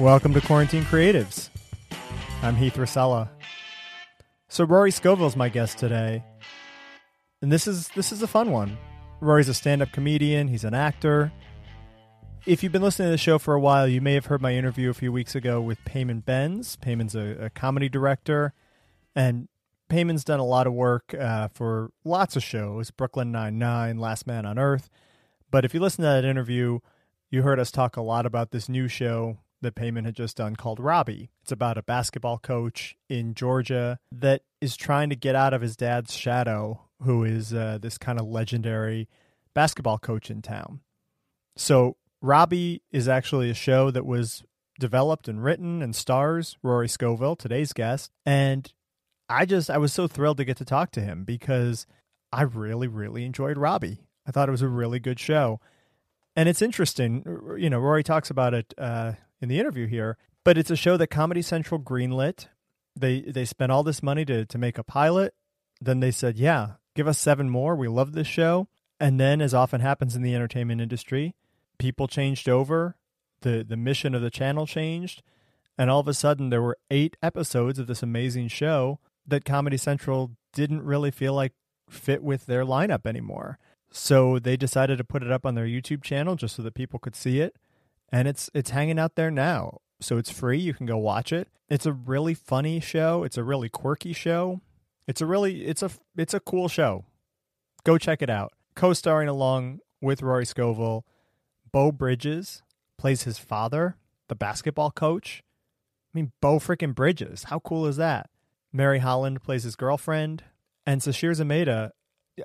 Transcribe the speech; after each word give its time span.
Welcome 0.00 0.34
to 0.34 0.40
Quarantine 0.40 0.82
Creatives. 0.82 1.50
I'm 2.42 2.56
Heath 2.56 2.76
Rosella. 2.76 3.30
So 4.48 4.64
Rory 4.64 4.90
Scovel's 4.90 5.36
my 5.36 5.48
guest 5.48 5.78
today. 5.78 6.24
And 7.40 7.52
this 7.52 7.68
is 7.68 7.86
this 7.90 8.10
is 8.10 8.20
a 8.20 8.26
fun 8.26 8.50
one. 8.50 8.76
Rory's 9.20 9.48
a 9.48 9.54
stand-up 9.54 9.92
comedian, 9.92 10.48
he's 10.48 10.64
an 10.64 10.74
actor. 10.74 11.30
If 12.44 12.64
you've 12.64 12.72
been 12.72 12.82
listening 12.82 13.06
to 13.06 13.12
the 13.12 13.18
show 13.18 13.38
for 13.38 13.54
a 13.54 13.60
while, 13.60 13.86
you 13.86 14.00
may 14.00 14.14
have 14.14 14.26
heard 14.26 14.42
my 14.42 14.54
interview 14.54 14.90
a 14.90 14.94
few 14.94 15.12
weeks 15.12 15.36
ago 15.36 15.60
with 15.60 15.78
Payman 15.84 16.24
Benz. 16.24 16.76
Payman's 16.76 17.14
a, 17.14 17.44
a 17.44 17.50
comedy 17.50 17.88
director, 17.88 18.52
and 19.14 19.46
Payman's 19.88 20.24
done 20.24 20.40
a 20.40 20.44
lot 20.44 20.66
of 20.66 20.72
work 20.72 21.14
uh, 21.14 21.46
for 21.54 21.92
lots 22.02 22.34
of 22.34 22.42
shows, 22.42 22.90
Brooklyn 22.90 23.30
Nine-Nine, 23.30 23.98
Last 23.98 24.26
Man 24.26 24.44
on 24.44 24.58
Earth. 24.58 24.90
But 25.52 25.64
if 25.64 25.72
you 25.72 25.78
listen 25.78 26.02
to 26.02 26.10
that 26.10 26.24
interview, 26.24 26.80
you 27.30 27.42
heard 27.42 27.60
us 27.60 27.70
talk 27.70 27.96
a 27.96 28.02
lot 28.02 28.26
about 28.26 28.50
this 28.50 28.68
new 28.68 28.88
show 28.88 29.38
that 29.64 29.74
Payman 29.74 30.04
had 30.04 30.14
just 30.14 30.36
done 30.36 30.54
called 30.56 30.78
Robbie. 30.78 31.30
It's 31.42 31.52
about 31.52 31.76
a 31.76 31.82
basketball 31.82 32.38
coach 32.38 32.96
in 33.08 33.34
Georgia 33.34 33.98
that 34.12 34.42
is 34.60 34.76
trying 34.76 35.10
to 35.10 35.16
get 35.16 35.34
out 35.34 35.52
of 35.52 35.60
his 35.60 35.76
dad's 35.76 36.14
shadow, 36.14 36.80
who 37.02 37.24
is 37.24 37.52
uh, 37.52 37.78
this 37.80 37.98
kind 37.98 38.20
of 38.20 38.26
legendary 38.26 39.08
basketball 39.54 39.98
coach 39.98 40.30
in 40.30 40.40
town. 40.40 40.80
So, 41.56 41.96
Robbie 42.22 42.82
is 42.90 43.06
actually 43.06 43.50
a 43.50 43.54
show 43.54 43.90
that 43.90 44.06
was 44.06 44.42
developed 44.80 45.28
and 45.28 45.42
written 45.42 45.82
and 45.82 45.94
stars 45.94 46.56
Rory 46.62 46.88
Scovel, 46.88 47.36
today's 47.36 47.72
guest. 47.72 48.10
And 48.24 48.72
I 49.28 49.44
just, 49.44 49.70
I 49.70 49.78
was 49.78 49.92
so 49.92 50.08
thrilled 50.08 50.38
to 50.38 50.44
get 50.44 50.56
to 50.58 50.64
talk 50.64 50.90
to 50.92 51.00
him 51.00 51.24
because 51.24 51.86
I 52.32 52.42
really, 52.42 52.88
really 52.88 53.24
enjoyed 53.24 53.58
Robbie. 53.58 54.00
I 54.26 54.30
thought 54.30 54.48
it 54.48 54.52
was 54.52 54.62
a 54.62 54.68
really 54.68 54.98
good 54.98 55.20
show. 55.20 55.60
And 56.36 56.48
it's 56.48 56.62
interesting, 56.62 57.24
you 57.56 57.70
know, 57.70 57.78
Rory 57.78 58.02
talks 58.02 58.30
about 58.30 58.54
it 58.54 58.74
uh, 58.76 59.12
in 59.44 59.48
the 59.50 59.60
interview 59.60 59.86
here, 59.86 60.16
but 60.42 60.56
it's 60.58 60.70
a 60.70 60.76
show 60.76 60.96
that 60.96 61.08
Comedy 61.08 61.42
Central 61.42 61.78
greenlit. 61.78 62.48
They 62.96 63.20
they 63.20 63.44
spent 63.44 63.70
all 63.70 63.82
this 63.82 64.02
money 64.02 64.24
to 64.24 64.46
to 64.46 64.58
make 64.58 64.78
a 64.78 64.82
pilot. 64.82 65.34
Then 65.80 66.00
they 66.00 66.10
said, 66.10 66.38
"Yeah, 66.38 66.72
give 66.94 67.06
us 67.06 67.18
seven 67.18 67.50
more. 67.50 67.76
We 67.76 67.86
love 67.86 68.12
this 68.12 68.26
show." 68.26 68.68
And 68.98 69.20
then, 69.20 69.40
as 69.40 69.52
often 69.52 69.80
happens 69.80 70.16
in 70.16 70.22
the 70.22 70.34
entertainment 70.34 70.80
industry, 70.80 71.34
people 71.78 72.08
changed 72.08 72.48
over. 72.48 72.96
the 73.42 73.62
The 73.62 73.76
mission 73.76 74.14
of 74.14 74.22
the 74.22 74.30
channel 74.30 74.66
changed, 74.66 75.22
and 75.76 75.90
all 75.90 76.00
of 76.00 76.08
a 76.08 76.14
sudden, 76.14 76.48
there 76.48 76.62
were 76.62 76.78
eight 76.90 77.16
episodes 77.22 77.78
of 77.78 77.86
this 77.86 78.02
amazing 78.02 78.48
show 78.48 78.98
that 79.26 79.44
Comedy 79.44 79.76
Central 79.76 80.32
didn't 80.54 80.82
really 80.82 81.10
feel 81.10 81.34
like 81.34 81.52
fit 81.90 82.22
with 82.22 82.46
their 82.46 82.64
lineup 82.64 83.04
anymore. 83.04 83.58
So 83.90 84.38
they 84.38 84.56
decided 84.56 84.98
to 84.98 85.04
put 85.04 85.22
it 85.22 85.30
up 85.30 85.44
on 85.44 85.54
their 85.54 85.66
YouTube 85.66 86.02
channel 86.02 86.34
just 86.34 86.56
so 86.56 86.62
that 86.62 86.74
people 86.74 86.98
could 86.98 87.14
see 87.14 87.40
it 87.40 87.56
and 88.14 88.28
it's 88.28 88.48
it's 88.54 88.70
hanging 88.70 88.98
out 88.98 89.16
there 89.16 89.30
now. 89.30 89.80
So 90.00 90.18
it's 90.18 90.30
free. 90.30 90.58
You 90.58 90.72
can 90.72 90.86
go 90.86 90.96
watch 90.96 91.32
it. 91.32 91.48
It's 91.68 91.84
a 91.84 91.92
really 91.92 92.32
funny 92.34 92.78
show. 92.78 93.24
It's 93.24 93.36
a 93.36 93.42
really 93.42 93.68
quirky 93.68 94.12
show. 94.12 94.60
It's 95.08 95.20
a 95.20 95.26
really 95.26 95.66
it's 95.66 95.82
a 95.82 95.90
it's 96.16 96.32
a 96.32 96.38
cool 96.38 96.68
show. 96.68 97.04
Go 97.82 97.98
check 97.98 98.22
it 98.22 98.30
out. 98.30 98.52
Co-starring 98.76 99.28
along 99.28 99.80
with 100.00 100.22
Rory 100.22 100.46
Scovel, 100.46 101.04
Beau 101.72 101.90
Bridges 101.90 102.62
plays 102.98 103.24
his 103.24 103.38
father, 103.38 103.96
the 104.28 104.36
basketball 104.36 104.92
coach. 104.92 105.42
I 106.14 106.18
mean, 106.18 106.32
Beau 106.40 106.60
freaking 106.60 106.94
Bridges. 106.94 107.44
How 107.44 107.58
cool 107.58 107.84
is 107.84 107.96
that? 107.96 108.30
Mary 108.72 109.00
Holland 109.00 109.42
plays 109.42 109.64
his 109.64 109.74
girlfriend, 109.74 110.44
and 110.86 111.00
Sasheer 111.00 111.32
Zamata. 111.32 111.90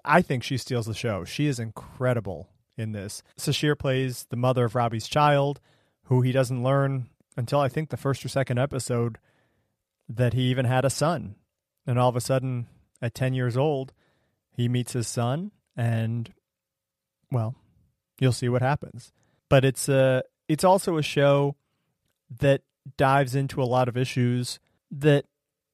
I 0.03 0.23
think 0.23 0.43
she 0.43 0.57
steals 0.57 0.87
the 0.87 0.93
show. 0.95 1.25
She 1.25 1.45
is 1.45 1.59
incredible 1.59 2.49
in 2.79 2.91
this. 2.91 3.21
Sasheer 3.37 3.77
plays 3.77 4.25
the 4.29 4.35
mother 4.35 4.65
of 4.65 4.75
Robbie's 4.75 5.07
child, 5.07 5.59
who 6.05 6.21
he 6.21 6.31
doesn't 6.31 6.63
learn 6.63 7.09
until 7.37 7.59
I 7.59 7.69
think 7.69 7.89
the 7.89 7.97
first 7.97 8.25
or 8.25 8.29
second 8.29 8.57
episode 8.57 9.17
that 10.07 10.33
he 10.33 10.43
even 10.43 10.65
had 10.65 10.85
a 10.85 10.89
son. 10.89 11.35
And 11.85 11.99
all 11.99 12.09
of 12.09 12.15
a 12.15 12.21
sudden, 12.21 12.67
at 13.01 13.13
10 13.13 13.33
years 13.33 13.55
old, 13.55 13.93
he 14.51 14.67
meets 14.67 14.93
his 14.93 15.07
son, 15.07 15.51
and 15.77 16.33
well, 17.31 17.55
you'll 18.19 18.31
see 18.31 18.49
what 18.49 18.61
happens. 18.61 19.11
But 19.49 19.63
it's 19.63 19.87
a, 19.87 20.23
it's 20.47 20.63
also 20.63 20.97
a 20.97 21.03
show 21.03 21.55
that 22.39 22.61
dives 22.97 23.35
into 23.35 23.61
a 23.61 23.65
lot 23.65 23.87
of 23.87 23.97
issues 23.97 24.59
that 24.91 25.25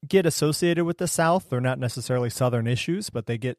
get 0.07 0.25
associated 0.25 0.85
with 0.85 0.97
the 0.97 1.07
South. 1.07 1.50
They're 1.50 1.62
not 1.62 1.80
necessarily 1.80 2.30
Southern 2.30 2.68
issues, 2.68 3.09
but 3.09 3.25
they 3.25 3.38
get 3.38 3.57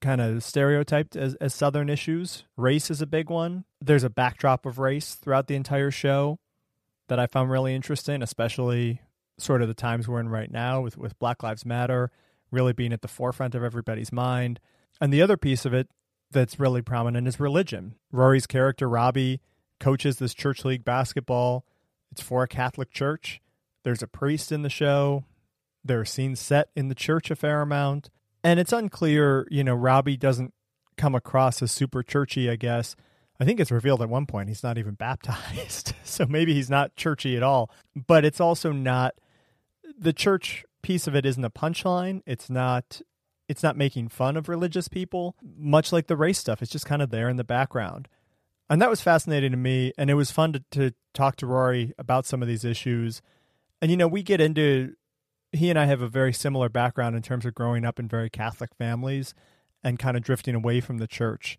kind 0.00 0.20
of 0.20 0.42
stereotyped 0.44 1.16
as, 1.16 1.34
as 1.36 1.54
Southern 1.54 1.88
issues. 1.88 2.44
Race 2.56 2.90
is 2.90 3.02
a 3.02 3.06
big 3.06 3.30
one. 3.30 3.64
There's 3.80 4.04
a 4.04 4.10
backdrop 4.10 4.66
of 4.66 4.78
race 4.78 5.14
throughout 5.14 5.46
the 5.46 5.56
entire 5.56 5.90
show 5.90 6.38
that 7.08 7.18
I 7.18 7.26
found 7.26 7.50
really 7.50 7.74
interesting, 7.74 8.22
especially 8.22 9.00
sort 9.38 9.62
of 9.62 9.68
the 9.68 9.74
times 9.74 10.08
we're 10.08 10.20
in 10.20 10.28
right 10.28 10.50
now 10.50 10.80
with, 10.80 10.96
with 10.96 11.18
Black 11.18 11.42
Lives 11.42 11.64
Matter 11.64 12.10
really 12.50 12.72
being 12.72 12.92
at 12.92 13.02
the 13.02 13.08
forefront 13.08 13.54
of 13.54 13.62
everybody's 13.62 14.12
mind. 14.12 14.60
And 15.00 15.12
the 15.12 15.22
other 15.22 15.36
piece 15.36 15.64
of 15.64 15.74
it 15.74 15.88
that's 16.30 16.60
really 16.60 16.82
prominent 16.82 17.28
is 17.28 17.40
religion. 17.40 17.94
Rory's 18.12 18.46
character, 18.46 18.88
Robbie, 18.88 19.40
coaches 19.80 20.16
this 20.16 20.34
church 20.34 20.64
league 20.64 20.84
basketball. 20.84 21.64
It's 22.10 22.22
for 22.22 22.42
a 22.42 22.48
Catholic 22.48 22.90
church. 22.90 23.40
There's 23.84 24.02
a 24.02 24.08
priest 24.08 24.50
in 24.50 24.62
the 24.62 24.70
show. 24.70 25.24
There 25.84 26.00
are 26.00 26.04
scenes 26.04 26.40
set 26.40 26.70
in 26.74 26.88
the 26.88 26.94
church 26.94 27.30
a 27.30 27.36
fair 27.36 27.62
amount 27.62 28.10
and 28.48 28.58
it's 28.58 28.72
unclear. 28.72 29.46
You 29.50 29.62
know, 29.62 29.74
Robbie 29.74 30.16
doesn't 30.16 30.54
come 30.96 31.14
across 31.14 31.60
as 31.62 31.70
super 31.70 32.02
churchy. 32.02 32.48
I 32.48 32.56
guess 32.56 32.96
I 33.38 33.44
think 33.44 33.60
it's 33.60 33.70
revealed 33.70 34.00
at 34.00 34.08
one 34.08 34.24
point 34.24 34.48
he's 34.48 34.62
not 34.62 34.78
even 34.78 34.94
baptized, 34.98 35.92
so 36.02 36.24
maybe 36.26 36.54
he's 36.54 36.70
not 36.70 36.96
churchy 36.96 37.36
at 37.36 37.42
all. 37.42 37.70
But 37.94 38.24
it's 38.24 38.40
also 38.40 38.72
not 38.72 39.14
the 39.98 40.14
church 40.14 40.64
piece 40.82 41.06
of 41.06 41.14
it 41.14 41.26
isn't 41.26 41.44
a 41.44 41.50
punchline. 41.50 42.22
It's 42.26 42.48
not. 42.48 43.02
It's 43.48 43.62
not 43.62 43.78
making 43.78 44.08
fun 44.08 44.36
of 44.36 44.46
religious 44.46 44.88
people, 44.88 45.34
much 45.42 45.90
like 45.90 46.06
the 46.06 46.18
race 46.18 46.38
stuff. 46.38 46.60
It's 46.60 46.70
just 46.70 46.84
kind 46.84 47.00
of 47.00 47.08
there 47.08 47.30
in 47.30 47.36
the 47.36 47.44
background. 47.44 48.06
And 48.68 48.82
that 48.82 48.90
was 48.90 49.00
fascinating 49.00 49.52
to 49.52 49.56
me. 49.56 49.94
And 49.96 50.10
it 50.10 50.14
was 50.14 50.30
fun 50.30 50.52
to, 50.52 50.62
to 50.72 50.92
talk 51.14 51.36
to 51.36 51.46
Rory 51.46 51.94
about 51.98 52.26
some 52.26 52.42
of 52.42 52.48
these 52.48 52.62
issues. 52.62 53.22
And, 53.80 53.90
you 53.90 53.96
know, 53.96 54.06
we 54.06 54.22
get 54.22 54.42
into 54.42 54.96
he 55.52 55.70
and 55.70 55.78
I 55.78 55.86
have 55.86 56.02
a 56.02 56.08
very 56.08 56.32
similar 56.32 56.68
background 56.68 57.16
in 57.16 57.22
terms 57.22 57.46
of 57.46 57.54
growing 57.54 57.84
up 57.84 57.98
in 57.98 58.08
very 58.08 58.30
Catholic 58.30 58.74
families 58.74 59.34
and 59.82 59.98
kind 59.98 60.16
of 60.16 60.22
drifting 60.22 60.54
away 60.54 60.80
from 60.80 60.98
the 60.98 61.06
church. 61.06 61.58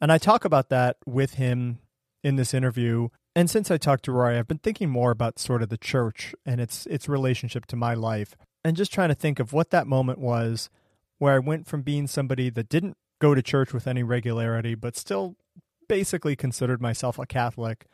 And 0.00 0.12
I 0.12 0.18
talk 0.18 0.44
about 0.44 0.68
that 0.70 0.96
with 1.06 1.34
him 1.34 1.78
in 2.22 2.36
this 2.36 2.54
interview. 2.54 3.08
And 3.34 3.48
since 3.48 3.70
I 3.70 3.78
talked 3.78 4.04
to 4.06 4.12
Rory, 4.12 4.36
I've 4.36 4.48
been 4.48 4.58
thinking 4.58 4.90
more 4.90 5.10
about 5.10 5.38
sort 5.38 5.62
of 5.62 5.68
the 5.68 5.78
church 5.78 6.34
and 6.44 6.60
its 6.60 6.86
its 6.86 7.08
relationship 7.08 7.66
to 7.66 7.76
my 7.76 7.94
life 7.94 8.36
and 8.64 8.76
just 8.76 8.92
trying 8.92 9.08
to 9.08 9.14
think 9.14 9.38
of 9.40 9.52
what 9.52 9.70
that 9.70 9.86
moment 9.86 10.18
was 10.18 10.70
where 11.18 11.34
I 11.34 11.38
went 11.38 11.66
from 11.66 11.82
being 11.82 12.06
somebody 12.06 12.50
that 12.50 12.68
didn't 12.68 12.96
go 13.20 13.34
to 13.34 13.42
church 13.42 13.72
with 13.72 13.86
any 13.86 14.02
regularity 14.02 14.74
but 14.74 14.96
still 14.96 15.36
basically 15.88 16.34
considered 16.34 16.82
myself 16.82 17.18
a 17.18 17.26
Catholic 17.26 17.86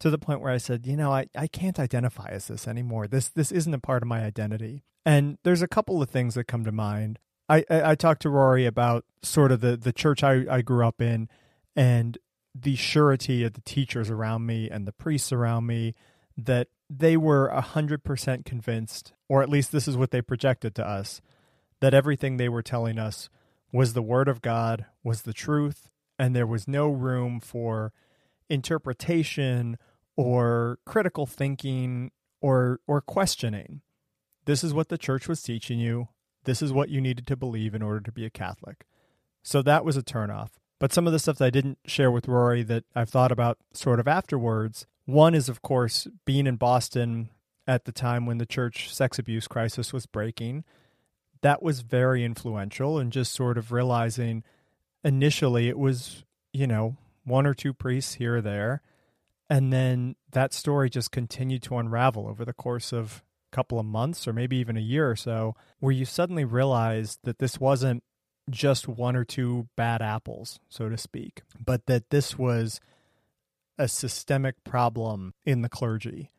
to 0.00 0.10
the 0.10 0.18
point 0.18 0.40
where 0.40 0.52
I 0.52 0.58
said, 0.58 0.86
you 0.86 0.96
know, 0.96 1.12
I, 1.12 1.26
I 1.36 1.46
can't 1.46 1.78
identify 1.78 2.28
as 2.28 2.48
this 2.48 2.66
anymore. 2.66 3.06
This 3.06 3.28
this 3.28 3.52
isn't 3.52 3.74
a 3.74 3.78
part 3.78 4.02
of 4.02 4.08
my 4.08 4.22
identity. 4.22 4.84
And 5.06 5.38
there's 5.42 5.62
a 5.62 5.68
couple 5.68 6.02
of 6.02 6.10
things 6.10 6.34
that 6.34 6.44
come 6.44 6.64
to 6.64 6.72
mind. 6.72 7.18
I, 7.48 7.64
I, 7.70 7.90
I 7.90 7.94
talked 7.94 8.22
to 8.22 8.30
Rory 8.30 8.66
about 8.66 9.04
sort 9.22 9.52
of 9.52 9.60
the, 9.60 9.76
the 9.76 9.92
church 9.92 10.22
I, 10.22 10.44
I 10.50 10.62
grew 10.62 10.86
up 10.86 11.00
in 11.00 11.28
and 11.76 12.16
the 12.54 12.76
surety 12.76 13.44
of 13.44 13.52
the 13.52 13.60
teachers 13.60 14.10
around 14.10 14.46
me 14.46 14.70
and 14.70 14.86
the 14.86 14.92
priests 14.92 15.32
around 15.32 15.66
me 15.66 15.94
that 16.36 16.68
they 16.88 17.16
were 17.16 17.48
a 17.48 17.60
hundred 17.60 18.04
percent 18.04 18.44
convinced, 18.44 19.12
or 19.28 19.42
at 19.42 19.48
least 19.48 19.72
this 19.72 19.88
is 19.88 19.96
what 19.96 20.10
they 20.10 20.22
projected 20.22 20.74
to 20.76 20.86
us, 20.86 21.20
that 21.80 21.94
everything 21.94 22.36
they 22.36 22.48
were 22.48 22.62
telling 22.62 22.98
us 22.98 23.28
was 23.72 23.92
the 23.92 24.02
word 24.02 24.28
of 24.28 24.42
God, 24.42 24.86
was 25.02 25.22
the 25.22 25.32
truth, 25.32 25.90
and 26.18 26.34
there 26.34 26.46
was 26.46 26.68
no 26.68 26.88
room 26.88 27.40
for 27.40 27.92
interpretation 28.48 29.76
or 30.16 30.78
critical 30.84 31.26
thinking 31.26 32.10
or 32.40 32.80
or 32.86 33.00
questioning. 33.00 33.80
This 34.44 34.62
is 34.62 34.74
what 34.74 34.88
the 34.88 34.98
church 34.98 35.28
was 35.28 35.42
teaching 35.42 35.78
you. 35.78 36.08
This 36.44 36.60
is 36.60 36.72
what 36.72 36.90
you 36.90 37.00
needed 37.00 37.26
to 37.28 37.36
believe 37.36 37.74
in 37.74 37.82
order 37.82 38.00
to 38.00 38.12
be 38.12 38.26
a 38.26 38.30
Catholic. 38.30 38.84
So 39.42 39.62
that 39.62 39.84
was 39.84 39.96
a 39.96 40.02
turnoff. 40.02 40.50
But 40.78 40.92
some 40.92 41.06
of 41.06 41.12
the 41.12 41.18
stuff 41.18 41.38
that 41.38 41.46
I 41.46 41.50
didn't 41.50 41.78
share 41.86 42.10
with 42.10 42.28
Rory 42.28 42.62
that 42.64 42.84
I've 42.94 43.08
thought 43.08 43.32
about 43.32 43.58
sort 43.72 44.00
of 44.00 44.08
afterwards. 44.08 44.86
One 45.06 45.34
is, 45.34 45.48
of 45.48 45.62
course, 45.62 46.06
being 46.24 46.46
in 46.46 46.56
Boston 46.56 47.30
at 47.66 47.84
the 47.84 47.92
time 47.92 48.26
when 48.26 48.38
the 48.38 48.46
church 48.46 48.92
sex 48.92 49.18
abuse 49.18 49.48
crisis 49.48 49.92
was 49.92 50.06
breaking. 50.06 50.64
That 51.42 51.62
was 51.62 51.80
very 51.80 52.24
influential, 52.24 52.98
and 52.98 53.12
just 53.12 53.32
sort 53.32 53.58
of 53.58 53.70
realizing 53.70 54.44
initially 55.04 55.68
it 55.68 55.78
was, 55.78 56.24
you 56.52 56.66
know, 56.66 56.96
one 57.24 57.46
or 57.46 57.54
two 57.54 57.72
priests 57.72 58.14
here 58.14 58.36
or 58.36 58.40
there. 58.40 58.82
And 59.50 59.72
then 59.72 60.16
that 60.32 60.54
story 60.54 60.88
just 60.88 61.10
continued 61.12 61.62
to 61.64 61.76
unravel 61.76 62.26
over 62.26 62.44
the 62.44 62.52
course 62.54 62.92
of 62.92 63.22
a 63.52 63.56
couple 63.56 63.78
of 63.78 63.86
months 63.86 64.26
or 64.26 64.32
maybe 64.32 64.56
even 64.56 64.76
a 64.76 64.80
year 64.80 65.10
or 65.10 65.16
so, 65.16 65.54
where 65.80 65.92
you 65.92 66.04
suddenly 66.04 66.44
realized 66.44 67.20
that 67.24 67.38
this 67.38 67.60
wasn't 67.60 68.02
just 68.50 68.88
one 68.88 69.16
or 69.16 69.24
two 69.24 69.68
bad 69.76 70.02
apples, 70.02 70.60
so 70.68 70.88
to 70.88 70.96
speak, 70.96 71.42
but 71.62 71.86
that 71.86 72.10
this 72.10 72.38
was 72.38 72.80
a 73.78 73.88
systemic 73.88 74.62
problem 74.64 75.34
in 75.44 75.62
the 75.62 75.68
clergy. 75.68 76.30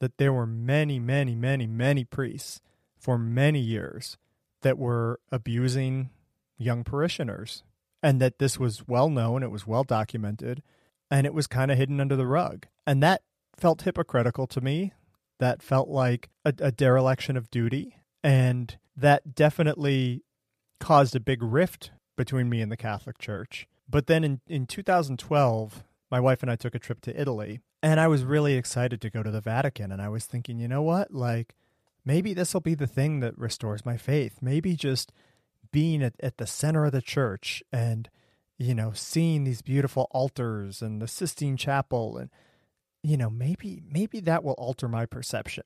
that 0.00 0.18
there 0.18 0.32
were 0.32 0.46
many, 0.46 0.98
many, 0.98 1.34
many, 1.34 1.66
many 1.66 2.04
priests 2.04 2.60
for 2.98 3.16
many 3.16 3.60
years 3.60 4.18
that 4.62 4.76
were 4.78 5.18
abusing 5.30 6.10
young 6.58 6.84
parishioners 6.84 7.62
and 8.02 8.20
that 8.20 8.38
this 8.38 8.58
was 8.58 8.86
well 8.86 9.08
known, 9.08 9.42
it 9.42 9.50
was 9.50 9.66
well 9.66 9.84
documented, 9.84 10.62
and 11.10 11.26
it 11.26 11.34
was 11.34 11.46
kind 11.46 11.70
of 11.70 11.78
hidden 11.78 12.00
under 12.00 12.16
the 12.16 12.26
rug. 12.26 12.66
And 12.86 13.02
that 13.02 13.22
felt 13.56 13.82
hypocritical 13.82 14.46
to 14.48 14.60
me. 14.60 14.92
That 15.38 15.62
felt 15.62 15.88
like 15.88 16.30
a, 16.44 16.54
a 16.58 16.72
dereliction 16.72 17.36
of 17.36 17.50
duty. 17.50 17.96
And 18.22 18.76
that 18.96 19.34
definitely 19.34 20.22
caused 20.80 21.16
a 21.16 21.20
big 21.20 21.42
rift 21.42 21.90
between 22.16 22.48
me 22.48 22.60
and 22.60 22.70
the 22.70 22.76
Catholic 22.76 23.18
Church. 23.18 23.66
But 23.88 24.06
then 24.06 24.24
in, 24.24 24.40
in 24.46 24.66
2012, 24.66 25.84
my 26.10 26.20
wife 26.20 26.42
and 26.42 26.50
I 26.50 26.56
took 26.56 26.74
a 26.74 26.78
trip 26.78 27.00
to 27.02 27.20
Italy, 27.20 27.60
and 27.82 28.00
I 28.00 28.08
was 28.08 28.24
really 28.24 28.54
excited 28.54 29.00
to 29.00 29.10
go 29.10 29.22
to 29.22 29.30
the 29.30 29.40
Vatican. 29.40 29.92
And 29.92 30.00
I 30.00 30.08
was 30.08 30.24
thinking, 30.24 30.58
you 30.58 30.68
know 30.68 30.82
what? 30.82 31.12
Like, 31.12 31.54
maybe 32.04 32.32
this 32.32 32.54
will 32.54 32.60
be 32.60 32.74
the 32.74 32.86
thing 32.86 33.20
that 33.20 33.36
restores 33.36 33.84
my 33.84 33.96
faith. 33.96 34.38
Maybe 34.40 34.76
just 34.76 35.12
being 35.72 36.02
at, 36.02 36.14
at 36.20 36.38
the 36.38 36.46
center 36.46 36.84
of 36.84 36.92
the 36.92 37.02
church 37.02 37.62
and, 37.72 38.08
you 38.58 38.74
know, 38.74 38.92
seeing 38.94 39.44
these 39.44 39.62
beautiful 39.62 40.08
altars 40.10 40.82
and 40.82 41.00
the 41.00 41.08
Sistine 41.08 41.56
Chapel 41.56 42.16
and, 42.16 42.30
you 43.02 43.16
know, 43.16 43.30
maybe 43.30 43.82
maybe 43.90 44.20
that 44.20 44.44
will 44.44 44.52
alter 44.52 44.88
my 44.88 45.06
perception. 45.06 45.64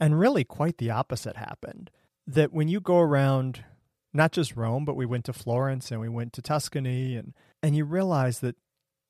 And 0.00 0.18
really 0.18 0.44
quite 0.44 0.78
the 0.78 0.90
opposite 0.90 1.36
happened. 1.36 1.90
That 2.26 2.52
when 2.52 2.68
you 2.68 2.80
go 2.80 2.98
around 2.98 3.64
not 4.12 4.32
just 4.32 4.56
Rome, 4.56 4.84
but 4.84 4.96
we 4.96 5.06
went 5.06 5.24
to 5.26 5.32
Florence 5.32 5.90
and 5.90 6.00
we 6.00 6.08
went 6.08 6.32
to 6.34 6.42
Tuscany 6.42 7.16
and 7.16 7.34
and 7.62 7.76
you 7.76 7.84
realize 7.84 8.40
that 8.40 8.56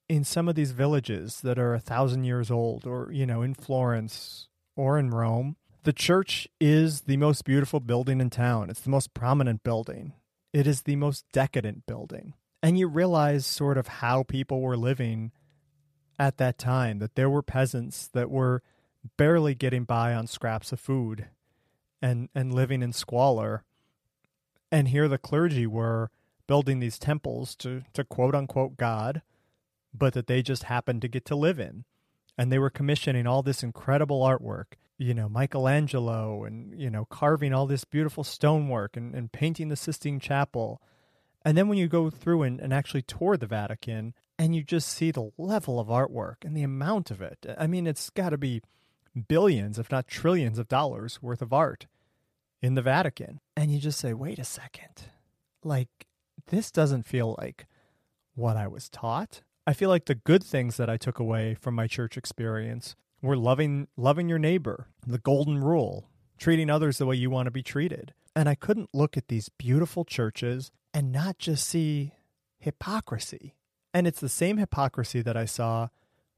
in 0.08 0.24
some 0.24 0.48
of 0.48 0.54
these 0.54 0.72
villages 0.72 1.42
that 1.42 1.58
are 1.58 1.74
a 1.74 1.80
thousand 1.80 2.24
years 2.24 2.50
old 2.50 2.86
or, 2.86 3.10
you 3.12 3.26
know, 3.26 3.42
in 3.42 3.54
Florence 3.54 4.48
or 4.74 4.98
in 4.98 5.10
Rome, 5.10 5.56
the 5.84 5.92
church 5.92 6.48
is 6.60 7.02
the 7.02 7.18
most 7.18 7.44
beautiful 7.44 7.80
building 7.80 8.20
in 8.20 8.30
town. 8.30 8.70
It's 8.70 8.80
the 8.80 8.90
most 8.90 9.12
prominent 9.12 9.62
building. 9.62 10.14
It 10.52 10.66
is 10.66 10.82
the 10.82 10.96
most 10.96 11.26
decadent 11.32 11.84
building. 11.86 12.32
And 12.62 12.78
you 12.78 12.88
realize 12.88 13.46
sort 13.46 13.78
of 13.78 13.86
how 13.86 14.22
people 14.22 14.60
were 14.60 14.76
living 14.76 15.32
at 16.18 16.38
that 16.38 16.58
time 16.58 16.98
that 16.98 17.14
there 17.14 17.30
were 17.30 17.42
peasants 17.42 18.08
that 18.08 18.30
were 18.30 18.62
barely 19.16 19.54
getting 19.54 19.84
by 19.84 20.12
on 20.12 20.26
scraps 20.26 20.72
of 20.72 20.80
food 20.80 21.28
and 22.02 22.28
and 22.34 22.52
living 22.52 22.82
in 22.82 22.92
squalor. 22.92 23.64
And 24.72 24.88
here 24.88 25.08
the 25.08 25.18
clergy 25.18 25.66
were 25.66 26.10
building 26.46 26.80
these 26.80 26.98
temples 26.98 27.54
to 27.56 27.82
to 27.92 28.04
quote 28.04 28.34
unquote 28.34 28.76
god 28.76 29.22
but 29.94 30.12
that 30.12 30.26
they 30.26 30.42
just 30.42 30.64
happened 30.64 31.02
to 31.02 31.08
get 31.08 31.24
to 31.24 31.34
live 31.36 31.58
in. 31.58 31.84
And 32.36 32.52
they 32.52 32.58
were 32.58 32.70
commissioning 32.70 33.26
all 33.26 33.42
this 33.42 33.62
incredible 33.62 34.20
artwork 34.22 34.74
you 34.98 35.14
know 35.14 35.28
michelangelo 35.28 36.42
and 36.42 36.78
you 36.78 36.90
know 36.90 37.04
carving 37.04 37.54
all 37.54 37.66
this 37.66 37.84
beautiful 37.84 38.24
stonework 38.24 38.96
and, 38.96 39.14
and 39.14 39.30
painting 39.30 39.68
the 39.68 39.76
sistine 39.76 40.18
chapel 40.18 40.82
and 41.48 41.56
then 41.56 41.68
when 41.68 41.78
you 41.78 41.88
go 41.88 42.10
through 42.10 42.42
and, 42.42 42.60
and 42.60 42.74
actually 42.74 43.00
tour 43.00 43.38
the 43.38 43.46
vatican 43.46 44.12
and 44.38 44.54
you 44.54 44.62
just 44.62 44.88
see 44.88 45.10
the 45.10 45.30
level 45.38 45.80
of 45.80 45.88
artwork 45.88 46.44
and 46.44 46.54
the 46.54 46.62
amount 46.62 47.10
of 47.10 47.20
it. 47.20 47.44
I 47.58 47.66
mean, 47.66 47.86
it's 47.86 48.10
got 48.10 48.30
to 48.30 48.38
be 48.38 48.60
billions, 49.26 49.78
if 49.78 49.90
not 49.90 50.06
trillions 50.06 50.58
of 50.58 50.68
dollars 50.68 51.20
worth 51.22 51.42
of 51.42 51.52
art 51.52 51.86
in 52.62 52.74
the 52.74 52.82
Vatican. 52.82 53.40
And 53.56 53.72
you 53.72 53.80
just 53.80 53.98
say, 53.98 54.12
wait 54.12 54.38
a 54.38 54.44
second. 54.44 55.10
Like, 55.64 55.88
this 56.48 56.70
doesn't 56.70 57.06
feel 57.06 57.34
like 57.38 57.66
what 58.34 58.56
I 58.56 58.68
was 58.68 58.88
taught. 58.88 59.42
I 59.66 59.72
feel 59.72 59.88
like 59.88 60.04
the 60.04 60.14
good 60.14 60.44
things 60.44 60.76
that 60.76 60.88
I 60.88 60.96
took 60.96 61.18
away 61.18 61.54
from 61.54 61.74
my 61.74 61.86
church 61.86 62.16
experience 62.16 62.94
were 63.20 63.36
loving 63.36 63.88
loving 63.96 64.28
your 64.28 64.38
neighbor, 64.38 64.86
the 65.04 65.18
golden 65.18 65.58
rule, 65.58 66.08
treating 66.38 66.70
others 66.70 66.98
the 66.98 67.06
way 67.06 67.16
you 67.16 67.30
want 67.30 67.46
to 67.46 67.50
be 67.50 67.62
treated. 67.62 68.14
And 68.36 68.48
I 68.48 68.54
couldn't 68.54 68.90
look 68.94 69.16
at 69.16 69.26
these 69.26 69.48
beautiful 69.48 70.04
churches 70.04 70.70
and 70.98 71.12
not 71.12 71.38
just 71.38 71.64
see 71.68 72.12
hypocrisy 72.58 73.54
and 73.94 74.04
it's 74.04 74.18
the 74.18 74.28
same 74.28 74.56
hypocrisy 74.56 75.22
that 75.22 75.36
I 75.36 75.44
saw 75.44 75.90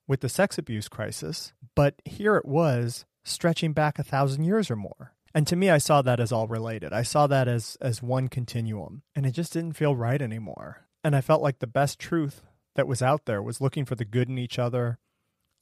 with 0.07 0.21
the 0.21 0.29
sex 0.29 0.59
abuse 0.59 0.87
crisis, 0.87 1.55
but 1.75 1.95
here 2.05 2.37
it 2.37 2.45
was 2.45 3.07
stretching 3.25 3.73
back 3.73 3.99
a 3.99 4.03
thousand 4.03 4.45
years 4.45 4.71
or 4.71 4.77
more. 4.77 5.15
And 5.33 5.47
to 5.47 5.57
me, 5.57 5.71
I 5.71 5.79
saw 5.79 6.03
that 6.03 6.21
as 6.21 6.31
all 6.31 6.47
related. 6.47 6.93
I 6.93 7.05
saw 7.05 7.27
that 7.29 7.49
as, 7.49 7.79
as 7.81 8.03
one 8.03 8.29
continuum, 8.29 9.01
and 9.17 9.25
it 9.25 9.31
just 9.31 9.55
didn't 9.55 9.77
feel 9.79 9.97
right 9.97 10.21
anymore. 10.21 10.87
And 11.03 11.17
I 11.17 11.23
felt 11.23 11.41
like 11.41 11.61
the 11.61 11.67
best 11.67 11.99
truth 11.99 12.43
that 12.75 12.87
was 12.87 13.01
out 13.01 13.25
there 13.25 13.43
was 13.43 13.62
looking 13.62 13.87
for 13.87 13.95
the 13.95 14.05
good 14.05 14.29
in 14.29 14.37
each 14.37 14.59
other, 14.59 14.99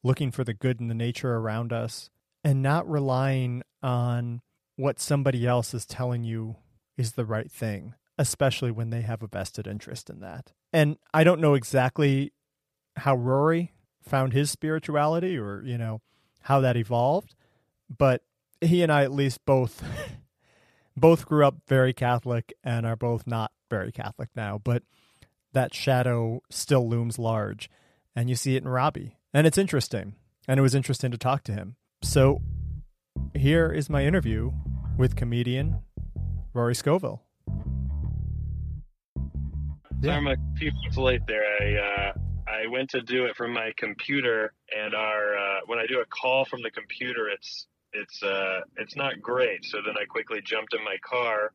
looking 0.03 0.33
for 0.33 0.43
the 0.43 0.55
good 0.55 0.81
in 0.81 0.89
the 0.89 0.95
nature 0.95 1.37
around 1.37 1.73
us, 1.73 2.11
and 2.43 2.62
not 2.62 2.91
relying 2.91 3.62
on 3.81 4.41
what 4.75 4.99
somebody 4.99 5.47
else 5.47 5.73
is 5.73 5.87
telling 5.87 6.25
you 6.25 6.56
is 6.97 7.12
the 7.12 7.25
right 7.25 7.49
thing 7.49 7.95
especially 8.19 8.70
when 8.70 8.91
they 8.91 9.03
have 9.03 9.23
a 9.23 9.29
vested 9.29 9.67
interest 9.67 10.11
in 10.11 10.20
that. 10.20 10.53
And 10.73 10.99
I 11.15 11.25
don't 11.25 11.41
know 11.41 11.55
exactly 11.55 12.32
how 12.97 13.15
Rory 13.15 13.73
found 14.03 14.32
his 14.32 14.50
spirituality 14.50 15.38
or, 15.38 15.62
you 15.65 15.79
know, 15.79 16.00
how 16.43 16.61
that 16.61 16.76
evolved, 16.76 17.35
but 17.94 18.23
he 18.61 18.82
and 18.82 18.91
I 18.91 19.05
at 19.05 19.12
least 19.12 19.44
both 19.44 19.82
both 20.97 21.26
grew 21.26 21.47
up 21.47 21.59
very 21.69 21.93
Catholic 21.93 22.53
and 22.65 22.85
are 22.85 22.97
both 22.97 23.26
not 23.26 23.53
very 23.70 23.93
Catholic 23.93 24.31
now, 24.35 24.61
but 24.62 24.82
that 25.53 25.75
shadow 25.75 26.43
still 26.50 26.88
looms 26.88 27.19
large. 27.19 27.71
And 28.17 28.29
you 28.29 28.35
see 28.35 28.56
it 28.56 28.62
in 28.62 28.69
Robbie. 28.69 29.17
And 29.32 29.47
it's 29.47 29.59
interesting. 29.59 30.14
And 30.49 30.59
it 30.59 30.62
was 30.62 30.75
interesting 30.75 31.11
to 31.12 31.19
talk 31.19 31.44
to 31.44 31.53
him. 31.53 31.76
So 32.03 32.43
here 33.35 33.71
is 33.71 33.88
my 33.88 34.05
interview 34.05 34.53
with 34.97 35.14
comedian 35.14 35.81
Rory 36.53 36.75
Scovel. 36.75 37.27
Yeah. 40.00 40.17
I'm 40.17 40.27
a 40.27 40.37
few 40.56 40.73
minutes 40.73 40.97
late 40.97 41.23
there. 41.27 41.43
I 41.61 41.75
uh, 41.77 42.12
I 42.49 42.67
went 42.69 42.91
to 42.91 43.03
do 43.03 43.25
it 43.25 43.37
from 43.37 43.53
my 43.53 43.73
computer, 43.77 44.53
and 44.77 44.95
our 44.95 45.37
uh, 45.37 45.61
when 45.67 45.79
I 45.79 45.87
do 45.87 46.00
a 46.00 46.06
call 46.06 46.45
from 46.45 46.62
the 46.62 46.71
computer, 46.71 47.29
it's 47.29 47.67
it's 47.93 48.23
uh, 48.23 48.61
it's 48.77 48.97
not 48.97 49.21
great. 49.21 49.65
So 49.65 49.79
then 49.85 49.95
I 50.00 50.05
quickly 50.05 50.41
jumped 50.43 50.75
in 50.75 50.85
my 50.85 50.97
car, 51.03 51.53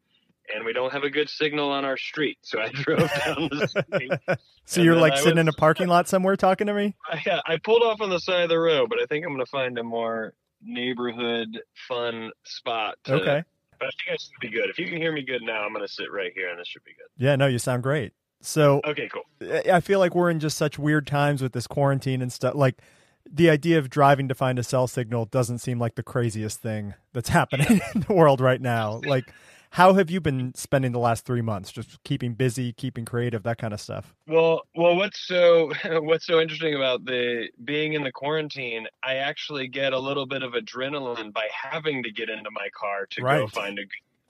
and 0.53 0.65
we 0.65 0.73
don't 0.73 0.91
have 0.91 1.03
a 1.03 1.09
good 1.09 1.29
signal 1.29 1.69
on 1.69 1.85
our 1.85 1.97
street. 1.97 2.37
So 2.41 2.59
I 2.59 2.69
drove 2.73 3.09
down 3.25 3.49
the 3.49 3.67
street. 3.67 4.11
so 4.65 4.81
you're 4.81 4.95
like 4.95 5.13
I 5.13 5.17
sitting 5.17 5.35
was, 5.35 5.41
in 5.41 5.47
a 5.47 5.53
parking 5.53 5.87
lot 5.87 6.07
somewhere 6.07 6.35
talking 6.35 6.67
to 6.67 6.73
me? 6.73 6.95
Yeah, 7.25 7.39
I 7.45 7.57
pulled 7.57 7.83
off 7.83 8.01
on 8.01 8.09
the 8.09 8.19
side 8.19 8.43
of 8.43 8.49
the 8.49 8.59
road, 8.59 8.89
but 8.89 8.99
I 9.01 9.05
think 9.05 9.25
I'm 9.25 9.33
going 9.33 9.45
to 9.45 9.49
find 9.49 9.77
a 9.77 9.83
more 9.83 10.33
neighborhood 10.61 11.59
fun 11.87 12.31
spot. 12.43 12.95
To, 13.05 13.13
okay. 13.13 13.43
But 13.79 13.87
I 13.87 13.91
think 13.91 14.11
I 14.11 14.17
should 14.17 14.31
be 14.41 14.49
good. 14.49 14.69
If 14.69 14.79
you 14.79 14.87
can 14.87 14.97
hear 14.97 15.11
me 15.11 15.23
good 15.23 15.41
now, 15.43 15.63
I'm 15.63 15.73
going 15.73 15.85
to 15.85 15.91
sit 15.91 16.11
right 16.11 16.31
here, 16.33 16.49
and 16.49 16.59
this 16.59 16.67
should 16.67 16.83
be 16.83 16.91
good. 16.91 17.07
Yeah, 17.23 17.35
no, 17.35 17.47
you 17.47 17.59
sound 17.59 17.83
great. 17.83 18.13
So 18.43 18.81
okay, 18.85 19.09
cool. 19.11 19.23
I 19.71 19.79
feel 19.79 19.99
like 19.99 20.13
we're 20.13 20.29
in 20.29 20.39
just 20.39 20.57
such 20.57 20.77
weird 20.77 21.07
times 21.07 21.41
with 21.41 21.53
this 21.53 21.65
quarantine 21.65 22.21
and 22.21 22.31
stuff. 22.31 22.55
Like 22.55 22.81
the 23.29 23.49
idea 23.49 23.79
of 23.79 23.89
driving 23.89 24.27
to 24.27 24.35
find 24.35 24.59
a 24.59 24.63
cell 24.63 24.87
signal 24.87 25.25
doesn't 25.25 25.59
seem 25.59 25.79
like 25.79 25.95
the 25.95 26.03
craziest 26.03 26.61
thing 26.61 26.93
that's 27.13 27.29
happening 27.29 27.81
in 27.95 28.01
the 28.01 28.13
world 28.13 28.41
right 28.41 28.61
now. 28.61 29.01
Like, 29.05 29.31
how 29.71 29.93
have 29.93 30.11
you 30.11 30.19
been 30.19 30.53
spending 30.55 30.91
the 30.91 30.99
last 30.99 31.25
three 31.25 31.41
months? 31.41 31.71
Just 31.71 32.03
keeping 32.03 32.33
busy, 32.33 32.73
keeping 32.73 33.05
creative, 33.05 33.43
that 33.43 33.57
kind 33.57 33.73
of 33.73 33.79
stuff. 33.79 34.13
Well, 34.27 34.63
well, 34.75 34.97
what's 34.97 35.19
so 35.25 35.71
what's 36.01 36.25
so 36.25 36.41
interesting 36.41 36.75
about 36.75 37.05
the 37.05 37.47
being 37.63 37.93
in 37.93 38.03
the 38.03 38.11
quarantine? 38.11 38.87
I 39.03 39.15
actually 39.15 39.69
get 39.69 39.93
a 39.93 39.99
little 39.99 40.25
bit 40.25 40.43
of 40.43 40.51
adrenaline 40.51 41.31
by 41.31 41.47
having 41.49 42.03
to 42.03 42.11
get 42.11 42.29
into 42.29 42.51
my 42.51 42.67
car 42.75 43.07
to 43.11 43.21
right. 43.21 43.37
go 43.37 43.47
find 43.47 43.79
a. 43.79 43.83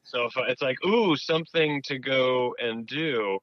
So 0.03 0.25
if 0.25 0.33
it's 0.37 0.61
like, 0.61 0.77
ooh, 0.85 1.15
something 1.15 1.81
to 1.83 1.97
go 1.97 2.53
and 2.61 2.85
do 2.85 3.39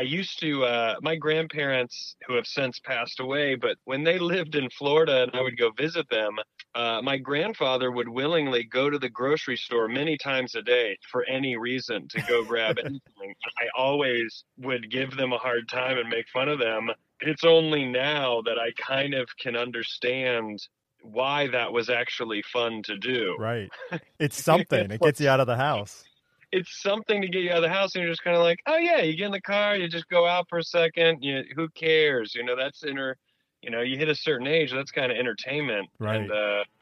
I 0.00 0.04
used 0.04 0.40
to, 0.40 0.64
uh, 0.64 0.94
my 1.02 1.14
grandparents 1.14 2.16
who 2.26 2.32
have 2.32 2.46
since 2.46 2.78
passed 2.78 3.20
away, 3.20 3.54
but 3.54 3.76
when 3.84 4.02
they 4.02 4.18
lived 4.18 4.54
in 4.54 4.70
Florida 4.70 5.24
and 5.24 5.32
I 5.34 5.42
would 5.42 5.58
go 5.58 5.72
visit 5.76 6.08
them, 6.08 6.38
uh, 6.74 7.02
my 7.02 7.18
grandfather 7.18 7.92
would 7.92 8.08
willingly 8.08 8.64
go 8.64 8.88
to 8.88 8.98
the 8.98 9.10
grocery 9.10 9.58
store 9.58 9.88
many 9.88 10.16
times 10.16 10.54
a 10.54 10.62
day 10.62 10.96
for 11.12 11.26
any 11.26 11.58
reason 11.58 12.08
to 12.08 12.22
go 12.22 12.42
grab 12.42 12.78
anything. 12.82 13.34
I 13.60 13.66
always 13.76 14.44
would 14.56 14.90
give 14.90 15.18
them 15.18 15.34
a 15.34 15.38
hard 15.38 15.68
time 15.68 15.98
and 15.98 16.08
make 16.08 16.24
fun 16.32 16.48
of 16.48 16.58
them. 16.58 16.88
It's 17.20 17.44
only 17.44 17.84
now 17.84 18.40
that 18.46 18.58
I 18.58 18.70
kind 18.82 19.12
of 19.12 19.28
can 19.38 19.54
understand 19.54 20.66
why 21.02 21.48
that 21.48 21.74
was 21.74 21.90
actually 21.90 22.42
fun 22.50 22.80
to 22.84 22.96
do. 22.96 23.36
Right. 23.38 23.68
It's 24.18 24.42
something. 24.42 24.90
it 24.90 25.00
gets 25.00 25.20
you 25.20 25.28
out 25.28 25.40
of 25.40 25.46
the 25.46 25.56
house 25.56 26.04
it's 26.52 26.82
something 26.82 27.22
to 27.22 27.28
get 27.28 27.42
you 27.42 27.50
out 27.50 27.58
of 27.58 27.62
the 27.62 27.68
house 27.68 27.94
and 27.94 28.02
you're 28.02 28.12
just 28.12 28.24
kind 28.24 28.36
of 28.36 28.42
like 28.42 28.58
oh 28.66 28.76
yeah 28.76 29.00
you 29.00 29.16
get 29.16 29.26
in 29.26 29.32
the 29.32 29.40
car 29.40 29.76
you 29.76 29.88
just 29.88 30.08
go 30.08 30.26
out 30.26 30.48
for 30.48 30.58
a 30.58 30.64
second 30.64 31.22
you 31.22 31.42
who 31.54 31.68
cares 31.70 32.34
you 32.34 32.44
know 32.44 32.56
that's 32.56 32.84
inner 32.84 33.16
you 33.62 33.70
know 33.70 33.80
you 33.80 33.96
hit 33.96 34.08
a 34.08 34.14
certain 34.14 34.46
age 34.46 34.72
that's 34.72 34.90
kind 34.90 35.12
of 35.12 35.18
entertainment 35.18 35.88
right 35.98 36.20
and 36.20 36.32
uh 36.32 36.64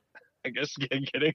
I 0.44 0.50
guess 0.50 0.74
getting 0.76 1.34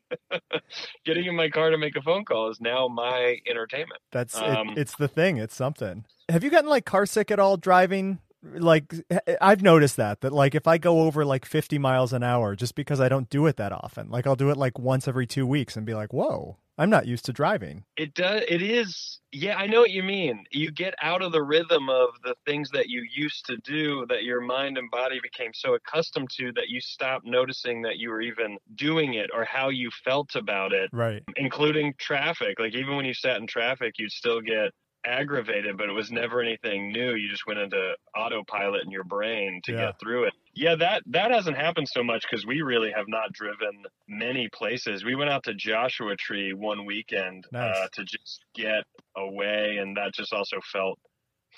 getting 1.06 1.26
in 1.26 1.36
my 1.36 1.50
car 1.50 1.70
to 1.70 1.78
make 1.78 1.96
a 1.96 2.02
phone 2.02 2.26
call 2.26 2.50
is 2.50 2.60
now 2.62 2.88
my 2.88 3.38
entertainment. 3.48 4.00
That's 4.12 4.36
um, 4.36 4.70
it, 4.70 4.78
it's 4.78 4.96
the 4.96 5.10
thing. 5.10 5.38
It's 5.38 5.56
something. 5.56 6.06
Have 6.30 6.44
you 6.44 6.50
gotten 6.50 6.70
like 6.70 6.86
car 6.86 7.06
sick 7.06 7.30
at 7.30 7.38
all 7.38 7.58
driving 7.58 8.20
like 8.44 8.94
eh, 9.10 9.36
I've 9.42 9.62
noticed 9.62 9.98
that 9.98 10.22
that 10.22 10.34
like 10.34 10.56
if 10.56 10.68
I 10.68 10.78
go 10.78 11.02
over 11.02 11.26
like 11.26 11.46
50 11.46 11.78
miles 11.78 12.14
an 12.14 12.24
hour 12.24 12.56
just 12.56 12.76
because 12.76 13.00
I 13.00 13.10
don't 13.10 13.30
do 13.30 13.46
it 13.48 13.58
that 13.58 13.72
often, 13.72 14.10
like 14.10 14.28
I'll 14.28 14.36
do 14.36 14.50
it 14.50 14.58
like 14.58 14.78
once 14.78 15.08
every 15.08 15.28
2 15.28 15.46
weeks 15.46 15.76
and 15.76 15.86
be 15.86 15.94
like, 15.94 16.14
"Whoa, 16.14 16.58
I'm 16.78 16.90
not 16.90 17.08
used 17.08 17.26
to 17.26 17.34
driving." 17.34 17.86
It 17.98 18.14
does 18.14 18.44
it 18.48 18.62
is 18.62 19.20
yeah, 19.32 19.56
I 19.56 19.66
know 19.66 19.80
what 19.80 19.92
you 19.92 20.04
mean. 20.04 20.44
You 20.52 20.72
get 20.72 20.94
out 21.02 21.24
of 21.24 21.32
the 21.32 21.42
rhythm 21.42 21.90
of 21.90 22.10
the 22.24 22.36
things 22.46 22.70
that 22.72 22.88
you 22.88 23.04
used 23.16 23.46
to 23.48 23.58
do 23.58 24.06
that 24.10 24.24
your 24.24 24.42
mind 24.42 24.78
and 24.78 24.92
body 24.92 25.20
became 25.22 25.52
so 25.54 25.74
accustomed 25.74 26.30
to 26.38 26.52
that 26.54 26.70
you 26.70 26.80
stop 26.80 27.24
noticing 27.26 27.82
that 27.82 27.98
you 27.98 28.10
were 28.10 28.22
even 28.22 28.58
doing 28.76 29.16
it 29.16 29.32
or 29.34 29.44
how 29.44 29.70
you 29.70 29.90
felt 30.04 30.36
about 30.36 30.72
it. 30.72 30.90
Right. 30.94 31.24
Including 31.36 31.96
traffic. 31.98 32.60
Like 32.60 32.76
even 32.76 32.96
when 32.96 33.06
you 33.06 33.14
sat 33.14 33.38
in 33.38 33.48
traffic, 33.48 33.96
you'd 33.98 34.12
still 34.12 34.40
get 34.40 34.72
aggravated, 35.06 35.78
but 35.78 35.90
it 35.90 35.94
was 35.94 36.12
never 36.12 36.42
anything 36.42 36.92
new. 36.92 37.16
You 37.16 37.30
just 37.30 37.46
went 37.46 37.60
into 37.60 37.94
autopilot 38.16 38.84
in 38.84 38.92
your 38.92 39.04
brain 39.04 39.62
to 39.66 39.72
yeah. 39.72 39.78
get 39.86 40.00
through 40.00 40.26
it. 40.26 40.34
Yeah, 40.56 40.76
that 40.76 41.04
that 41.08 41.32
hasn't 41.32 41.58
happened 41.58 41.88
so 41.90 42.04
much 42.04 42.24
because 42.30 42.46
we 42.46 42.62
really 42.62 42.92
have 42.96 43.06
not 43.08 43.32
driven 43.34 43.84
many 44.08 44.50
places. 44.54 45.04
We 45.04 45.16
went 45.16 45.30
out 45.30 45.44
to 45.46 45.54
Joshua 45.54 46.16
Tree 46.16 46.54
one 46.54 46.86
weekend 46.86 47.46
uh, 47.54 47.58
nice. 47.58 47.78
uh, 47.78 47.88
to 47.94 48.04
just 48.04 48.46
get 48.56 48.84
away, 49.18 49.78
and 49.80 49.98
that 49.98 50.14
just 50.14 50.34
also 50.34 50.58
felt, 50.72 51.00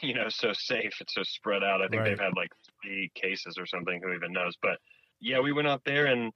you 0.01 0.13
know, 0.13 0.29
so 0.29 0.53
safe. 0.53 0.93
It's 1.01 1.13
so 1.13 1.23
spread 1.23 1.63
out. 1.63 1.81
I 1.81 1.87
think 1.87 2.01
right. 2.01 2.09
they've 2.09 2.19
had 2.19 2.35
like 2.35 2.51
three 2.83 3.11
cases 3.15 3.57
or 3.59 3.65
something. 3.65 3.99
Who 4.03 4.13
even 4.13 4.31
knows? 4.31 4.53
But 4.61 4.77
yeah, 5.19 5.39
we 5.39 5.51
went 5.51 5.67
out 5.67 5.81
there 5.85 6.05
and 6.05 6.31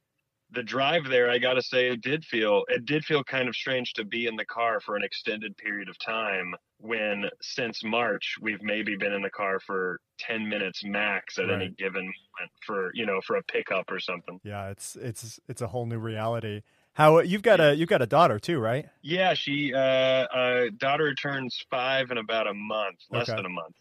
the 0.52 0.64
drive 0.64 1.08
there, 1.08 1.30
I 1.30 1.38
got 1.38 1.54
to 1.54 1.62
say, 1.62 1.90
it 1.90 2.02
did 2.02 2.26
feel 2.26 2.64
it 2.68 2.86
did 2.86 3.06
feel 3.06 3.24
kind 3.24 3.48
of 3.48 3.56
strange 3.56 3.94
to 3.94 4.04
be 4.04 4.26
in 4.28 4.36
the 4.36 4.46
car 4.46 4.80
for 4.80 4.96
an 4.96 5.04
extended 5.04 5.56
period 5.58 5.90
of 5.90 5.98
time. 6.00 6.56
When 6.82 7.26
since 7.42 7.84
March 7.84 8.36
we've 8.42 8.62
maybe 8.62 8.96
been 8.96 9.12
in 9.12 9.22
the 9.22 9.30
car 9.30 9.60
for 9.60 10.00
ten 10.18 10.48
minutes 10.48 10.84
max 10.84 11.38
at 11.38 11.46
right. 11.46 11.54
any 11.54 11.70
given 11.70 12.04
moment 12.04 12.52
for 12.66 12.92
you 12.94 13.06
know 13.06 13.20
for 13.22 13.36
a 13.36 13.44
pickup 13.44 13.92
or 13.92 14.00
something. 14.00 14.40
Yeah, 14.44 14.70
it's 14.70 14.96
it's 14.96 15.40
it's 15.48 15.62
a 15.62 15.68
whole 15.68 15.86
new 15.86 16.00
reality. 16.00 16.62
How 16.94 17.20
you've 17.20 17.44
got 17.44 17.60
a 17.60 17.76
you've 17.76 17.90
got 17.90 18.02
a 18.02 18.08
daughter 18.08 18.40
too, 18.40 18.60
right? 18.60 18.88
Yeah, 19.02 19.34
she 19.34 19.74
uh, 19.74 19.80
uh 19.80 20.66
daughter 20.78 21.14
turns 21.14 21.64
five 21.70 22.12
in 22.12 22.18
about 22.18 22.48
a 22.48 22.54
month, 22.54 22.98
less 23.12 23.30
okay. 23.30 23.36
than 23.36 23.46
a 23.46 23.50
month. 23.50 23.76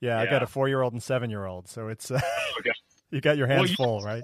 Yeah, 0.00 0.16
yeah, 0.16 0.22
I 0.22 0.26
got 0.30 0.42
a 0.42 0.46
four 0.46 0.68
year 0.68 0.82
old 0.82 0.92
and 0.92 1.02
seven 1.02 1.30
year 1.30 1.44
old, 1.44 1.68
so 1.68 1.88
it's 1.88 2.10
uh, 2.10 2.20
okay. 2.60 2.72
you 3.10 3.20
got 3.20 3.36
your 3.36 3.46
hands 3.46 3.76
well, 3.78 4.00
full, 4.00 4.00
right? 4.00 4.22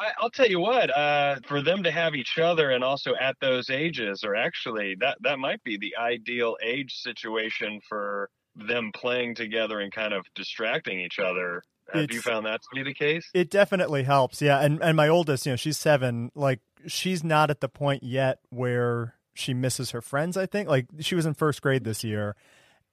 I, 0.00 0.22
will 0.22 0.30
tell 0.30 0.48
you 0.48 0.60
what, 0.60 0.96
uh, 0.96 1.36
for 1.46 1.60
them 1.62 1.82
to 1.82 1.90
have 1.90 2.14
each 2.14 2.38
other 2.38 2.70
and 2.70 2.82
also 2.82 3.14
at 3.20 3.36
those 3.40 3.68
ages, 3.70 4.24
or 4.24 4.34
actually 4.34 4.96
that 5.00 5.18
that 5.20 5.38
might 5.38 5.62
be 5.62 5.76
the 5.76 5.96
ideal 5.96 6.56
age 6.62 6.94
situation 6.94 7.80
for 7.88 8.30
them 8.56 8.90
playing 8.94 9.34
together 9.34 9.80
and 9.80 9.92
kind 9.92 10.14
of 10.14 10.24
distracting 10.34 11.00
each 11.00 11.18
other. 11.18 11.62
Have 11.92 12.04
it's, 12.04 12.14
you 12.14 12.20
found 12.22 12.46
that 12.46 12.60
to 12.62 12.68
be 12.74 12.82
the 12.82 12.94
case? 12.94 13.28
It 13.34 13.50
definitely 13.50 14.04
helps, 14.04 14.40
yeah. 14.40 14.60
And 14.60 14.82
and 14.82 14.96
my 14.96 15.08
oldest, 15.08 15.44
you 15.44 15.52
know, 15.52 15.56
she's 15.56 15.78
seven. 15.78 16.30
Like 16.34 16.60
she's 16.86 17.22
not 17.22 17.50
at 17.50 17.60
the 17.60 17.68
point 17.68 18.02
yet 18.02 18.38
where 18.48 19.14
she 19.34 19.54
misses 19.54 19.90
her 19.90 20.00
friends. 20.00 20.36
I 20.36 20.46
think 20.46 20.68
like 20.68 20.86
she 21.00 21.14
was 21.14 21.26
in 21.26 21.34
first 21.34 21.60
grade 21.62 21.84
this 21.84 22.04
year, 22.04 22.36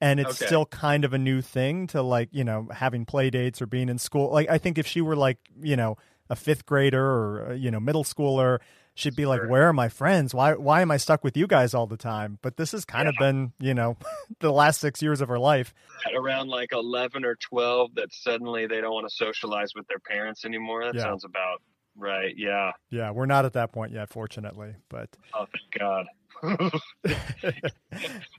and 0.00 0.20
it's 0.20 0.42
okay. 0.42 0.46
still 0.46 0.66
kind 0.66 1.04
of 1.04 1.12
a 1.12 1.18
new 1.18 1.40
thing 1.40 1.86
to 1.88 2.02
like 2.02 2.28
you 2.32 2.44
know 2.44 2.68
having 2.72 3.04
play 3.04 3.30
dates 3.30 3.62
or 3.62 3.66
being 3.66 3.88
in 3.88 3.98
school. 3.98 4.30
Like 4.30 4.50
I 4.50 4.58
think 4.58 4.78
if 4.78 4.86
she 4.86 5.00
were 5.00 5.16
like 5.16 5.38
you 5.60 5.76
know 5.76 5.96
a 6.30 6.36
fifth 6.36 6.66
grader 6.66 7.04
or 7.04 7.48
uh, 7.50 7.54
you 7.54 7.70
know 7.70 7.80
middle 7.80 8.04
schooler 8.04 8.58
she'd 8.98 9.14
be 9.14 9.26
like 9.26 9.48
where 9.48 9.68
are 9.68 9.72
my 9.72 9.88
friends? 9.88 10.34
Why 10.34 10.54
why 10.54 10.82
am 10.82 10.90
i 10.90 10.96
stuck 10.96 11.22
with 11.22 11.36
you 11.36 11.46
guys 11.46 11.72
all 11.72 11.86
the 11.86 11.96
time? 11.96 12.38
But 12.42 12.56
this 12.56 12.72
has 12.72 12.84
kind 12.84 13.04
yeah. 13.06 13.10
of 13.10 13.14
been 13.18 13.52
you 13.60 13.74
know 13.74 13.96
the 14.40 14.52
last 14.52 14.80
six 14.80 15.00
years 15.00 15.20
of 15.20 15.28
her 15.28 15.38
life. 15.38 15.72
At 16.06 16.14
around 16.14 16.48
like 16.48 16.72
11 16.72 17.24
or 17.24 17.36
12 17.36 17.94
that 17.94 18.12
suddenly 18.12 18.66
they 18.66 18.80
don't 18.80 18.92
want 18.92 19.08
to 19.08 19.14
socialize 19.14 19.70
with 19.74 19.86
their 19.86 20.00
parents 20.00 20.44
anymore. 20.44 20.84
That 20.84 20.96
yeah. 20.96 21.02
sounds 21.02 21.24
about 21.24 21.62
right. 21.96 22.34
Yeah. 22.36 22.72
Yeah 22.90 23.12
we're 23.12 23.26
not 23.26 23.44
at 23.44 23.52
that 23.54 23.72
point 23.72 23.92
yet 23.92 24.10
fortunately 24.10 24.74
but 24.88 25.08
oh 25.34 25.46
thank 25.52 25.78
god. 25.78 26.06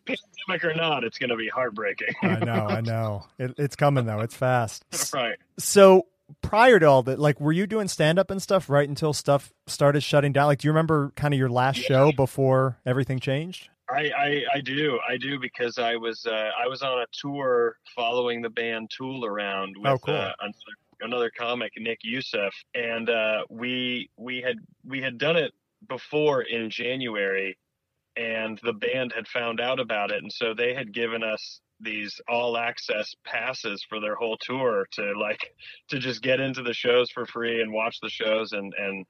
Pandemic 0.05 0.63
or 0.63 0.73
not 0.73 1.03
it's 1.03 1.17
going 1.17 1.29
to 1.29 1.35
be 1.35 1.49
heartbreaking. 1.49 2.13
I 2.21 2.39
know 2.39 2.67
i 2.67 2.81
know. 2.85 3.25
It, 3.37 3.55
it's 3.57 3.75
coming 3.75 4.05
though. 4.05 4.19
It's 4.19 4.35
fast. 4.35 4.85
Right. 5.13 5.37
So 5.57 6.05
prior 6.41 6.79
to 6.79 6.85
all 6.85 7.03
that, 7.03 7.19
like, 7.19 7.39
were 7.39 7.51
you 7.51 7.67
doing 7.67 7.87
stand 7.87 8.19
up 8.19 8.31
and 8.31 8.41
stuff 8.41 8.69
right 8.69 8.87
until 8.87 9.13
stuff 9.13 9.53
started 9.67 10.01
shutting 10.01 10.31
down? 10.31 10.47
Like, 10.47 10.59
do 10.59 10.67
you 10.67 10.71
remember 10.71 11.11
kind 11.15 11.33
of 11.33 11.37
your 11.37 11.49
last 11.49 11.77
yeah. 11.79 11.87
show 11.87 12.11
before 12.11 12.79
everything 12.85 13.19
changed? 13.19 13.69
I, 13.89 14.11
I, 14.17 14.43
I 14.55 14.61
do 14.61 14.99
I 15.07 15.17
do 15.17 15.39
because 15.39 15.77
I 15.79 15.95
was 15.95 16.25
uh, 16.25 16.51
I 16.63 16.67
was 16.67 16.81
on 16.81 16.99
a 16.99 17.05
tour 17.11 17.75
following 17.95 18.41
the 18.41 18.49
band 18.49 18.91
Tool 18.95 19.25
around 19.25 19.75
with 19.77 19.91
oh, 19.91 19.97
cool. 19.97 20.13
uh, 20.13 20.31
another, 20.39 20.53
another 21.01 21.31
comic 21.35 21.73
Nick 21.77 21.99
Youssef 22.03 22.53
and 22.75 23.09
uh, 23.09 23.43
we 23.49 24.09
we 24.15 24.41
had 24.41 24.57
we 24.85 25.01
had 25.01 25.17
done 25.17 25.37
it 25.37 25.53
before 25.87 26.41
in 26.43 26.69
January 26.69 27.57
and 28.15 28.59
the 28.63 28.73
band 28.73 29.13
had 29.15 29.27
found 29.27 29.59
out 29.59 29.79
about 29.79 30.11
it 30.11 30.21
and 30.21 30.31
so 30.31 30.53
they 30.53 30.73
had 30.73 30.93
given 30.93 31.23
us 31.23 31.59
these 31.79 32.19
all 32.27 32.57
access 32.57 33.13
passes 33.25 33.85
for 33.87 33.99
their 33.99 34.15
whole 34.15 34.37
tour 34.41 34.85
to 34.93 35.13
like 35.19 35.53
to 35.89 35.99
just 35.99 36.21
get 36.21 36.39
into 36.39 36.61
the 36.63 36.73
shows 36.73 37.09
for 37.11 37.25
free 37.25 37.61
and 37.61 37.71
watch 37.71 37.99
the 38.01 38.09
shows 38.09 38.51
and 38.51 38.73
and 38.77 39.05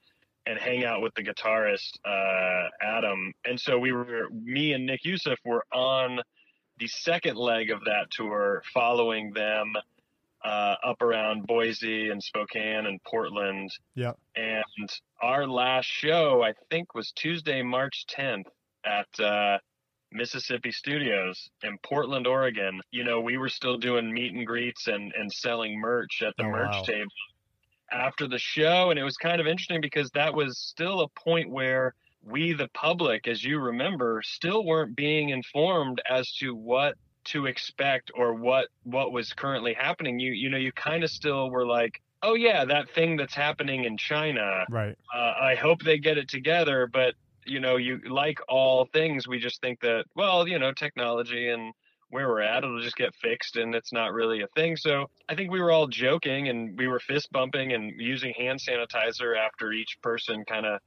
and 0.46 0.58
hang 0.58 0.84
out 0.84 1.02
with 1.02 1.14
the 1.16 1.24
guitarist 1.24 1.92
uh, 2.06 2.68
Adam. 2.82 3.34
And 3.46 3.60
so 3.60 3.78
we 3.78 3.92
were 3.92 4.30
me 4.32 4.74
and 4.74 4.86
Nick 4.86 5.04
Youssef 5.04 5.38
were 5.46 5.64
on 5.72 6.20
the 6.80 6.88
second 6.88 7.38
leg 7.38 7.72
of 7.72 7.82
that 7.86 8.08
tour, 8.12 8.64
following 8.74 9.32
them 9.34 9.74
uh, 10.44 10.76
up 10.84 11.02
around 11.02 11.46
Boise 11.46 12.10
and 12.10 12.24
Spokane 12.24 12.86
and 12.86 13.04
Portland. 13.04 13.70
Yeah. 13.96 14.14
And 14.36 14.90
our 15.22 15.46
last 15.46 15.86
show, 15.86 16.42
I 16.42 16.54
think, 16.70 16.96
was 16.96 17.12
Tuesday, 17.12 17.62
March 17.62 18.06
10th 18.10 18.46
at 18.86 19.20
uh, 19.20 19.58
Mississippi 20.12 20.72
Studios 20.72 21.50
in 21.64 21.78
Portland, 21.84 22.28
Oregon, 22.28 22.82
you 22.92 23.04
know, 23.04 23.22
we 23.22 23.38
were 23.38 23.50
still 23.50 23.78
doing 23.78 24.12
meet 24.12 24.34
and 24.34 24.46
greets 24.46 24.88
and, 24.88 25.14
and 25.18 25.32
selling 25.32 25.80
merch 25.80 26.22
at 26.26 26.36
the 26.38 26.44
oh, 26.44 26.50
merch 26.50 26.74
wow. 26.74 26.82
table 26.84 27.12
after 27.92 28.28
the 28.28 28.40
show. 28.40 28.90
And 28.90 29.00
it 29.00 29.04
was 29.04 29.18
kind 29.18 29.40
of 29.40 29.48
interesting 29.48 29.82
because 29.82 30.10
that 30.12 30.34
was 30.34 30.58
still 30.58 31.02
a 31.02 31.08
point 31.10 31.50
where 31.50 31.94
we, 32.24 32.54
the 32.54 32.68
public, 32.70 33.28
as 33.28 33.44
you 33.44 33.60
remember, 33.60 34.22
still 34.26 34.66
weren't 34.66 34.96
being 34.96 35.30
informed 35.30 36.02
as 36.10 36.32
to 36.36 36.56
what 36.56 36.96
to 37.26 37.46
expect 37.46 38.12
or 38.16 38.34
what 38.34 38.68
what 38.84 39.12
was 39.12 39.34
currently 39.34 39.74
happening. 39.74 40.20
You 40.20 40.32
you 40.32 40.50
know, 40.50 40.58
you 40.58 40.72
kind 40.72 41.04
of 41.04 41.12
still 41.12 41.50
were 41.50 41.66
like, 41.66 42.02
oh 42.24 42.34
yeah, 42.34 42.66
that 42.66 42.90
thing 42.90 43.18
that's 43.18 43.36
happening 43.36 43.86
in 43.86 43.98
China. 43.98 44.66
Right. 44.70 44.98
Uh, 45.14 45.34
I 45.40 45.56
hope 45.56 45.82
they 45.82 45.98
get 45.98 46.18
it 46.18 46.30
together, 46.30 46.90
but 46.92 47.16
you 47.50 47.60
know, 47.60 47.78
you 47.78 48.00
like 48.10 48.40
all 48.48 48.88
things, 48.94 49.28
we 49.28 49.40
just 49.40 49.62
think 49.62 49.80
that, 49.82 50.06
well, 50.16 50.48
you 50.48 50.60
know, 50.60 50.72
technology 50.72 51.50
and 51.50 51.74
where 52.10 52.28
we're 52.28 52.42
at, 52.42 52.64
it'll 52.64 52.82
just 52.82 52.96
get 52.96 53.14
fixed 53.22 53.56
and 53.56 53.76
it's 53.76 53.94
not 53.94 54.14
really 54.14 54.42
a 54.42 54.48
thing. 54.56 54.76
So 54.76 55.10
I 55.28 55.36
think 55.36 55.52
we 55.52 55.62
were 55.62 55.72
all 55.72 55.88
joking 55.88 56.50
and 56.50 56.78
we 56.78 56.88
were 56.88 57.00
fist 57.00 57.32
bumping 57.32 57.74
and 57.74 57.94
using 58.00 58.34
hand 58.34 58.60
sanitizer 58.60 59.38
after 59.38 59.72
each 59.72 59.98
person 60.02 60.44
kind 60.46 60.66
of 60.66 60.80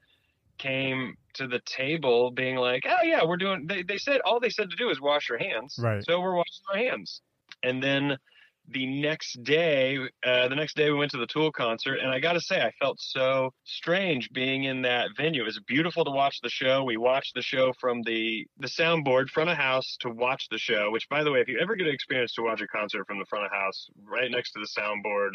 came 0.58 1.14
to 1.34 1.46
the 1.46 1.60
table 1.64 2.30
being 2.30 2.56
like, 2.56 2.82
oh 2.88 3.04
yeah, 3.04 3.24
we're 3.24 3.36
doing, 3.36 3.66
they, 3.66 3.82
they 3.82 3.98
said, 3.98 4.20
all 4.24 4.40
they 4.40 4.50
said 4.50 4.70
to 4.70 4.76
do 4.76 4.90
is 4.90 5.00
wash 5.00 5.28
your 5.28 5.38
hands. 5.38 5.78
Right. 5.80 6.04
So 6.04 6.20
we're 6.20 6.34
washing 6.34 6.64
our 6.72 6.78
hands. 6.78 7.20
And 7.62 7.82
then 7.82 8.18
the 8.68 8.86
next 8.86 9.42
day, 9.42 9.98
uh, 10.24 10.48
the 10.48 10.54
next 10.54 10.76
day 10.76 10.90
we 10.90 10.96
went 10.96 11.10
to 11.12 11.18
the 11.18 11.26
Tool 11.26 11.50
concert, 11.52 11.96
and 11.96 12.10
I 12.10 12.20
got 12.20 12.34
to 12.34 12.40
say, 12.40 12.60
I 12.62 12.70
felt 12.80 12.98
so 13.00 13.50
strange 13.64 14.30
being 14.32 14.64
in 14.64 14.82
that 14.82 15.10
venue. 15.16 15.42
It 15.42 15.46
was 15.46 15.60
beautiful 15.66 16.04
to 16.04 16.10
watch 16.10 16.38
the 16.42 16.48
show. 16.48 16.84
We 16.84 16.96
watched 16.96 17.34
the 17.34 17.42
show 17.42 17.72
from 17.80 18.02
the 18.02 18.46
the 18.58 18.68
soundboard 18.68 19.28
front 19.28 19.50
of 19.50 19.56
house 19.56 19.96
to 20.00 20.10
watch 20.10 20.46
the 20.50 20.58
show. 20.58 20.90
Which, 20.90 21.08
by 21.08 21.22
the 21.24 21.32
way, 21.32 21.40
if 21.40 21.48
you 21.48 21.58
ever 21.60 21.76
get 21.76 21.86
an 21.86 21.94
experience 21.94 22.34
to 22.34 22.42
watch 22.42 22.60
a 22.60 22.66
concert 22.68 23.06
from 23.06 23.18
the 23.18 23.26
front 23.26 23.46
of 23.46 23.52
house, 23.52 23.88
right 24.04 24.30
next 24.30 24.52
to 24.52 24.60
the 24.60 24.80
soundboard 24.80 25.32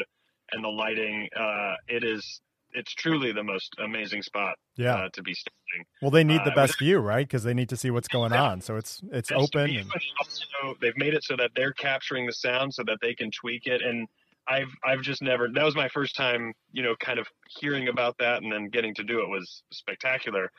and 0.52 0.64
the 0.64 0.68
lighting, 0.68 1.28
uh, 1.36 1.74
it 1.88 2.04
is 2.04 2.40
it's 2.78 2.94
truly 2.94 3.32
the 3.32 3.42
most 3.42 3.74
amazing 3.84 4.22
spot 4.22 4.54
yeah. 4.76 4.94
Uh, 4.94 5.08
to 5.12 5.22
be 5.22 5.34
standing. 5.34 5.86
Well, 6.00 6.12
they 6.12 6.22
need 6.22 6.42
the 6.44 6.52
uh, 6.52 6.54
best 6.54 6.78
view, 6.78 6.98
right? 6.98 7.26
Because 7.26 7.42
they 7.42 7.52
need 7.52 7.68
to 7.70 7.76
see 7.76 7.90
what's 7.90 8.06
going 8.06 8.32
on. 8.32 8.60
So 8.60 8.76
it's 8.76 9.02
it's 9.12 9.32
open. 9.32 9.76
And... 9.76 9.90
Also, 10.20 10.76
they've 10.80 10.96
made 10.96 11.14
it 11.14 11.24
so 11.24 11.36
that 11.36 11.50
they're 11.56 11.72
capturing 11.72 12.26
the 12.26 12.32
sound 12.32 12.72
so 12.72 12.84
that 12.84 12.98
they 13.02 13.14
can 13.14 13.30
tweak 13.32 13.66
it. 13.66 13.82
And 13.82 14.06
I've 14.46 14.70
I've 14.84 15.02
just 15.02 15.20
never. 15.20 15.48
That 15.52 15.64
was 15.64 15.74
my 15.74 15.88
first 15.88 16.14
time, 16.14 16.52
you 16.70 16.82
know, 16.84 16.94
kind 17.00 17.18
of 17.18 17.26
hearing 17.58 17.88
about 17.88 18.16
that 18.18 18.42
and 18.42 18.52
then 18.52 18.68
getting 18.68 18.94
to 18.94 19.04
do 19.04 19.20
it 19.20 19.28
was 19.28 19.62
spectacular. 19.72 20.50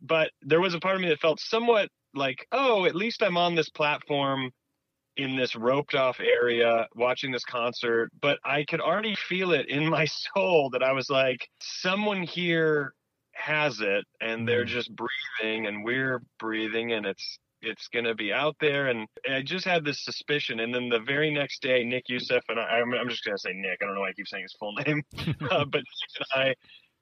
But 0.00 0.30
there 0.42 0.60
was 0.60 0.74
a 0.74 0.80
part 0.80 0.96
of 0.96 1.02
me 1.02 1.08
that 1.08 1.20
felt 1.20 1.40
somewhat 1.40 1.90
like, 2.14 2.46
oh, 2.52 2.86
at 2.86 2.94
least 2.94 3.22
I'm 3.22 3.36
on 3.36 3.54
this 3.54 3.68
platform 3.68 4.50
in 5.16 5.36
this 5.36 5.56
roped 5.56 5.94
off 5.94 6.20
area 6.20 6.86
watching 6.94 7.32
this 7.32 7.44
concert, 7.44 8.10
but 8.20 8.38
I 8.44 8.64
could 8.64 8.80
already 8.80 9.14
feel 9.14 9.52
it 9.52 9.68
in 9.68 9.88
my 9.88 10.04
soul 10.34 10.70
that 10.70 10.82
I 10.82 10.92
was 10.92 11.10
like, 11.10 11.48
someone 11.60 12.22
here 12.22 12.92
has 13.32 13.80
it 13.80 14.04
and 14.20 14.48
they're 14.48 14.64
mm. 14.64 14.68
just 14.68 14.90
breathing 14.94 15.66
and 15.66 15.84
we're 15.84 16.22
breathing 16.38 16.92
and 16.92 17.06
it's 17.06 17.38
it's 17.62 17.88
going 17.88 18.04
to 18.04 18.14
be 18.14 18.32
out 18.32 18.54
there. 18.60 18.88
And 18.88 19.08
I 19.28 19.42
just 19.42 19.64
had 19.64 19.84
this 19.84 20.04
suspicion. 20.04 20.60
And 20.60 20.74
then 20.74 20.88
the 20.88 21.00
very 21.00 21.32
next 21.32 21.62
day, 21.62 21.84
Nick 21.84 22.04
Youssef 22.08 22.42
and 22.48 22.60
I, 22.60 22.64
I'm, 22.64 22.92
I'm 22.94 23.08
just 23.08 23.24
going 23.24 23.36
to 23.36 23.40
say 23.40 23.52
Nick. 23.54 23.78
I 23.82 23.86
don't 23.86 23.94
know 23.94 24.02
why 24.02 24.10
I 24.10 24.12
keep 24.12 24.28
saying 24.28 24.44
his 24.44 24.54
full 24.58 24.72
name, 24.86 25.02
uh, 25.50 25.64
but 25.64 25.78
Nick 25.80 26.26
and 26.30 26.42
I 26.42 26.54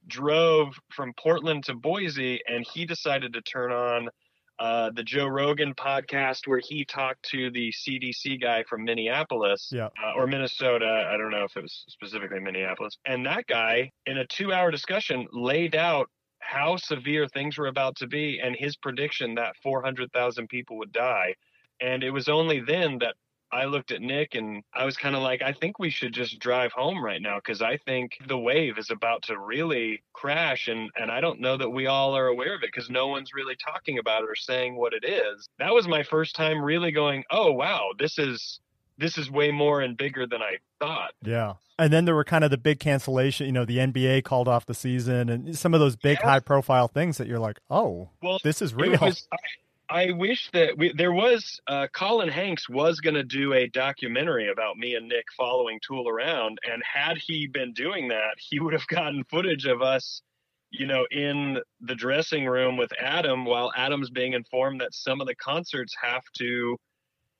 drove 0.07 0.75
from 0.95 1.13
Portland 1.19 1.65
to 1.65 1.75
Boise, 1.75 2.41
and 2.47 2.67
he 2.73 2.85
decided 2.85 3.33
to 3.33 3.43
turn 3.43 3.73
on 3.73 4.09
uh, 4.59 4.91
the 4.95 5.03
Joe 5.03 5.27
Rogan 5.27 5.75
podcast 5.75 6.47
where 6.47 6.61
he 6.61 6.85
talked 6.85 7.29
to 7.31 7.51
the 7.51 7.73
CDC 7.73 8.41
guy 8.41 8.63
from 8.65 8.85
Minneapolis 8.85 9.71
yeah. 9.73 9.89
uh, 10.03 10.13
or 10.17 10.27
Minnesota. 10.27 11.09
I 11.13 11.17
don't 11.17 11.31
know 11.31 11.45
if 11.45 11.57
it 11.57 11.63
was 11.63 11.85
specifically 11.89 12.41
Minneapolis. 12.41 12.97
And 13.05 13.27
that 13.27 13.47
guy, 13.47 13.91
in 14.07 14.19
a 14.19 14.27
two 14.27 14.53
hour 14.53 14.71
discussion, 14.71 15.27
laid 15.33 15.75
out 15.75 16.09
how 16.39 16.77
severe 16.77 17.27
things 17.27 17.59
were 17.59 17.67
about 17.67 17.97
to 17.97 18.07
be 18.07 18.41
and 18.43 18.55
his 18.55 18.77
prediction 18.77 19.35
that 19.35 19.57
400,000 19.63 20.49
people 20.49 20.79
would 20.79 20.93
die. 20.93 21.35
And 21.81 22.05
it 22.05 22.11
was 22.11 22.29
only 22.29 22.61
then 22.61 22.99
that 22.99 23.17
I 23.55 23.67
looked 23.67 23.93
at 23.93 24.03
Nick 24.03 24.35
and 24.35 24.65
I 24.75 24.85
was 24.85 24.97
kind 24.97 25.15
of 25.15 25.23
like, 25.23 25.41
I 25.41 25.53
think 25.53 25.79
we 25.79 25.89
should 25.89 26.13
just 26.13 26.41
drive 26.41 26.73
home 26.73 27.03
right 27.03 27.23
now 27.23 27.37
because 27.37 27.63
I 27.63 27.77
think 27.77 28.19
the 28.27 28.37
wave 28.37 28.79
is 28.79 28.91
about 28.91 29.23
to 29.25 29.39
really 29.39 30.03
crash. 30.13 30.67
And, 30.67 30.91
and 31.01 31.09
I 31.11 31.21
don't 31.21 31.41
know 31.41 31.57
that 31.57 31.71
we 31.71 31.87
all 31.87 32.17
are 32.17 32.27
aware 32.27 32.57
of 32.57 32.65
it 32.65 32.71
because 32.73 32.91
no 32.91 33.07
one's 33.07 33.33
really 33.33 33.55
talking 33.57 33.99
about 33.99 34.23
it 34.23 34.29
or 34.29 34.35
saying 34.35 34.75
what 34.75 34.93
it 34.93 35.05
is. 35.05 35.49
That 35.61 35.73
was 35.73 35.87
my 35.87 36.03
first 36.03 36.35
time 36.35 36.61
really 36.61 36.91
going, 36.91 37.23
oh, 37.31 37.53
wow, 37.53 37.91
this 37.99 38.19
is. 38.19 38.61
This 38.97 39.19
is 39.19 39.29
way 39.29 39.51
more 39.51 39.81
and 39.81 39.97
bigger 39.97 40.25
than 40.25 40.41
I 40.41 40.59
thought. 40.79 41.15
Yeah. 41.21 41.55
And 41.81 41.93
then 41.93 42.05
there 42.05 42.15
were 42.15 42.23
kind 42.23 42.45
of 42.45 42.53
the 42.53 42.57
big 42.57 42.79
cancellation, 42.79 43.47
you 43.47 43.51
know, 43.51 43.65
the 43.65 43.79
NBA 43.79 44.23
called 44.23 44.47
off 44.47 44.67
the 44.67 44.75
season 44.75 45.29
and 45.29 45.59
some 45.59 45.75
of 45.75 45.81
those 45.81 45.97
big 45.97 46.19
yeah. 46.21 46.31
high 46.31 46.39
profile 46.39 46.87
things 46.87 47.19
that 47.19 47.27
you're 47.27 47.41
like, 47.41 47.59
oh, 47.69 48.11
well, 48.23 48.39
this 48.45 48.63
is 48.63 48.73
real. 48.73 48.97
Was, 49.01 49.27
I 49.33 49.37
wish 50.11 50.51
that 50.53 50.77
we, 50.77 50.93
there 50.93 51.13
was 51.13 51.61
uh, 51.69 51.87
Colin 51.93 52.29
Hanks 52.29 52.69
was 52.69 53.01
going 53.01 53.15
to 53.15 53.23
do 53.23 53.53
a 53.53 53.69
documentary 53.69 54.51
about 54.51 54.77
me 54.77 54.97
and 54.97 55.09
Nick 55.09 55.27
following 55.37 55.79
Tool 55.87 56.09
around, 56.09 56.59
and 56.69 56.83
had 56.83 57.17
he 57.17 57.47
been 57.47 57.73
doing 57.73 58.09
that, 58.09 58.37
he 58.39 58.59
would 58.59 58.73
have 58.73 58.87
gotten 58.89 59.23
footage 59.25 59.67
of 59.67 59.83
us, 59.83 60.21
you 60.71 60.87
know, 60.87 61.07
in 61.11 61.59
the 61.81 61.95
dressing 61.95 62.47
room 62.47 62.77
with 62.77 62.91
Adam 62.99 63.45
while 63.45 63.73
Adam's 63.77 64.11
being 64.11 64.33
informed 64.33 64.81
that 64.81 64.95
some 64.95 65.21
of 65.21 65.29
the 65.29 65.37
concerts 65.37 65.95
have 66.03 66.25
to 66.39 66.77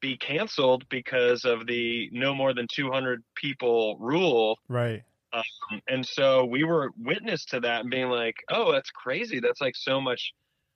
be 0.01 0.17
canceled 0.17 0.89
because 0.91 1.45
of 1.45 1.67
the 1.67 2.09
no 2.13 2.35
more 2.35 2.55
than 2.55 2.69
200 2.73 3.25
people 3.35 3.97
rule. 3.99 4.59
Right. 4.69 5.03
Um, 5.33 5.81
and 5.89 6.07
so 6.07 6.45
we 6.45 6.63
were 6.63 6.91
witness 6.97 7.47
to 7.47 7.61
that 7.61 7.81
and 7.81 7.91
being 7.91 8.11
like, 8.11 8.37
oh, 8.51 8.71
that's 8.71 8.91
crazy. 8.91 9.41
That's 9.41 9.61
like 9.61 9.75
so 9.75 10.01
much 10.01 10.33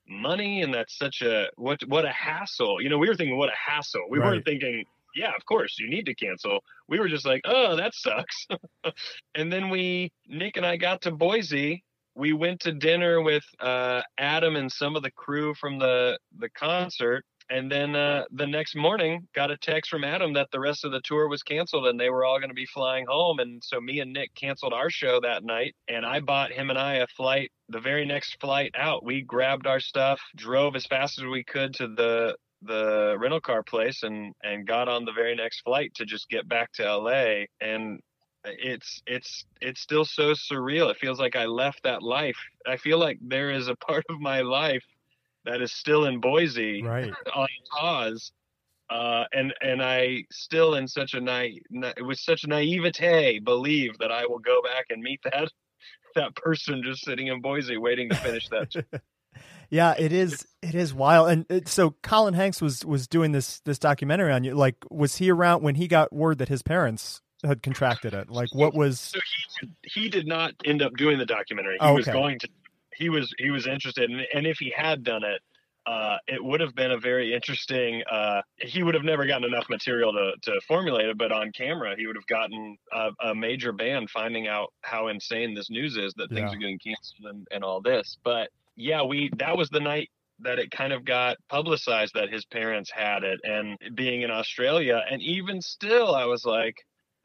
money 0.09 0.61
and 0.61 0.73
that's 0.73 0.97
such 0.97 1.21
a 1.21 1.49
what 1.55 1.81
what 1.87 2.05
a 2.05 2.11
hassle. 2.11 2.81
You 2.81 2.89
know 2.89 2.97
we 2.97 3.07
were 3.07 3.15
thinking 3.15 3.37
what 3.37 3.49
a 3.49 3.55
hassle. 3.55 4.05
We 4.09 4.19
right. 4.19 4.27
weren't 4.27 4.45
thinking 4.45 4.85
yeah 5.15 5.31
of 5.35 5.45
course 5.45 5.77
you 5.79 5.89
need 5.89 6.05
to 6.07 6.15
cancel. 6.15 6.59
We 6.87 6.99
were 6.99 7.07
just 7.07 7.25
like 7.25 7.41
oh 7.45 7.75
that 7.75 7.93
sucks. 7.93 8.47
And 9.35 9.51
then 9.51 9.69
we 9.69 10.11
nick 10.27 10.57
and 10.57 10.65
i 10.65 10.77
got 10.77 11.01
to 11.03 11.11
boise. 11.11 11.83
We 12.15 12.33
went 12.33 12.61
to 12.61 12.73
dinner 12.73 13.21
with 13.21 13.43
uh, 13.59 14.01
adam 14.17 14.55
and 14.55 14.71
some 14.71 14.95
of 14.95 15.03
the 15.03 15.11
crew 15.11 15.53
from 15.55 15.79
the 15.79 16.17
the 16.37 16.49
concert 16.49 17.23
and 17.49 17.71
then 17.71 17.95
uh, 17.95 18.25
the 18.31 18.45
next 18.45 18.75
morning, 18.75 19.27
got 19.33 19.49
a 19.49 19.57
text 19.57 19.89
from 19.89 20.03
Adam 20.03 20.33
that 20.33 20.49
the 20.51 20.59
rest 20.59 20.85
of 20.85 20.91
the 20.91 21.01
tour 21.03 21.27
was 21.27 21.41
canceled 21.41 21.87
and 21.87 21.99
they 21.99 22.09
were 22.09 22.23
all 22.23 22.39
going 22.39 22.49
to 22.49 22.55
be 22.55 22.67
flying 22.67 23.05
home. 23.07 23.39
And 23.39 23.63
so 23.63 23.81
me 23.81 23.99
and 24.01 24.13
Nick 24.13 24.33
canceled 24.35 24.73
our 24.73 24.89
show 24.89 25.19
that 25.21 25.43
night. 25.43 25.75
And 25.87 26.05
I 26.05 26.19
bought 26.19 26.51
him 26.51 26.69
and 26.69 26.77
I 26.77 26.95
a 26.95 27.07
flight, 27.07 27.51
the 27.67 27.79
very 27.79 28.05
next 28.05 28.39
flight 28.39 28.71
out. 28.77 29.03
We 29.03 29.23
grabbed 29.23 29.65
our 29.65 29.79
stuff, 29.79 30.19
drove 30.35 30.75
as 30.75 30.85
fast 30.85 31.17
as 31.17 31.25
we 31.25 31.43
could 31.43 31.73
to 31.75 31.87
the 31.87 32.35
the 32.61 33.15
rental 33.17 33.39
car 33.39 33.63
place 33.63 34.03
and 34.03 34.33
and 34.43 34.67
got 34.67 34.89
on 34.89 35.05
the 35.05 35.13
very 35.13 35.33
next 35.33 35.61
flight 35.61 35.93
to 35.95 36.05
just 36.05 36.29
get 36.29 36.47
back 36.49 36.69
to 36.73 36.83
LA 36.83 37.45
and 37.61 38.01
it's 38.43 39.01
it's 39.07 39.45
it's 39.61 39.81
still 39.81 40.05
so 40.05 40.31
surreal 40.31 40.89
it 40.89 40.97
feels 40.97 41.19
like 41.19 41.35
i 41.35 41.45
left 41.45 41.81
that 41.83 42.01
life 42.01 42.37
i 42.65 42.77
feel 42.77 42.97
like 42.97 43.17
there 43.21 43.51
is 43.51 43.67
a 43.67 43.75
part 43.75 44.03
of 44.09 44.19
my 44.19 44.41
life 44.41 44.83
that 45.49 45.61
is 45.61 45.71
still 45.71 46.05
in 46.05 46.19
Boise 46.19 46.81
right. 46.83 47.11
on 47.35 47.47
pause. 47.71 48.31
Uh, 48.89 49.25
and 49.33 49.53
and 49.61 49.83
I 49.83 50.23
still 50.31 50.73
in 50.75 50.87
such 50.87 51.13
a 51.13 51.21
night 51.21 51.61
with 51.99 52.17
such 52.17 52.47
naivete 52.47 53.39
believe 53.39 53.97
that 53.99 54.11
I 54.11 54.25
will 54.25 54.39
go 54.39 54.63
back 54.63 54.85
and 54.89 55.01
meet 55.01 55.19
that 55.23 55.51
that 56.15 56.35
person 56.35 56.81
just 56.83 57.03
sitting 57.05 57.27
in 57.27 57.41
Boise 57.41 57.77
waiting 57.77 58.09
to 58.09 58.15
finish 58.15 58.49
that. 58.49 59.01
yeah, 59.69 59.93
it 59.97 60.11
is 60.11 60.47
it 60.63 60.73
is 60.73 60.91
wild. 60.91 61.29
And 61.29 61.45
it, 61.49 61.67
so 61.67 61.91
Colin 62.01 62.33
Hanks 62.33 62.61
was 62.61 62.83
was 62.83 63.07
doing 63.07 63.31
this 63.31 63.59
this 63.59 63.77
documentary 63.77 64.31
on 64.31 64.43
you. 64.43 64.55
Like, 64.55 64.77
was 64.89 65.17
he 65.17 65.29
around 65.29 65.61
when 65.61 65.75
he 65.75 65.87
got 65.87 66.11
word 66.11 66.39
that 66.39 66.49
his 66.49 66.63
parents 66.63 67.21
had 67.43 67.61
contracted 67.61 68.15
it? 68.15 68.31
Like, 68.31 68.49
what 68.55 68.73
was? 68.73 68.99
So 68.99 69.19
he 69.61 69.69
he 69.83 70.09
did 70.09 70.25
not 70.25 70.53
end 70.65 70.81
up 70.81 70.93
doing 70.97 71.19
the 71.19 71.27
documentary. 71.27 71.75
He 71.75 71.79
oh, 71.81 71.89
okay. 71.89 71.95
was 71.97 72.07
going 72.07 72.39
to 72.39 72.49
he 72.99 73.09
was 73.09 73.33
he 73.39 73.49
was 73.49 73.65
interested, 73.65 74.11
and, 74.11 74.21
and 74.33 74.45
if 74.45 74.57
he 74.59 74.71
had 74.75 75.03
done 75.03 75.23
it, 75.23 75.41
uh, 75.87 76.17
it 76.27 76.43
would 76.43 76.59
have 76.59 76.75
been 76.75 76.91
a 76.91 76.99
very 76.99 77.33
interesting. 77.33 78.03
Uh, 78.11 78.41
he 78.57 78.83
would 78.83 78.93
have 78.93 79.05
never 79.05 79.25
gotten 79.25 79.45
enough 79.45 79.67
material 79.69 80.11
to, 80.11 80.33
to 80.43 80.59
formulate 80.67 81.07
it, 81.07 81.17
but 81.17 81.31
on 81.31 81.51
camera, 81.53 81.95
he 81.97 82.05
would 82.05 82.17
have 82.17 82.27
gotten 82.27 82.77
a, 82.91 83.09
a 83.29 83.33
major 83.33 83.71
band 83.71 84.09
finding 84.09 84.47
out 84.47 84.73
how 84.81 85.07
insane 85.07 85.55
this 85.55 85.69
news 85.69 85.97
is 85.97 86.13
that 86.17 86.29
things 86.29 86.51
yeah. 86.51 86.57
are 86.57 86.59
getting 86.59 86.77
canceled 86.77 87.33
and, 87.33 87.47
and 87.51 87.63
all 87.63 87.81
this. 87.81 88.17
But 88.23 88.49
yeah, 88.75 89.01
we 89.01 89.31
that 89.37 89.57
was 89.57 89.69
the 89.69 89.79
night 89.79 90.09
that 90.41 90.59
it 90.59 90.69
kind 90.71 90.93
of 90.93 91.03
got 91.05 91.37
publicized 91.49 92.13
that 92.15 92.29
his 92.29 92.45
parents 92.45 92.91
had 92.91 93.23
it, 93.23 93.39
and 93.43 93.77
being 93.95 94.23
in 94.23 94.31
Australia, 94.31 95.01
and 95.09 95.21
even 95.21 95.61
still, 95.61 96.13
I 96.13 96.25
was 96.25 96.43
like, 96.45 96.75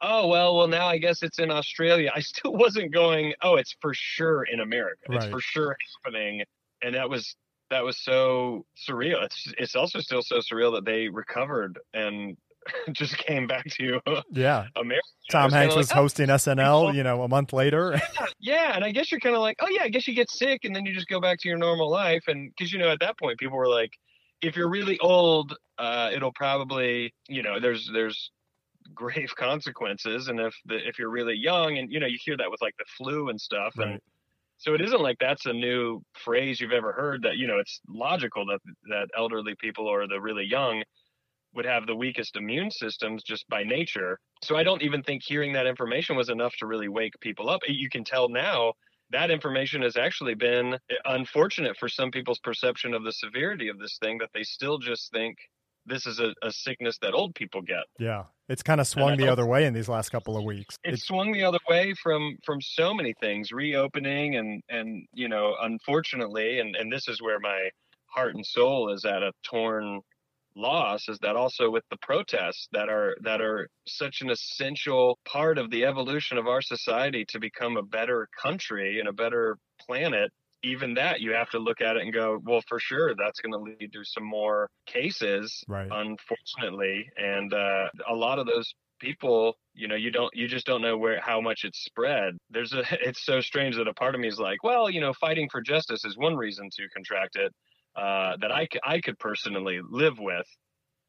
oh 0.01 0.27
well 0.27 0.55
well 0.55 0.67
now 0.67 0.87
i 0.87 0.97
guess 0.97 1.23
it's 1.23 1.39
in 1.39 1.51
australia. 1.51 2.11
I 2.13 2.19
still 2.19 2.53
wasn't 2.65 2.93
going. 2.93 3.33
Oh 3.41 3.55
it's 3.55 3.75
for 3.81 3.93
sure 3.93 4.43
in 4.43 4.59
america. 4.59 5.01
Right. 5.09 5.23
it's 5.23 5.31
for 5.31 5.39
sure 5.39 5.75
happening. 6.03 6.43
And 6.81 6.95
that 6.95 7.09
was 7.09 7.35
that 7.71 7.83
was 7.83 7.97
so 7.97 8.65
surreal. 8.87 9.23
It's 9.23 9.53
it's 9.57 9.75
also 9.75 9.99
still 9.99 10.21
so 10.21 10.37
surreal 10.37 10.73
that 10.75 10.85
they 10.85 11.07
recovered 11.09 11.79
and 11.93 12.37
just 12.91 13.17
came 13.17 13.47
back 13.47 13.65
to 13.65 13.99
yeah. 14.31 14.67
America. 14.75 15.07
Tom 15.31 15.51
hanks 15.51 15.75
was 15.75 15.89
like, 15.89 15.97
oh, 15.97 16.01
hosting 16.01 16.29
oh, 16.29 16.35
snl 16.35 16.93
you 16.93 17.03
know 17.03 17.23
a 17.23 17.27
month 17.27 17.53
later. 17.53 17.99
Yeah, 18.15 18.25
yeah 18.39 18.75
and 18.75 18.83
i 18.83 18.91
guess 18.91 19.11
you're 19.11 19.19
kind 19.19 19.35
of 19.35 19.41
like 19.41 19.57
oh 19.61 19.67
yeah 19.69 19.83
i 19.83 19.89
guess 19.89 20.07
you 20.07 20.13
get 20.13 20.29
sick 20.29 20.61
and 20.63 20.75
then 20.75 20.85
you 20.85 20.93
just 20.93 21.07
go 21.07 21.19
back 21.19 21.39
to 21.39 21.49
your 21.49 21.57
normal 21.57 21.89
life. 21.89 22.23
And 22.27 22.51
because 22.51 22.71
you 22.71 22.79
know 22.79 22.89
at 22.89 22.99
that 22.99 23.17
point 23.17 23.39
people 23.39 23.57
were 23.57 23.69
like 23.69 23.91
if 24.41 24.55
you're 24.55 24.69
really 24.69 24.99
old 24.99 25.55
uh, 25.77 26.09
it'll 26.13 26.31
probably 26.31 27.13
you 27.27 27.43
know 27.43 27.59
there's 27.59 27.89
there's 27.93 28.31
grave 28.93 29.33
consequences 29.37 30.27
and 30.27 30.39
if 30.39 30.55
the, 30.65 30.75
if 30.87 30.99
you're 30.99 31.09
really 31.09 31.35
young 31.35 31.77
and 31.77 31.91
you 31.91 31.99
know 31.99 32.07
you 32.07 32.17
hear 32.19 32.37
that 32.37 32.49
with 32.49 32.61
like 32.61 32.75
the 32.77 32.85
flu 32.97 33.29
and 33.29 33.39
stuff 33.39 33.73
right. 33.77 33.87
and 33.87 33.99
so 34.57 34.73
it 34.73 34.81
isn't 34.81 35.01
like 35.01 35.17
that's 35.19 35.45
a 35.45 35.53
new 35.53 36.01
phrase 36.13 36.59
you've 36.59 36.71
ever 36.71 36.91
heard 36.91 37.21
that 37.21 37.37
you 37.37 37.47
know 37.47 37.59
it's 37.59 37.81
logical 37.87 38.45
that 38.45 38.59
that 38.89 39.07
elderly 39.17 39.55
people 39.59 39.87
or 39.87 40.07
the 40.07 40.19
really 40.19 40.45
young 40.45 40.83
would 41.53 41.65
have 41.65 41.87
the 41.87 41.95
weakest 41.95 42.35
immune 42.35 42.69
systems 42.69 43.23
just 43.23 43.47
by 43.49 43.63
nature 43.63 44.19
so 44.43 44.55
i 44.55 44.63
don't 44.63 44.81
even 44.81 45.01
think 45.03 45.21
hearing 45.25 45.53
that 45.53 45.67
information 45.67 46.15
was 46.15 46.29
enough 46.29 46.53
to 46.57 46.67
really 46.67 46.89
wake 46.89 47.13
people 47.21 47.49
up 47.49 47.61
you 47.67 47.89
can 47.89 48.03
tell 48.03 48.29
now 48.29 48.73
that 49.11 49.29
information 49.29 49.81
has 49.81 49.97
actually 49.97 50.33
been 50.33 50.73
eh, 50.73 50.95
unfortunate 51.05 51.77
for 51.77 51.87
some 51.87 52.11
people's 52.11 52.39
perception 52.39 52.93
of 52.93 53.03
the 53.03 53.11
severity 53.11 53.67
of 53.67 53.79
this 53.79 53.97
thing 53.99 54.17
that 54.17 54.29
they 54.33 54.43
still 54.43 54.77
just 54.77 55.11
think 55.11 55.37
this 55.85 56.05
is 56.05 56.19
a, 56.19 56.33
a 56.41 56.51
sickness 56.51 56.97
that 57.01 57.13
old 57.13 57.35
people 57.35 57.61
get. 57.61 57.83
Yeah, 57.99 58.23
it's 58.49 58.63
kind 58.63 58.81
of 58.81 58.87
swung 58.87 59.17
the 59.17 59.27
other 59.27 59.45
way 59.45 59.65
in 59.65 59.73
these 59.73 59.89
last 59.89 60.09
couple 60.09 60.37
of 60.37 60.43
weeks. 60.43 60.77
It's, 60.83 60.99
it's 60.99 61.07
swung 61.07 61.31
the 61.31 61.43
other 61.43 61.59
way 61.69 61.93
from 62.01 62.37
from 62.45 62.61
so 62.61 62.93
many 62.93 63.13
things, 63.19 63.51
reopening 63.51 64.35
and 64.35 64.61
and 64.69 65.05
you 65.13 65.29
know, 65.29 65.55
unfortunately, 65.61 66.59
and 66.59 66.75
and 66.75 66.91
this 66.91 67.07
is 67.07 67.21
where 67.21 67.39
my 67.39 67.69
heart 68.07 68.35
and 68.35 68.45
soul 68.45 68.91
is 68.93 69.05
at 69.05 69.23
a 69.23 69.31
torn 69.43 70.01
loss 70.55 71.09
is 71.09 71.19
that 71.19 71.35
also 71.35 71.69
with 71.69 71.83
the 71.89 71.97
protests 72.01 72.67
that 72.71 72.87
are 72.89 73.15
that 73.21 73.41
are 73.41 73.67
such 73.87 74.21
an 74.21 74.29
essential 74.29 75.19
part 75.25 75.57
of 75.57 75.69
the 75.69 75.85
evolution 75.85 76.37
of 76.37 76.47
our 76.47 76.61
society 76.61 77.25
to 77.27 77.39
become 77.39 77.77
a 77.77 77.83
better 77.83 78.27
country 78.41 78.99
and 78.99 79.09
a 79.09 79.13
better 79.13 79.57
planet 79.85 80.31
even 80.65 80.95
that 80.95 81.21
you 81.21 81.31
have 81.31 81.49
to 81.49 81.59
look 81.59 81.81
at 81.81 81.95
it 81.95 82.01
and 82.01 82.13
go 82.13 82.39
well 82.43 82.61
for 82.67 82.79
sure 82.79 83.13
that's 83.15 83.39
going 83.39 83.51
to 83.51 83.59
lead 83.59 83.93
to 83.93 84.03
some 84.03 84.23
more 84.23 84.69
cases 84.85 85.63
right. 85.67 85.89
unfortunately. 85.91 87.07
And 87.17 87.53
uh, 87.53 87.89
a 88.09 88.15
lot 88.15 88.39
of 88.39 88.47
those 88.47 88.73
people 88.99 89.57
you 89.73 89.89
know 89.89 89.95
you 89.95 90.09
don't 90.09 90.33
you 90.33 90.47
just 90.47 90.65
don't 90.65 90.81
know 90.81 90.97
where 90.97 91.19
how 91.21 91.39
much 91.39 91.61
it's 91.63 91.83
spread. 91.83 92.37
There's 92.49 92.73
a 92.73 92.83
it's 93.07 93.23
so 93.23 93.41
strange 93.41 93.75
that 93.77 93.87
a 93.87 93.93
part 93.93 94.15
of 94.15 94.21
me 94.21 94.27
is 94.27 94.39
like 94.39 94.63
well 94.63 94.89
you 94.89 95.01
know 95.01 95.13
fighting 95.13 95.49
for 95.51 95.61
justice 95.61 96.03
is 96.05 96.17
one 96.17 96.35
reason 96.35 96.69
to 96.77 96.89
contract 96.89 97.35
it 97.35 97.53
uh, 97.95 98.35
that 98.41 98.51
I, 98.51 98.67
I 98.83 98.99
could 98.99 99.17
personally 99.19 99.79
live 99.89 100.19
with. 100.19 100.47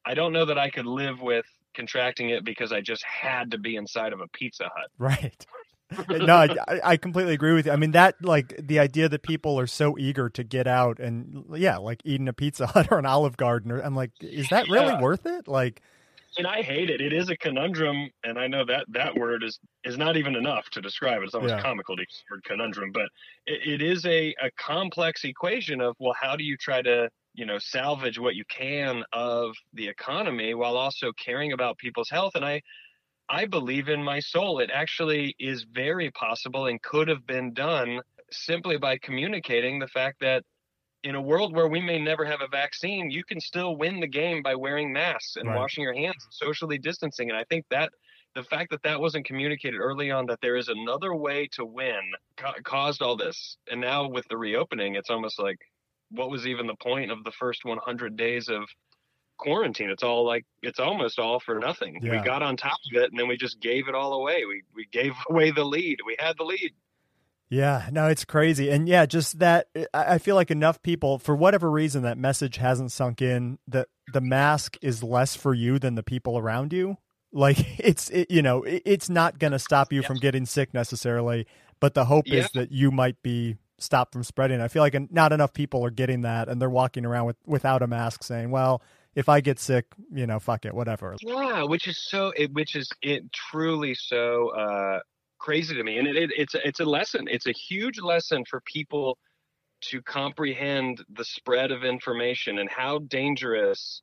I 0.04 0.14
don't 0.14 0.32
know 0.32 0.44
that 0.44 0.58
i 0.58 0.70
could 0.70 0.86
live 0.86 1.20
with 1.20 1.46
contracting 1.74 2.30
it 2.30 2.44
because 2.44 2.72
i 2.72 2.80
just 2.80 3.04
had 3.04 3.50
to 3.50 3.58
be 3.58 3.74
inside 3.74 4.12
of 4.12 4.20
a 4.20 4.28
pizza 4.28 4.64
hut. 4.64 4.88
Right 4.98 5.46
no, 6.08 6.36
I, 6.36 6.80
I 6.82 6.96
completely 6.96 7.34
agree 7.34 7.52
with 7.52 7.66
you. 7.66 7.72
I 7.72 7.76
mean, 7.76 7.92
that 7.92 8.16
like 8.22 8.54
the 8.58 8.78
idea 8.78 9.08
that 9.08 9.22
people 9.22 9.58
are 9.58 9.66
so 9.66 9.96
eager 9.98 10.28
to 10.30 10.42
get 10.42 10.66
out 10.66 10.98
and 10.98 11.44
yeah, 11.54 11.76
like 11.76 12.02
eating 12.04 12.28
a 12.28 12.32
Pizza 12.32 12.66
Hut 12.66 12.88
or 12.90 12.98
an 12.98 13.06
Olive 13.06 13.36
Garden. 13.36 13.70
Or, 13.70 13.80
I'm 13.80 13.94
like, 13.94 14.10
is 14.20 14.48
that 14.48 14.68
really 14.68 14.86
yeah. 14.86 15.00
worth 15.00 15.26
it? 15.26 15.46
Like, 15.46 15.82
and 16.38 16.46
I 16.46 16.62
hate 16.62 16.90
it. 16.90 17.00
It 17.00 17.12
is 17.12 17.30
a 17.30 17.36
conundrum, 17.36 18.10
and 18.24 18.38
I 18.38 18.46
know 18.46 18.64
that 18.66 18.84
that 18.88 19.14
word 19.16 19.42
is 19.42 19.58
is 19.84 19.96
not 19.96 20.16
even 20.16 20.34
enough 20.34 20.68
to 20.70 20.80
describe 20.80 21.22
it. 21.22 21.26
It's 21.26 21.34
almost 21.34 21.54
yeah. 21.54 21.62
comical 21.62 21.96
to 21.96 22.02
use 22.02 22.22
the 22.28 22.34
word 22.34 22.44
conundrum, 22.44 22.92
but 22.92 23.08
it, 23.46 23.80
it 23.80 23.82
is 23.82 24.04
a, 24.06 24.34
a 24.42 24.50
complex 24.58 25.24
equation 25.24 25.80
of 25.80 25.94
well, 25.98 26.14
how 26.20 26.36
do 26.36 26.44
you 26.44 26.56
try 26.56 26.82
to 26.82 27.08
you 27.34 27.46
know 27.46 27.58
salvage 27.58 28.18
what 28.18 28.34
you 28.34 28.44
can 28.48 29.04
of 29.12 29.54
the 29.72 29.88
economy 29.88 30.54
while 30.54 30.76
also 30.76 31.12
caring 31.12 31.52
about 31.52 31.78
people's 31.78 32.10
health? 32.10 32.34
And 32.34 32.44
I 32.44 32.60
I 33.28 33.46
believe 33.46 33.88
in 33.88 34.02
my 34.02 34.20
soul 34.20 34.60
it 34.60 34.70
actually 34.72 35.34
is 35.38 35.66
very 35.72 36.10
possible 36.12 36.66
and 36.66 36.80
could 36.82 37.08
have 37.08 37.26
been 37.26 37.52
done 37.52 38.00
simply 38.30 38.76
by 38.76 38.98
communicating 38.98 39.78
the 39.78 39.88
fact 39.88 40.20
that 40.20 40.42
in 41.02 41.14
a 41.14 41.20
world 41.20 41.54
where 41.54 41.68
we 41.68 41.80
may 41.80 42.00
never 42.00 42.24
have 42.24 42.40
a 42.40 42.48
vaccine, 42.48 43.10
you 43.10 43.22
can 43.24 43.40
still 43.40 43.76
win 43.76 44.00
the 44.00 44.06
game 44.06 44.42
by 44.42 44.54
wearing 44.54 44.92
masks 44.92 45.36
and 45.36 45.48
right. 45.48 45.56
washing 45.56 45.84
your 45.84 45.94
hands, 45.94 46.24
and 46.24 46.32
socially 46.32 46.78
distancing. 46.78 47.30
And 47.30 47.38
I 47.38 47.44
think 47.44 47.64
that 47.70 47.90
the 48.34 48.42
fact 48.44 48.70
that 48.70 48.82
that 48.82 49.00
wasn't 49.00 49.24
communicated 49.24 49.78
early 49.78 50.10
on 50.10 50.26
that 50.26 50.40
there 50.42 50.56
is 50.56 50.68
another 50.68 51.14
way 51.14 51.48
to 51.52 51.64
win 51.64 52.00
ca- 52.36 52.54
caused 52.64 53.02
all 53.02 53.16
this. 53.16 53.56
And 53.70 53.80
now 53.80 54.08
with 54.08 54.26
the 54.28 54.36
reopening, 54.36 54.96
it's 54.96 55.10
almost 55.10 55.38
like 55.38 55.58
what 56.10 56.30
was 56.30 56.46
even 56.46 56.66
the 56.66 56.76
point 56.76 57.10
of 57.10 57.24
the 57.24 57.32
first 57.32 57.64
100 57.64 58.16
days 58.16 58.48
of 58.48 58.64
quarantine? 59.36 59.90
It's 59.90 60.02
all 60.02 60.24
like 60.26 60.44
it's 60.62 60.80
almost 60.80 61.18
all 61.18 61.40
for 61.40 61.58
nothing. 61.58 62.00
Yeah. 62.02 62.12
We 62.12 62.24
got 62.24 62.42
on 62.42 62.56
top 62.56 62.78
of 62.92 63.00
it 63.00 63.10
and 63.10 63.18
then 63.18 63.28
we 63.28 63.36
just 63.36 63.60
gave 63.60 63.88
it 63.88 63.94
all 63.94 64.14
away. 64.14 64.44
We 64.44 64.62
we 64.74 64.86
gave 64.90 65.12
away 65.30 65.50
the 65.50 65.64
lead. 65.64 65.98
We 66.06 66.16
had 66.18 66.36
the 66.38 66.44
lead. 66.44 66.72
Yeah, 67.48 67.88
no, 67.92 68.08
it's 68.08 68.24
crazy. 68.24 68.70
And 68.70 68.88
yeah, 68.88 69.06
just 69.06 69.38
that 69.38 69.68
I 69.94 70.18
feel 70.18 70.34
like 70.34 70.50
enough 70.50 70.82
people, 70.82 71.18
for 71.18 71.36
whatever 71.36 71.70
reason, 71.70 72.02
that 72.02 72.18
message 72.18 72.56
hasn't 72.56 72.90
sunk 72.90 73.22
in 73.22 73.58
that 73.68 73.88
the 74.12 74.20
mask 74.20 74.76
is 74.82 75.02
less 75.02 75.36
for 75.36 75.54
you 75.54 75.78
than 75.78 75.94
the 75.94 76.02
people 76.02 76.38
around 76.38 76.72
you. 76.72 76.96
Like 77.32 77.58
it's, 77.78 78.10
it, 78.10 78.30
you 78.30 78.42
know, 78.42 78.64
it, 78.64 78.82
it's 78.84 79.08
not 79.08 79.38
going 79.38 79.52
to 79.52 79.60
stop 79.60 79.92
you 79.92 80.02
from 80.02 80.16
getting 80.16 80.44
sick 80.44 80.74
necessarily, 80.74 81.46
but 81.78 81.94
the 81.94 82.06
hope 82.06 82.24
yeah. 82.26 82.40
is 82.40 82.50
that 82.54 82.72
you 82.72 82.90
might 82.90 83.22
be 83.22 83.56
stopped 83.78 84.12
from 84.12 84.24
spreading. 84.24 84.60
I 84.60 84.68
feel 84.68 84.82
like 84.82 84.96
not 85.12 85.32
enough 85.32 85.52
people 85.52 85.84
are 85.84 85.90
getting 85.90 86.22
that 86.22 86.48
and 86.48 86.60
they're 86.60 86.70
walking 86.70 87.04
around 87.04 87.26
with, 87.26 87.36
without 87.46 87.82
a 87.82 87.86
mask 87.86 88.24
saying, 88.24 88.50
well, 88.50 88.82
if 89.16 89.30
I 89.30 89.40
get 89.40 89.58
sick, 89.58 89.86
you 90.12 90.26
know, 90.26 90.38
fuck 90.38 90.66
it, 90.66 90.74
whatever. 90.74 91.16
Yeah, 91.22 91.64
which 91.64 91.88
is 91.88 92.06
so, 92.06 92.32
it, 92.36 92.52
which 92.52 92.76
is 92.76 92.88
it 93.02 93.24
truly 93.32 93.94
so, 93.94 94.50
uh, 94.50 95.00
crazy 95.38 95.74
to 95.74 95.82
me. 95.82 95.98
And 95.98 96.06
it, 96.06 96.16
it, 96.16 96.30
it's 96.36 96.54
it's 96.54 96.80
a 96.80 96.84
lesson. 96.84 97.26
It's 97.28 97.46
a 97.46 97.52
huge 97.52 97.98
lesson 97.98 98.44
for 98.48 98.60
people 98.60 99.18
to 99.82 100.02
comprehend 100.02 101.02
the 101.14 101.24
spread 101.24 101.70
of 101.72 101.82
information 101.82 102.58
and 102.58 102.70
how 102.70 102.98
dangerous 102.98 104.02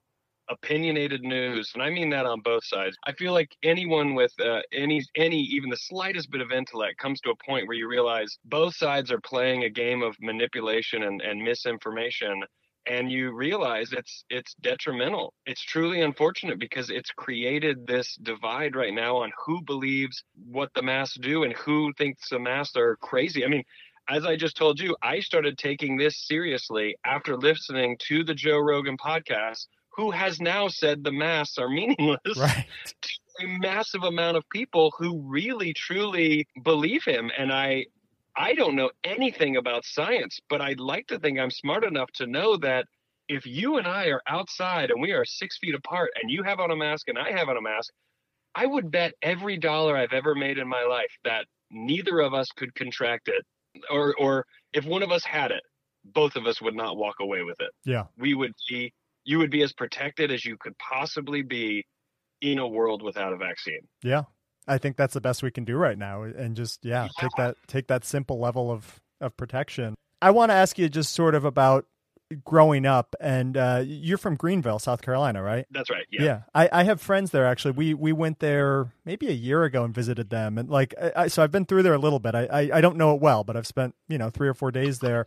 opinionated 0.49 1.21
news 1.21 1.71
and 1.73 1.81
i 1.81 1.89
mean 1.89 2.09
that 2.09 2.25
on 2.25 2.41
both 2.41 2.65
sides 2.65 2.97
i 3.07 3.13
feel 3.13 3.31
like 3.31 3.55
anyone 3.63 4.13
with 4.13 4.33
uh, 4.41 4.59
any 4.73 5.01
any 5.15 5.39
even 5.39 5.69
the 5.69 5.77
slightest 5.77 6.29
bit 6.29 6.41
of 6.41 6.51
intellect 6.51 6.97
comes 6.97 7.21
to 7.21 7.29
a 7.29 7.45
point 7.47 7.65
where 7.65 7.77
you 7.77 7.87
realize 7.87 8.37
both 8.43 8.75
sides 8.75 9.09
are 9.09 9.21
playing 9.21 9.63
a 9.63 9.69
game 9.69 10.03
of 10.03 10.13
manipulation 10.19 11.03
and, 11.03 11.21
and 11.21 11.41
misinformation 11.41 12.43
and 12.85 13.11
you 13.11 13.31
realize 13.31 13.93
it's 13.93 14.25
it's 14.29 14.55
detrimental. 14.61 15.33
It's 15.45 15.63
truly 15.63 16.01
unfortunate 16.01 16.59
because 16.59 16.89
it's 16.89 17.11
created 17.11 17.87
this 17.87 18.15
divide 18.21 18.75
right 18.75 18.93
now 18.93 19.17
on 19.17 19.31
who 19.45 19.61
believes 19.61 20.23
what 20.49 20.69
the 20.75 20.81
masks 20.81 21.17
do 21.21 21.43
and 21.43 21.53
who 21.53 21.93
thinks 21.97 22.29
the 22.29 22.39
masks 22.39 22.75
are 22.75 22.97
crazy. 22.97 23.45
I 23.45 23.47
mean, 23.47 23.63
as 24.09 24.25
I 24.25 24.35
just 24.35 24.57
told 24.57 24.79
you, 24.79 24.95
I 25.01 25.19
started 25.21 25.57
taking 25.57 25.97
this 25.97 26.27
seriously 26.27 26.95
after 27.05 27.37
listening 27.37 27.97
to 28.07 28.23
the 28.23 28.33
Joe 28.33 28.59
Rogan 28.59 28.97
podcast, 28.97 29.67
who 29.95 30.11
has 30.11 30.41
now 30.41 30.67
said 30.67 31.03
the 31.03 31.11
masks 31.11 31.57
are 31.57 31.69
meaningless. 31.69 32.37
Right. 32.37 32.65
To 33.01 33.45
a 33.45 33.47
massive 33.59 34.03
amount 34.03 34.37
of 34.37 34.47
people 34.49 34.93
who 34.97 35.19
really 35.21 35.73
truly 35.73 36.47
believe 36.63 37.03
him 37.03 37.31
and 37.37 37.51
I 37.51 37.87
I 38.35 38.53
don't 38.55 38.75
know 38.75 38.91
anything 39.03 39.57
about 39.57 39.85
science, 39.85 40.39
but 40.49 40.61
I'd 40.61 40.79
like 40.79 41.07
to 41.07 41.19
think 41.19 41.39
I'm 41.39 41.51
smart 41.51 41.83
enough 41.83 42.09
to 42.15 42.27
know 42.27 42.57
that 42.57 42.85
if 43.29 43.45
you 43.45 43.77
and 43.77 43.87
I 43.87 44.07
are 44.07 44.21
outside 44.27 44.91
and 44.91 45.01
we 45.01 45.11
are 45.11 45.23
six 45.25 45.57
feet 45.59 45.75
apart 45.75 46.09
and 46.21 46.31
you 46.31 46.43
have 46.43 46.59
on 46.59 46.71
a 46.71 46.75
mask 46.75 47.07
and 47.07 47.17
I 47.17 47.31
have 47.31 47.49
on 47.49 47.57
a 47.57 47.61
mask, 47.61 47.91
I 48.55 48.65
would 48.65 48.91
bet 48.91 49.13
every 49.21 49.57
dollar 49.57 49.95
I've 49.95 50.13
ever 50.13 50.35
made 50.35 50.57
in 50.57 50.67
my 50.67 50.83
life 50.83 51.11
that 51.23 51.45
neither 51.71 52.19
of 52.19 52.33
us 52.33 52.47
could 52.55 52.73
contract 52.75 53.27
it. 53.27 53.45
Or, 53.89 54.13
or 54.19 54.45
if 54.73 54.85
one 54.85 55.01
of 55.01 55.11
us 55.11 55.23
had 55.23 55.51
it, 55.51 55.63
both 56.05 56.35
of 56.35 56.45
us 56.45 56.61
would 56.61 56.75
not 56.75 56.97
walk 56.97 57.15
away 57.21 57.43
with 57.43 57.59
it. 57.59 57.71
Yeah. 57.85 58.05
We 58.17 58.35
would 58.35 58.53
be, 58.69 58.93
you 59.23 59.39
would 59.39 59.49
be 59.49 59.63
as 59.63 59.73
protected 59.73 60.31
as 60.31 60.45
you 60.45 60.57
could 60.59 60.77
possibly 60.77 61.41
be 61.41 61.85
in 62.41 62.59
a 62.59 62.67
world 62.67 63.01
without 63.01 63.33
a 63.33 63.37
vaccine. 63.37 63.87
Yeah. 64.03 64.23
I 64.67 64.77
think 64.77 64.97
that's 64.97 65.13
the 65.13 65.21
best 65.21 65.43
we 65.43 65.51
can 65.51 65.65
do 65.65 65.75
right 65.75 65.97
now, 65.97 66.23
and 66.23 66.55
just 66.55 66.83
yeah, 66.85 67.03
yeah. 67.03 67.09
take 67.19 67.31
that 67.37 67.55
take 67.67 67.87
that 67.87 68.05
simple 68.05 68.39
level 68.39 68.71
of 68.71 69.01
of 69.21 69.35
protection. 69.37 69.95
I 70.21 70.31
want 70.31 70.51
to 70.51 70.55
ask 70.55 70.77
you 70.77 70.87
just 70.89 71.13
sort 71.13 71.35
of 71.35 71.45
about 71.45 71.85
growing 72.43 72.85
up, 72.85 73.15
and 73.19 73.57
uh, 73.57 73.83
you're 73.85 74.17
from 74.17 74.35
Greenville, 74.35 74.79
South 74.79 75.01
Carolina, 75.01 75.41
right? 75.41 75.65
That's 75.71 75.89
right. 75.89 76.05
Yeah. 76.11 76.23
Yeah. 76.23 76.41
I, 76.53 76.69
I 76.71 76.83
have 76.83 77.01
friends 77.01 77.31
there 77.31 77.45
actually. 77.45 77.71
We 77.71 77.93
we 77.93 78.11
went 78.11 78.39
there 78.39 78.93
maybe 79.05 79.27
a 79.27 79.33
year 79.33 79.63
ago 79.63 79.83
and 79.83 79.93
visited 79.93 80.29
them, 80.29 80.57
and 80.57 80.69
like 80.69 80.93
I, 81.15 81.27
so 81.27 81.43
I've 81.43 81.51
been 81.51 81.65
through 81.65 81.83
there 81.83 81.93
a 81.93 81.99
little 81.99 82.19
bit. 82.19 82.35
I, 82.35 82.45
I, 82.45 82.69
I 82.75 82.81
don't 82.81 82.97
know 82.97 83.13
it 83.15 83.21
well, 83.21 83.43
but 83.43 83.57
I've 83.57 83.67
spent 83.67 83.95
you 84.07 84.17
know 84.17 84.29
three 84.29 84.47
or 84.47 84.53
four 84.53 84.71
days 84.71 84.99
there. 84.99 85.25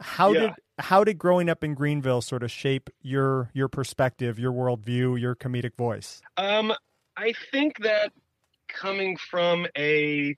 How 0.00 0.32
yeah. 0.32 0.40
did 0.40 0.50
how 0.78 1.04
did 1.04 1.18
growing 1.18 1.48
up 1.48 1.62
in 1.62 1.74
Greenville 1.74 2.20
sort 2.20 2.42
of 2.42 2.50
shape 2.50 2.90
your 3.02 3.50
your 3.54 3.68
perspective, 3.68 4.38
your 4.38 4.52
worldview, 4.52 5.20
your 5.20 5.34
comedic 5.34 5.76
voice? 5.76 6.20
Um, 6.36 6.72
I 7.16 7.32
think 7.52 7.78
that 7.78 8.12
coming 8.74 9.16
from 9.16 9.66
a 9.76 10.36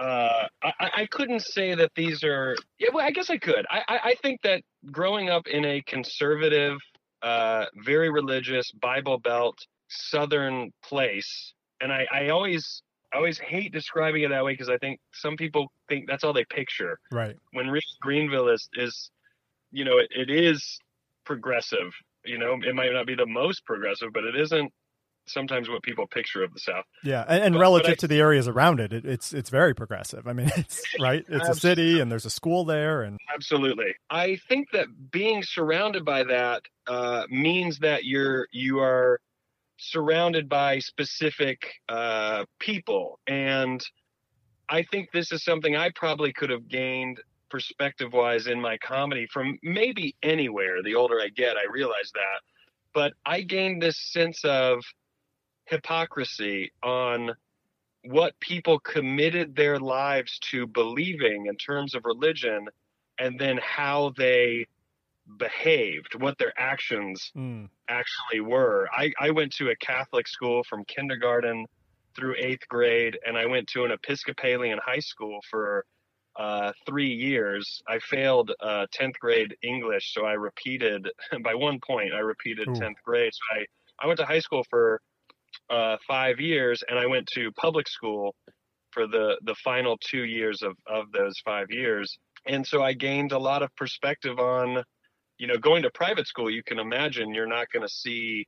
uh, 0.00 0.46
I, 0.62 0.90
I, 0.96 1.06
couldn't 1.10 1.40
say 1.40 1.74
that 1.74 1.90
these 1.96 2.22
are. 2.22 2.54
Yeah, 2.78 2.90
well, 2.92 3.04
I 3.04 3.10
guess 3.10 3.30
I 3.30 3.38
could. 3.38 3.66
I, 3.68 3.82
I, 3.88 4.14
think 4.22 4.40
that 4.42 4.62
growing 4.92 5.28
up 5.28 5.48
in 5.48 5.64
a 5.64 5.82
conservative, 5.82 6.78
uh, 7.22 7.64
very 7.84 8.08
religious, 8.08 8.70
Bible 8.70 9.18
Belt 9.18 9.58
Southern 9.88 10.72
place, 10.84 11.52
and 11.80 11.92
I, 11.92 12.06
I 12.12 12.28
always, 12.28 12.82
I 13.12 13.16
always 13.16 13.40
hate 13.40 13.72
describing 13.72 14.22
it 14.22 14.28
that 14.28 14.44
way 14.44 14.52
because 14.52 14.68
I 14.68 14.78
think 14.78 15.00
some 15.12 15.36
people 15.36 15.72
think 15.88 16.06
that's 16.06 16.22
all 16.22 16.32
they 16.32 16.44
picture. 16.44 17.00
Right. 17.10 17.34
When 17.52 17.66
really 17.66 17.82
Greenville 18.00 18.50
is 18.50 18.68
is, 18.74 19.10
you 19.72 19.84
know, 19.84 19.98
it, 19.98 20.10
it 20.10 20.30
is 20.30 20.78
progressive. 21.24 21.92
You 22.24 22.38
know, 22.38 22.56
it 22.62 22.74
might 22.76 22.92
not 22.92 23.06
be 23.06 23.16
the 23.16 23.26
most 23.26 23.64
progressive, 23.64 24.12
but 24.12 24.22
it 24.22 24.36
isn't 24.36 24.72
sometimes 25.30 25.68
what 25.68 25.82
people 25.82 26.06
picture 26.06 26.42
of 26.42 26.52
the 26.52 26.60
South. 26.60 26.84
Yeah, 27.02 27.24
and, 27.28 27.44
and 27.44 27.54
but, 27.54 27.60
relative 27.60 27.86
but 27.86 27.92
I, 27.92 27.96
to 27.96 28.08
the 28.08 28.20
areas 28.20 28.48
around 28.48 28.80
it, 28.80 28.92
it, 28.92 29.04
it's 29.04 29.32
it's 29.32 29.50
very 29.50 29.74
progressive. 29.74 30.26
I 30.26 30.32
mean, 30.32 30.50
it's 30.56 30.82
right. 31.00 31.24
It's 31.28 31.48
a 31.48 31.54
city, 31.54 32.00
and 32.00 32.10
there's 32.10 32.26
a 32.26 32.30
school 32.30 32.64
there, 32.64 33.02
and 33.02 33.18
absolutely. 33.34 33.94
I 34.10 34.38
think 34.48 34.70
that 34.72 34.86
being 35.10 35.42
surrounded 35.42 36.04
by 36.04 36.24
that 36.24 36.62
uh, 36.86 37.24
means 37.28 37.78
that 37.80 38.04
you're 38.04 38.48
you 38.52 38.80
are 38.80 39.20
surrounded 39.78 40.48
by 40.48 40.80
specific 40.80 41.74
uh, 41.88 42.44
people, 42.58 43.20
and 43.26 43.84
I 44.68 44.82
think 44.82 45.10
this 45.12 45.32
is 45.32 45.44
something 45.44 45.76
I 45.76 45.90
probably 45.94 46.32
could 46.32 46.50
have 46.50 46.68
gained 46.68 47.20
perspective 47.48 48.12
wise 48.12 48.46
in 48.46 48.60
my 48.60 48.76
comedy 48.78 49.26
from 49.32 49.58
maybe 49.62 50.14
anywhere. 50.22 50.82
The 50.82 50.94
older 50.94 51.20
I 51.20 51.28
get, 51.28 51.56
I 51.56 51.70
realize 51.70 52.10
that. 52.14 52.40
But 52.94 53.12
I 53.24 53.42
gained 53.42 53.82
this 53.82 53.98
sense 53.98 54.44
of 54.44 54.82
hypocrisy 55.68 56.72
on 56.82 57.32
what 58.04 58.38
people 58.40 58.78
committed 58.78 59.54
their 59.54 59.78
lives 59.78 60.38
to 60.50 60.66
believing 60.66 61.46
in 61.46 61.56
terms 61.56 61.94
of 61.94 62.04
religion 62.04 62.66
and 63.18 63.38
then 63.38 63.58
how 63.62 64.12
they 64.16 64.66
behaved, 65.38 66.14
what 66.18 66.38
their 66.38 66.52
actions 66.56 67.30
mm. 67.36 67.68
actually 67.88 68.40
were. 68.40 68.88
I, 68.96 69.12
I 69.20 69.30
went 69.30 69.52
to 69.54 69.68
a 69.70 69.76
Catholic 69.76 70.26
school 70.26 70.64
from 70.64 70.84
kindergarten 70.84 71.66
through 72.16 72.34
eighth 72.38 72.66
grade, 72.68 73.18
and 73.26 73.36
I 73.36 73.46
went 73.46 73.68
to 73.68 73.84
an 73.84 73.90
Episcopalian 73.92 74.78
high 74.84 75.00
school 75.00 75.40
for 75.50 75.84
uh, 76.36 76.72
three 76.86 77.12
years. 77.12 77.82
I 77.86 77.98
failed 77.98 78.52
uh, 78.60 78.86
10th 78.98 79.18
grade 79.20 79.56
English, 79.62 80.14
so 80.14 80.24
I 80.24 80.32
repeated 80.32 81.08
by 81.42 81.54
one 81.54 81.80
point. 81.80 82.14
I 82.14 82.20
repeated 82.20 82.68
Ooh. 82.68 82.72
10th 82.72 83.02
grade. 83.04 83.32
So 83.34 83.60
I, 83.60 83.64
I 84.02 84.06
went 84.06 84.18
to 84.20 84.26
high 84.26 84.40
school 84.40 84.64
for 84.70 85.00
uh, 85.70 85.96
five 86.06 86.40
years, 86.40 86.82
and 86.88 86.98
I 86.98 87.06
went 87.06 87.26
to 87.34 87.52
public 87.52 87.88
school 87.88 88.34
for 88.90 89.06
the 89.06 89.38
the 89.42 89.54
final 89.56 89.96
two 89.98 90.24
years 90.24 90.62
of 90.62 90.76
of 90.86 91.12
those 91.12 91.38
five 91.44 91.70
years. 91.70 92.18
And 92.46 92.66
so 92.66 92.82
I 92.82 92.92
gained 92.92 93.32
a 93.32 93.38
lot 93.38 93.62
of 93.62 93.74
perspective 93.76 94.38
on, 94.38 94.82
you 95.38 95.46
know, 95.46 95.58
going 95.58 95.82
to 95.82 95.90
private 95.90 96.26
school. 96.26 96.50
You 96.50 96.62
can 96.62 96.78
imagine 96.78 97.34
you're 97.34 97.46
not 97.46 97.70
going 97.70 97.86
to 97.86 97.92
see 97.92 98.46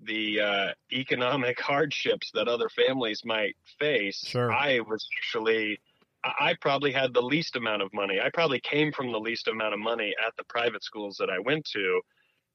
the 0.00 0.40
uh, 0.40 0.68
economic 0.92 1.60
hardships 1.72 2.30
that 2.34 2.48
other 2.48 2.68
families 2.68 3.22
might 3.24 3.56
face, 3.78 4.22
sure. 4.26 4.52
I 4.52 4.80
was 4.80 5.08
actually 5.18 5.80
I 6.38 6.54
probably 6.60 6.92
had 6.92 7.14
the 7.14 7.22
least 7.22 7.56
amount 7.56 7.82
of 7.82 7.92
money. 7.92 8.20
I 8.20 8.30
probably 8.30 8.60
came 8.60 8.92
from 8.92 9.12
the 9.12 9.20
least 9.20 9.48
amount 9.48 9.74
of 9.74 9.80
money 9.80 10.14
at 10.26 10.34
the 10.36 10.44
private 10.44 10.82
schools 10.82 11.16
that 11.18 11.30
I 11.30 11.38
went 11.38 11.64
to. 11.72 12.00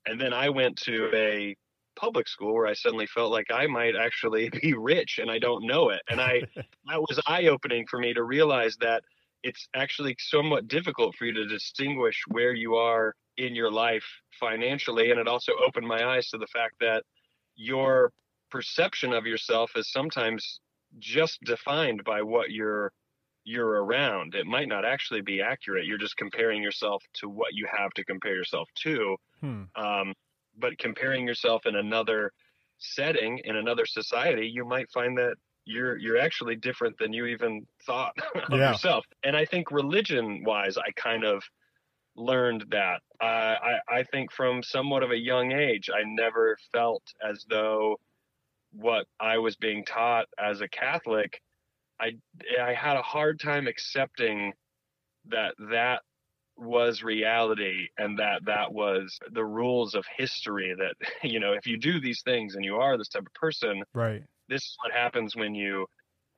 And 0.05 0.19
then 0.19 0.33
I 0.33 0.49
went 0.49 0.77
to 0.83 1.09
a 1.13 1.55
public 1.95 2.27
school 2.27 2.53
where 2.53 2.67
I 2.67 2.73
suddenly 2.73 3.07
felt 3.07 3.31
like 3.31 3.47
I 3.51 3.67
might 3.67 3.95
actually 3.95 4.49
be 4.61 4.73
rich 4.73 5.19
and 5.21 5.29
I 5.29 5.39
don't 5.39 5.65
know 5.65 5.89
it. 5.89 6.01
And 6.09 6.19
I 6.21 6.41
that 6.55 7.01
was 7.01 7.19
eye 7.27 7.47
opening 7.47 7.85
for 7.89 7.99
me 7.99 8.13
to 8.13 8.23
realize 8.23 8.77
that 8.81 9.03
it's 9.43 9.67
actually 9.75 10.15
somewhat 10.19 10.67
difficult 10.67 11.15
for 11.15 11.25
you 11.25 11.33
to 11.33 11.47
distinguish 11.47 12.21
where 12.27 12.53
you 12.53 12.75
are 12.75 13.15
in 13.37 13.55
your 13.55 13.71
life 13.71 14.05
financially. 14.39 15.11
And 15.11 15.19
it 15.19 15.27
also 15.27 15.53
opened 15.65 15.87
my 15.87 16.05
eyes 16.05 16.29
to 16.29 16.37
the 16.37 16.47
fact 16.47 16.75
that 16.79 17.03
your 17.55 18.11
perception 18.51 19.13
of 19.13 19.25
yourself 19.25 19.71
is 19.75 19.91
sometimes 19.91 20.59
just 20.99 21.41
defined 21.43 22.03
by 22.03 22.21
what 22.21 22.51
you're 22.51 22.91
you're 23.43 23.83
around. 23.83 24.35
It 24.35 24.45
might 24.45 24.67
not 24.67 24.85
actually 24.85 25.21
be 25.21 25.41
accurate. 25.41 25.85
You're 25.85 25.97
just 25.97 26.15
comparing 26.17 26.61
yourself 26.61 27.03
to 27.15 27.29
what 27.29 27.53
you 27.53 27.67
have 27.75 27.91
to 27.93 28.05
compare 28.05 28.35
yourself 28.35 28.69
to. 28.83 29.15
Hmm. 29.39 29.63
Um, 29.75 30.13
but 30.57 30.77
comparing 30.77 31.27
yourself 31.27 31.65
in 31.65 31.75
another 31.75 32.31
setting 32.77 33.39
in 33.43 33.55
another 33.55 33.85
society, 33.85 34.47
you 34.47 34.65
might 34.65 34.89
find 34.91 35.17
that 35.17 35.35
you're 35.65 35.97
you're 35.97 36.17
actually 36.17 36.55
different 36.55 36.97
than 36.97 37.13
you 37.13 37.25
even 37.27 37.65
thought 37.85 38.13
of 38.35 38.57
yeah. 38.57 38.71
yourself. 38.71 39.05
And 39.23 39.35
I 39.35 39.45
think 39.45 39.71
religion 39.71 40.43
wise, 40.45 40.77
I 40.77 40.91
kind 40.95 41.23
of 41.23 41.43
learned 42.15 42.65
that. 42.71 43.01
Uh, 43.21 43.25
I 43.25 43.73
I 43.87 44.03
think 44.03 44.31
from 44.31 44.63
somewhat 44.63 45.03
of 45.03 45.11
a 45.11 45.17
young 45.17 45.51
age, 45.51 45.89
I 45.93 46.03
never 46.05 46.57
felt 46.71 47.03
as 47.27 47.45
though 47.49 47.99
what 48.73 49.05
I 49.19 49.37
was 49.37 49.55
being 49.57 49.85
taught 49.85 50.27
as 50.39 50.61
a 50.61 50.67
Catholic 50.67 51.41
I 52.01 52.13
I 52.61 52.73
had 52.73 52.97
a 52.97 53.01
hard 53.01 53.39
time 53.39 53.67
accepting 53.67 54.53
that 55.27 55.53
that 55.69 56.01
was 56.61 57.01
reality 57.01 57.87
and 57.97 58.19
that 58.19 58.45
that 58.45 58.71
was 58.71 59.19
the 59.31 59.43
rules 59.43 59.95
of 59.95 60.05
history 60.15 60.75
that 60.77 60.93
you 61.29 61.39
know 61.39 61.53
if 61.53 61.65
you 61.65 61.77
do 61.77 61.99
these 61.99 62.21
things 62.21 62.55
and 62.55 62.63
you 62.63 62.75
are 62.75 62.97
this 62.97 63.09
type 63.09 63.25
of 63.25 63.33
person 63.33 63.83
right. 63.93 64.23
this 64.47 64.61
is 64.61 64.77
what 64.83 64.93
happens 64.93 65.35
when 65.35 65.55
you 65.55 65.87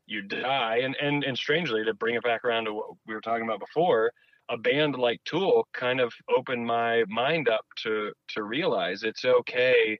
you 0.06 0.22
die. 0.22 0.80
And 0.84 0.96
and 1.02 1.24
and 1.24 1.38
strangely 1.38 1.84
to 1.86 1.94
bring 1.94 2.16
it 2.16 2.24
back 2.24 2.44
around 2.44 2.66
to 2.66 2.74
what 2.74 2.88
we 3.08 3.14
were 3.14 3.22
talking 3.22 3.44
about 3.44 3.60
before 3.60 4.12
a 4.50 4.58
band 4.58 4.96
like 4.96 5.24
tool 5.24 5.68
kind 5.74 6.02
of 6.02 6.14
opened 6.36 6.66
my 6.66 7.04
mind 7.08 7.48
up 7.48 7.66
to 7.78 8.12
to 8.30 8.44
realize 8.44 9.04
it's 9.04 9.24
okay 9.24 9.98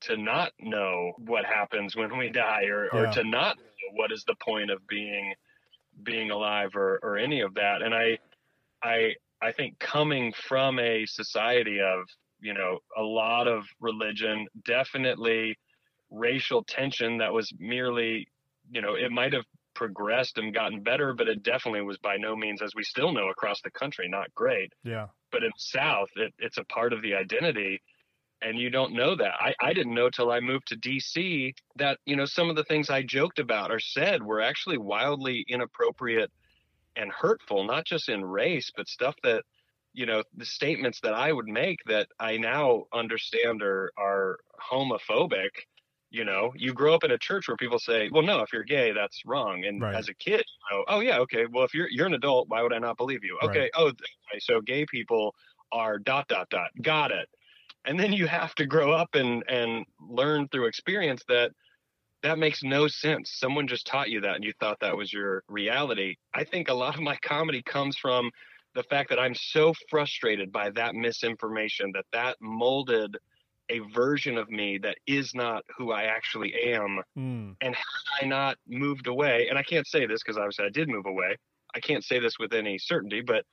to 0.00 0.16
not 0.16 0.52
know 0.58 1.12
what 1.18 1.44
happens 1.44 1.94
when 1.94 2.16
we 2.16 2.28
die 2.30 2.64
or, 2.64 2.88
yeah. 2.92 3.00
or 3.00 3.12
to 3.12 3.24
not 3.24 3.56
what 3.92 4.12
is 4.12 4.24
the 4.24 4.34
point 4.44 4.70
of 4.70 4.86
being 4.88 5.34
being 6.02 6.30
alive 6.30 6.76
or, 6.76 6.98
or 7.02 7.16
any 7.18 7.40
of 7.40 7.54
that. 7.54 7.82
And 7.82 7.94
i 7.94 8.18
i 8.82 9.14
i 9.42 9.52
think 9.52 9.78
coming 9.78 10.32
from 10.32 10.78
a 10.78 11.04
society 11.06 11.78
of 11.80 12.04
you 12.40 12.54
know 12.54 12.78
a 12.96 13.02
lot 13.02 13.46
of 13.46 13.64
religion 13.80 14.46
definitely 14.64 15.56
racial 16.10 16.62
tension 16.64 17.18
that 17.18 17.32
was 17.32 17.52
merely 17.58 18.26
you 18.70 18.80
know 18.80 18.94
it 18.94 19.10
might 19.10 19.32
have 19.32 19.44
progressed 19.74 20.38
and 20.38 20.54
gotten 20.54 20.82
better 20.82 21.14
but 21.14 21.28
it 21.28 21.42
definitely 21.42 21.82
was 21.82 21.98
by 21.98 22.16
no 22.16 22.34
means 22.34 22.62
as 22.62 22.72
we 22.74 22.82
still 22.82 23.12
know 23.12 23.28
across 23.28 23.60
the 23.62 23.70
country 23.70 24.08
not 24.08 24.32
great 24.34 24.72
yeah 24.82 25.06
but 25.30 25.44
in 25.44 25.50
the 25.50 25.52
south 25.58 26.08
it, 26.16 26.32
it's 26.38 26.58
a 26.58 26.64
part 26.64 26.92
of 26.92 27.00
the 27.02 27.14
identity 27.14 27.80
and 28.42 28.58
you 28.58 28.70
don't 28.70 28.92
know 28.92 29.16
that. 29.16 29.34
I, 29.40 29.54
I 29.60 29.72
didn't 29.72 29.94
know 29.94 30.10
till 30.10 30.30
I 30.30 30.40
moved 30.40 30.68
to 30.68 30.76
DC 30.76 31.52
that, 31.76 31.98
you 32.06 32.16
know, 32.16 32.24
some 32.24 32.48
of 32.50 32.56
the 32.56 32.64
things 32.64 32.90
I 32.90 33.02
joked 33.02 33.38
about 33.38 33.70
or 33.70 33.80
said 33.80 34.22
were 34.22 34.40
actually 34.40 34.78
wildly 34.78 35.44
inappropriate 35.48 36.30
and 36.98 37.12
hurtful, 37.12 37.64
not 37.64 37.86
just 37.86 38.08
in 38.10 38.24
race, 38.24 38.72
but 38.76 38.88
stuff 38.88 39.16
that, 39.24 39.44
you 39.94 40.06
know, 40.06 40.24
the 40.34 40.44
statements 40.46 41.00
that 41.02 41.14
I 41.14 41.32
would 41.32 41.48
make 41.48 41.78
that 41.86 42.08
I 42.20 42.36
now 42.38 42.84
understand 42.92 43.62
are 43.62 43.92
are 43.98 44.38
homophobic. 44.72 45.50
You 46.10 46.24
know, 46.24 46.52
you 46.56 46.72
grow 46.74 46.94
up 46.94 47.04
in 47.04 47.10
a 47.10 47.18
church 47.18 47.48
where 47.48 47.56
people 47.56 47.78
say, 47.78 48.08
"Well, 48.10 48.22
no, 48.22 48.40
if 48.42 48.52
you're 48.52 48.64
gay, 48.64 48.92
that's 48.92 49.22
wrong." 49.26 49.64
And 49.64 49.84
right. 49.84 49.94
as 49.94 50.08
a 50.08 50.14
kid, 50.14 50.44
you 50.70 50.76
know, 50.78 50.84
oh 50.88 51.00
yeah, 51.00 51.18
okay. 51.20 51.46
Well, 51.50 51.64
if 51.64 51.74
you're 51.74 51.88
you're 51.90 52.06
an 52.06 52.14
adult, 52.14 52.48
why 52.48 52.62
would 52.62 52.72
I 52.74 52.78
not 52.78 52.96
believe 52.98 53.24
you? 53.24 53.38
Okay. 53.44 53.62
Right. 53.62 53.70
Oh, 53.74 53.88
okay, 53.88 54.38
so 54.40 54.60
gay 54.62 54.86
people 54.86 55.34
are 55.72 55.98
dot 55.98 56.28
dot 56.28 56.48
dot. 56.50 56.70
Got 56.82 57.12
it 57.12 57.28
and 57.84 57.98
then 57.98 58.12
you 58.12 58.26
have 58.26 58.54
to 58.56 58.66
grow 58.66 58.92
up 58.92 59.14
and 59.14 59.44
and 59.48 59.84
learn 60.00 60.48
through 60.48 60.66
experience 60.66 61.22
that 61.28 61.52
that 62.22 62.38
makes 62.38 62.62
no 62.62 62.88
sense 62.88 63.30
someone 63.34 63.66
just 63.66 63.86
taught 63.86 64.10
you 64.10 64.20
that 64.20 64.36
and 64.36 64.44
you 64.44 64.52
thought 64.60 64.78
that 64.80 64.96
was 64.96 65.12
your 65.12 65.42
reality 65.48 66.14
i 66.34 66.44
think 66.44 66.68
a 66.68 66.74
lot 66.74 66.94
of 66.94 67.00
my 67.00 67.16
comedy 67.16 67.62
comes 67.62 67.96
from 67.96 68.30
the 68.74 68.82
fact 68.84 69.08
that 69.10 69.18
i'm 69.18 69.34
so 69.34 69.72
frustrated 69.88 70.52
by 70.52 70.70
that 70.70 70.94
misinformation 70.94 71.90
that 71.92 72.04
that 72.12 72.36
molded 72.40 73.16
a 73.70 73.80
version 73.94 74.38
of 74.38 74.48
me 74.50 74.78
that 74.78 74.96
is 75.06 75.34
not 75.34 75.64
who 75.76 75.92
I 75.92 76.04
actually 76.04 76.54
am. 76.72 77.02
Mm. 77.18 77.56
And 77.60 77.74
had 77.74 78.22
I 78.22 78.26
not 78.26 78.56
moved 78.66 79.06
away, 79.06 79.48
and 79.48 79.58
I 79.58 79.62
can't 79.62 79.86
say 79.86 80.06
this 80.06 80.22
because 80.22 80.38
obviously 80.38 80.66
I 80.66 80.70
did 80.70 80.88
move 80.88 81.06
away. 81.06 81.36
I 81.74 81.80
can't 81.80 82.04
say 82.04 82.18
this 82.18 82.38
with 82.38 82.54
any 82.54 82.78
certainty, 82.78 83.20
but 83.20 83.44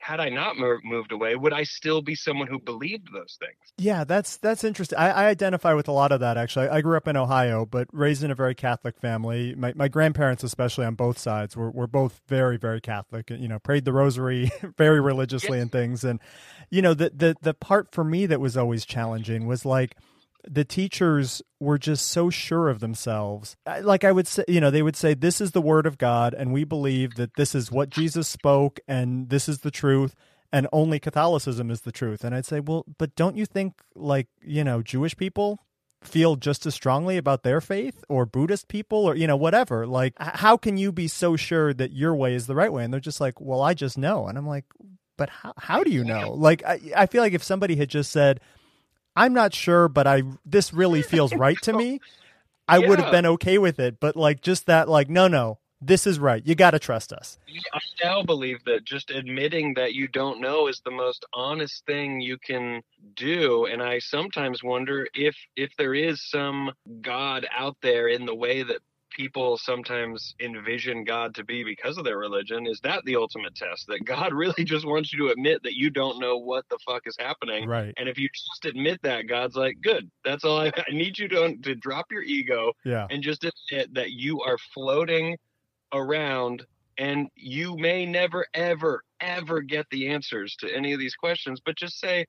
had 0.00 0.18
I 0.18 0.30
not 0.30 0.56
moved 0.56 1.12
away, 1.12 1.36
would 1.36 1.52
I 1.52 1.62
still 1.62 2.00
be 2.00 2.14
someone 2.14 2.48
who 2.48 2.58
believed 2.58 3.08
those 3.12 3.36
things? 3.38 3.72
Yeah, 3.76 4.04
that's 4.04 4.38
that's 4.38 4.64
interesting. 4.64 4.98
I, 4.98 5.10
I, 5.10 5.26
identify 5.26 5.74
with 5.74 5.88
a 5.88 5.92
lot 5.92 6.10
of 6.10 6.20
that 6.20 6.38
actually. 6.38 6.68
I 6.68 6.80
grew 6.80 6.96
up 6.96 7.06
in 7.06 7.18
Ohio, 7.18 7.66
but 7.66 7.86
raised 7.92 8.24
in 8.24 8.30
a 8.30 8.34
very 8.34 8.54
Catholic 8.54 8.98
family. 8.98 9.54
My 9.54 9.74
my 9.76 9.88
grandparents, 9.88 10.42
especially 10.42 10.86
on 10.86 10.94
both 10.94 11.18
sides, 11.18 11.54
were 11.54 11.70
were 11.70 11.86
both 11.86 12.22
very 12.28 12.56
very 12.56 12.80
Catholic. 12.80 13.28
You 13.28 13.46
know, 13.46 13.58
prayed 13.58 13.84
the 13.84 13.92
Rosary 13.92 14.50
very 14.78 15.00
religiously 15.00 15.58
yes. 15.58 15.62
and 15.62 15.72
things. 15.72 16.02
And 16.02 16.18
you 16.70 16.80
know, 16.80 16.94
the 16.94 17.10
the 17.14 17.36
the 17.42 17.54
part 17.54 17.92
for 17.92 18.02
me 18.02 18.24
that 18.24 18.40
was 18.40 18.56
always 18.56 18.86
challenging 18.86 19.46
was 19.46 19.66
like 19.66 19.96
the 20.48 20.64
teachers 20.64 21.42
were 21.58 21.78
just 21.78 22.08
so 22.08 22.30
sure 22.30 22.68
of 22.68 22.80
themselves. 22.80 23.56
Like 23.82 24.04
I 24.04 24.12
would 24.12 24.26
say, 24.26 24.44
you 24.48 24.60
know, 24.60 24.70
they 24.70 24.82
would 24.82 24.96
say, 24.96 25.14
This 25.14 25.40
is 25.40 25.52
the 25.52 25.60
word 25.60 25.86
of 25.86 25.98
God, 25.98 26.34
and 26.34 26.52
we 26.52 26.64
believe 26.64 27.14
that 27.16 27.34
this 27.34 27.54
is 27.54 27.70
what 27.70 27.90
Jesus 27.90 28.28
spoke, 28.28 28.80
and 28.88 29.28
this 29.28 29.48
is 29.48 29.58
the 29.58 29.70
truth, 29.70 30.14
and 30.52 30.66
only 30.72 30.98
Catholicism 30.98 31.70
is 31.70 31.82
the 31.82 31.92
truth. 31.92 32.24
And 32.24 32.34
I'd 32.34 32.46
say, 32.46 32.60
Well, 32.60 32.84
but 32.98 33.14
don't 33.14 33.36
you 33.36 33.46
think, 33.46 33.74
like, 33.94 34.28
you 34.42 34.64
know, 34.64 34.82
Jewish 34.82 35.16
people 35.16 35.60
feel 36.02 36.36
just 36.36 36.64
as 36.64 36.74
strongly 36.74 37.18
about 37.18 37.42
their 37.42 37.60
faith, 37.60 38.02
or 38.08 38.24
Buddhist 38.24 38.68
people, 38.68 39.04
or, 39.04 39.14
you 39.14 39.26
know, 39.26 39.36
whatever? 39.36 39.86
Like, 39.86 40.14
how 40.18 40.56
can 40.56 40.76
you 40.78 40.92
be 40.92 41.08
so 41.08 41.36
sure 41.36 41.74
that 41.74 41.92
your 41.92 42.14
way 42.14 42.34
is 42.34 42.46
the 42.46 42.54
right 42.54 42.72
way? 42.72 42.84
And 42.84 42.92
they're 42.92 43.00
just 43.00 43.20
like, 43.20 43.40
Well, 43.40 43.62
I 43.62 43.74
just 43.74 43.98
know. 43.98 44.26
And 44.26 44.38
I'm 44.38 44.46
like, 44.46 44.64
But 45.18 45.28
how, 45.30 45.52
how 45.58 45.84
do 45.84 45.90
you 45.90 46.04
know? 46.04 46.32
Like, 46.32 46.64
I, 46.64 46.80
I 46.96 47.06
feel 47.06 47.22
like 47.22 47.34
if 47.34 47.42
somebody 47.42 47.76
had 47.76 47.90
just 47.90 48.10
said, 48.10 48.40
I'm 49.20 49.34
not 49.34 49.52
sure, 49.52 49.86
but 49.86 50.06
I 50.06 50.22
this 50.46 50.72
really 50.72 51.02
feels 51.12 51.34
right 51.34 51.60
to 51.62 51.74
me. 51.74 52.00
I 52.66 52.78
yeah. 52.78 52.88
would 52.88 52.98
have 53.00 53.12
been 53.12 53.26
okay 53.26 53.58
with 53.58 53.78
it, 53.78 54.00
but 54.00 54.16
like 54.16 54.40
just 54.40 54.64
that, 54.64 54.88
like, 54.88 55.10
no, 55.10 55.28
no, 55.28 55.58
this 55.82 56.06
is 56.06 56.18
right. 56.18 56.42
You 56.46 56.54
got 56.54 56.70
to 56.70 56.78
trust 56.78 57.12
us. 57.12 57.36
I 57.74 57.80
now 58.02 58.22
believe 58.22 58.64
that 58.64 58.84
just 58.84 59.10
admitting 59.10 59.74
that 59.74 59.92
you 59.92 60.08
don't 60.08 60.40
know 60.40 60.68
is 60.68 60.80
the 60.84 60.90
most 60.90 61.26
honest 61.34 61.84
thing 61.84 62.22
you 62.22 62.38
can 62.38 62.80
do. 63.14 63.66
And 63.66 63.82
I 63.82 63.98
sometimes 63.98 64.62
wonder 64.62 65.06
if 65.12 65.36
if 65.54 65.70
there 65.76 65.94
is 65.94 66.26
some 66.26 66.72
God 67.02 67.46
out 67.54 67.76
there 67.82 68.08
in 68.08 68.24
the 68.24 68.34
way 68.34 68.62
that 68.62 68.78
people 69.10 69.58
sometimes 69.58 70.34
envision 70.40 71.04
God 71.04 71.34
to 71.34 71.44
be 71.44 71.64
because 71.64 71.98
of 71.98 72.04
their 72.04 72.18
religion. 72.18 72.66
Is 72.66 72.80
that 72.80 73.04
the 73.04 73.16
ultimate 73.16 73.54
test? 73.54 73.86
That 73.88 74.04
God 74.04 74.32
really 74.34 74.64
just 74.64 74.86
wants 74.86 75.12
you 75.12 75.18
to 75.20 75.32
admit 75.32 75.62
that 75.62 75.74
you 75.74 75.90
don't 75.90 76.20
know 76.20 76.38
what 76.38 76.64
the 76.68 76.78
fuck 76.86 77.02
is 77.06 77.16
happening. 77.18 77.68
Right. 77.68 77.94
And 77.96 78.08
if 78.08 78.18
you 78.18 78.28
just 78.28 78.64
admit 78.64 79.00
that, 79.02 79.26
God's 79.28 79.56
like, 79.56 79.76
good. 79.82 80.10
That's 80.24 80.44
all 80.44 80.58
I, 80.58 80.66
I 80.88 80.92
need 80.92 81.18
you 81.18 81.28
to, 81.28 81.56
to 81.56 81.74
drop 81.74 82.06
your 82.10 82.22
ego 82.22 82.72
yeah. 82.84 83.06
and 83.10 83.22
just 83.22 83.44
admit 83.44 83.94
that 83.94 84.12
you 84.12 84.40
are 84.40 84.58
floating 84.74 85.36
around 85.92 86.64
and 86.98 87.28
you 87.34 87.76
may 87.76 88.04
never, 88.04 88.46
ever, 88.52 89.02
ever 89.20 89.62
get 89.62 89.86
the 89.90 90.08
answers 90.08 90.54
to 90.60 90.74
any 90.74 90.92
of 90.92 90.98
these 90.98 91.14
questions, 91.14 91.60
but 91.64 91.76
just 91.76 91.98
say, 91.98 92.26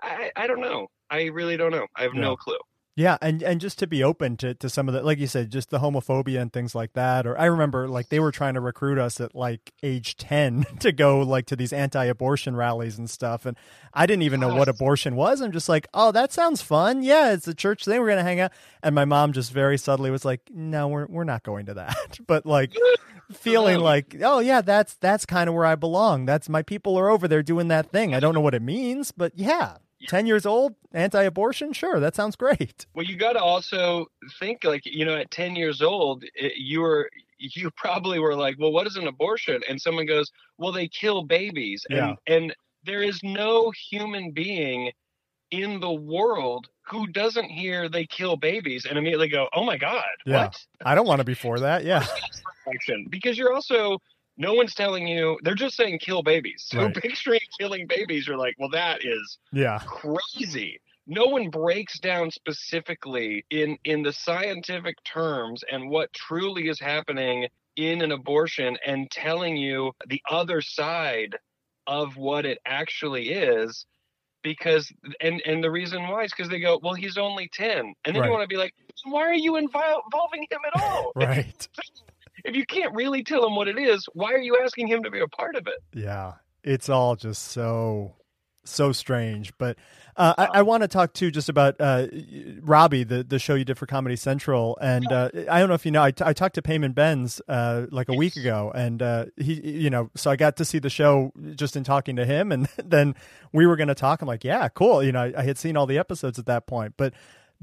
I, 0.00 0.30
I 0.34 0.46
don't 0.46 0.60
know. 0.60 0.88
I 1.10 1.24
really 1.24 1.56
don't 1.56 1.70
know. 1.70 1.86
I 1.94 2.02
have 2.02 2.14
yeah. 2.14 2.22
no 2.22 2.36
clue. 2.36 2.58
Yeah, 2.96 3.18
and 3.20 3.42
and 3.42 3.60
just 3.60 3.80
to 3.80 3.88
be 3.88 4.04
open 4.04 4.36
to, 4.36 4.54
to 4.54 4.70
some 4.70 4.86
of 4.86 4.94
the 4.94 5.02
like 5.02 5.18
you 5.18 5.26
said, 5.26 5.50
just 5.50 5.70
the 5.70 5.80
homophobia 5.80 6.40
and 6.40 6.52
things 6.52 6.76
like 6.76 6.92
that. 6.92 7.26
Or 7.26 7.36
I 7.36 7.46
remember 7.46 7.88
like 7.88 8.08
they 8.08 8.20
were 8.20 8.30
trying 8.30 8.54
to 8.54 8.60
recruit 8.60 8.98
us 8.98 9.20
at 9.20 9.34
like 9.34 9.72
age 9.82 10.16
ten 10.16 10.64
to 10.78 10.92
go 10.92 11.18
like 11.20 11.46
to 11.46 11.56
these 11.56 11.72
anti 11.72 12.04
abortion 12.04 12.54
rallies 12.54 12.96
and 12.96 13.10
stuff. 13.10 13.46
And 13.46 13.56
I 13.92 14.06
didn't 14.06 14.22
even 14.22 14.38
know 14.38 14.54
what 14.54 14.68
abortion 14.68 15.16
was. 15.16 15.40
I'm 15.40 15.50
just 15.50 15.68
like, 15.68 15.88
Oh, 15.92 16.12
that 16.12 16.32
sounds 16.32 16.62
fun. 16.62 17.02
Yeah, 17.02 17.32
it's 17.32 17.48
a 17.48 17.54
church 17.54 17.84
thing, 17.84 18.00
we're 18.00 18.10
gonna 18.10 18.22
hang 18.22 18.38
out. 18.38 18.52
And 18.80 18.94
my 18.94 19.04
mom 19.04 19.32
just 19.32 19.50
very 19.50 19.76
subtly 19.76 20.12
was 20.12 20.24
like, 20.24 20.42
No, 20.52 20.86
we're 20.86 21.06
we're 21.06 21.24
not 21.24 21.42
going 21.42 21.66
to 21.66 21.74
that. 21.74 22.20
but 22.28 22.46
like 22.46 22.76
feeling 23.32 23.80
like, 23.80 24.14
Oh 24.22 24.38
yeah, 24.38 24.60
that's 24.60 24.94
that's 24.94 25.26
kind 25.26 25.48
of 25.48 25.56
where 25.56 25.66
I 25.66 25.74
belong. 25.74 26.26
That's 26.26 26.48
my 26.48 26.62
people 26.62 26.96
are 26.96 27.08
over 27.10 27.26
there 27.26 27.42
doing 27.42 27.66
that 27.68 27.90
thing. 27.90 28.14
I 28.14 28.20
don't 28.20 28.34
know 28.34 28.40
what 28.40 28.54
it 28.54 28.62
means, 28.62 29.10
but 29.10 29.32
yeah, 29.34 29.78
10 30.08 30.26
years 30.26 30.46
old, 30.46 30.74
anti 30.92 31.22
abortion? 31.22 31.72
Sure, 31.72 32.00
that 32.00 32.14
sounds 32.14 32.36
great. 32.36 32.86
Well, 32.94 33.04
you 33.04 33.16
got 33.16 33.34
to 33.34 33.40
also 33.40 34.06
think 34.38 34.64
like, 34.64 34.82
you 34.86 35.04
know, 35.04 35.16
at 35.16 35.30
10 35.30 35.56
years 35.56 35.82
old, 35.82 36.24
it, 36.34 36.52
you 36.56 36.80
were. 36.80 37.10
You 37.38 37.70
probably 37.76 38.20
were 38.20 38.34
like, 38.36 38.56
well, 38.58 38.72
what 38.72 38.86
is 38.86 38.96
an 38.96 39.06
abortion? 39.08 39.60
And 39.68 39.78
someone 39.80 40.06
goes, 40.06 40.30
well, 40.56 40.72
they 40.72 40.88
kill 40.88 41.24
babies. 41.24 41.84
And, 41.90 41.98
Yeah. 41.98 42.14
and 42.36 42.54
there 42.84 43.02
is 43.02 43.20
no 43.22 43.70
human 43.90 44.30
being 44.30 44.92
in 45.50 45.78
the 45.80 45.92
world 45.92 46.68
who 46.82 47.06
doesn't 47.08 47.46
hear 47.50 47.88
they 47.88 48.06
kill 48.06 48.36
babies 48.36 48.86
and 48.86 48.96
immediately 48.96 49.28
go, 49.28 49.48
oh 49.52 49.64
my 49.64 49.76
God, 49.76 50.04
Yeah. 50.24 50.44
what? 50.44 50.64
I 50.84 50.94
don't 50.94 51.06
want 51.06 51.18
to 51.20 51.24
be 51.24 51.34
for 51.34 51.58
that. 51.60 51.84
Yeah. 51.84 52.06
because 53.10 53.36
you're 53.36 53.52
also 53.52 53.98
no 54.36 54.54
one's 54.54 54.74
telling 54.74 55.06
you 55.06 55.38
they're 55.42 55.54
just 55.54 55.76
saying 55.76 55.98
kill 55.98 56.22
babies 56.22 56.64
so 56.66 56.84
Right. 56.84 56.94
picturing 56.94 57.40
killing 57.58 57.86
babies 57.86 58.26
you're 58.26 58.36
like 58.36 58.54
well 58.58 58.70
that 58.70 59.04
is 59.04 59.38
Yeah. 59.52 59.80
crazy 59.86 60.80
no 61.06 61.26
one 61.26 61.50
breaks 61.50 61.98
down 62.00 62.30
specifically 62.30 63.44
in 63.50 63.76
in 63.84 64.02
the 64.02 64.12
scientific 64.12 64.96
terms 65.04 65.62
and 65.70 65.88
what 65.90 66.12
truly 66.12 66.68
is 66.68 66.80
happening 66.80 67.46
in 67.76 68.02
an 68.02 68.12
abortion 68.12 68.76
and 68.86 69.10
telling 69.10 69.56
you 69.56 69.92
the 70.08 70.22
other 70.30 70.60
side 70.60 71.36
of 71.86 72.16
what 72.16 72.46
it 72.46 72.58
actually 72.64 73.30
is 73.30 73.84
because 74.42 74.90
and 75.20 75.42
and 75.46 75.62
the 75.62 75.70
reason 75.70 76.02
why 76.08 76.22
is 76.24 76.32
because 76.32 76.48
they 76.50 76.60
go 76.60 76.78
well 76.82 76.94
he's 76.94 77.18
only 77.18 77.48
10 77.52 77.78
and 77.78 77.94
then 78.04 78.14
Right. 78.16 78.24
you 78.26 78.30
want 78.32 78.42
to 78.42 78.48
be 78.48 78.56
like 78.56 78.74
why 79.04 79.22
are 79.22 79.34
you 79.34 79.52
invol- 79.52 80.02
involving 80.06 80.46
him 80.50 80.60
at 80.66 80.72
all 80.74 81.12
Right. 81.16 81.68
if 82.44 82.54
you 82.54 82.66
can't 82.66 82.94
really 82.94 83.22
tell 83.22 83.46
him 83.46 83.56
what 83.56 83.68
it 83.68 83.78
is, 83.78 84.06
why 84.12 84.32
are 84.32 84.40
you 84.40 84.58
asking 84.62 84.88
him 84.88 85.02
to 85.02 85.10
be 85.10 85.20
a 85.20 85.28
part 85.28 85.56
of 85.56 85.66
it? 85.66 85.82
Yeah. 85.92 86.34
It's 86.62 86.88
all 86.88 87.16
just 87.16 87.42
so 87.42 88.14
so 88.64 88.92
strange. 88.92 89.52
But 89.58 89.76
uh, 90.16 90.34
I, 90.38 90.58
I 90.58 90.62
want 90.62 90.82
to 90.82 90.88
talk 90.88 91.12
too 91.12 91.30
just 91.30 91.48
about 91.48 91.76
uh, 91.80 92.06
Robbie, 92.62 93.04
the 93.04 93.22
the 93.24 93.38
show 93.38 93.54
you 93.54 93.64
did 93.64 93.76
for 93.76 93.86
Comedy 93.86 94.16
Central, 94.16 94.78
and 94.80 95.10
uh, 95.10 95.30
I 95.50 95.58
don't 95.58 95.68
know 95.68 95.74
if 95.74 95.84
you 95.84 95.92
know, 95.92 96.02
I, 96.02 96.10
t- 96.10 96.24
I 96.24 96.32
talked 96.32 96.54
to 96.54 96.62
Peyman 96.62 96.94
Benz 96.94 97.40
uh, 97.48 97.86
like 97.90 98.08
a 98.08 98.14
week 98.14 98.36
ago, 98.36 98.72
and 98.74 99.02
uh, 99.02 99.26
he, 99.36 99.54
you 99.60 99.90
know, 99.90 100.10
so 100.14 100.30
I 100.30 100.36
got 100.36 100.56
to 100.56 100.64
see 100.64 100.78
the 100.78 100.90
show 100.90 101.32
just 101.56 101.76
in 101.76 101.84
talking 101.84 102.16
to 102.16 102.24
him, 102.24 102.52
and 102.52 102.68
then 102.84 103.14
we 103.52 103.66
were 103.66 103.76
going 103.76 103.88
to 103.88 103.94
talk. 103.94 104.22
I'm 104.22 104.28
like, 104.28 104.44
yeah, 104.44 104.68
cool. 104.68 105.02
You 105.02 105.12
know, 105.12 105.22
I, 105.22 105.34
I 105.36 105.42
had 105.42 105.58
seen 105.58 105.76
all 105.76 105.86
the 105.86 105.98
episodes 105.98 106.38
at 106.38 106.46
that 106.46 106.66
point, 106.66 106.94
but 106.96 107.12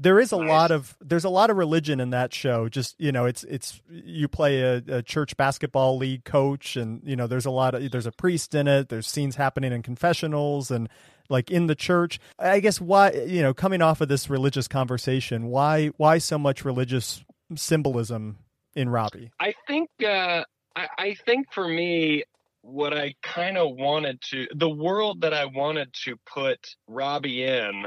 there 0.02 0.18
is 0.20 0.32
a 0.32 0.36
Nice. 0.36 0.48
lot 0.48 0.70
of 0.70 0.96
there's 1.00 1.24
a 1.24 1.28
lot 1.30 1.50
of 1.50 1.56
religion 1.56 2.00
in 2.00 2.10
that 2.10 2.34
show. 2.34 2.68
Just 2.68 2.96
you 2.98 3.12
know 3.12 3.24
it's 3.26 3.44
it's 3.44 3.80
you 3.88 4.28
play 4.28 4.60
a, 4.62 4.82
a 4.88 5.02
church 5.02 5.36
basketball 5.36 5.96
league 5.96 6.24
coach 6.24 6.76
and 6.76 7.00
you 7.04 7.16
know 7.16 7.26
there's 7.26 7.46
a 7.46 7.50
lot 7.50 7.74
of 7.74 7.90
there's 7.90 8.06
a 8.06 8.12
priest 8.12 8.54
in 8.54 8.66
it. 8.68 8.88
There's 8.88 9.06
scenes 9.06 9.36
happening 9.36 9.72
in 9.72 9.82
confessionals 9.82 10.70
and 10.70 10.88
like 11.28 11.50
in 11.50 11.66
the 11.68 11.74
church. 11.74 12.18
I 12.38 12.60
guess 12.60 12.80
why 12.80 13.12
you 13.12 13.42
know 13.42 13.54
coming 13.54 13.80
off 13.82 14.00
of 14.00 14.08
this 14.08 14.28
religious 14.28 14.68
conversation 14.68 15.46
why 15.46 15.88
why 15.96 16.18
so 16.18 16.38
much 16.38 16.64
religious 16.64 17.24
symbolism 17.54 18.38
in 18.74 18.88
robbie? 18.88 19.30
I 19.38 19.54
think 19.66 19.90
uh, 20.04 20.44
I, 20.74 20.88
I 20.98 21.14
think 21.26 21.52
for 21.52 21.66
me, 21.68 22.24
what 22.62 22.92
I 22.96 23.14
kind 23.22 23.58
of 23.58 23.76
wanted 23.76 24.20
to 24.30 24.48
the 24.54 24.70
world 24.70 25.20
that 25.22 25.34
I 25.34 25.46
wanted 25.46 25.92
to 26.04 26.16
put 26.26 26.76
Robbie 26.88 27.44
in 27.44 27.86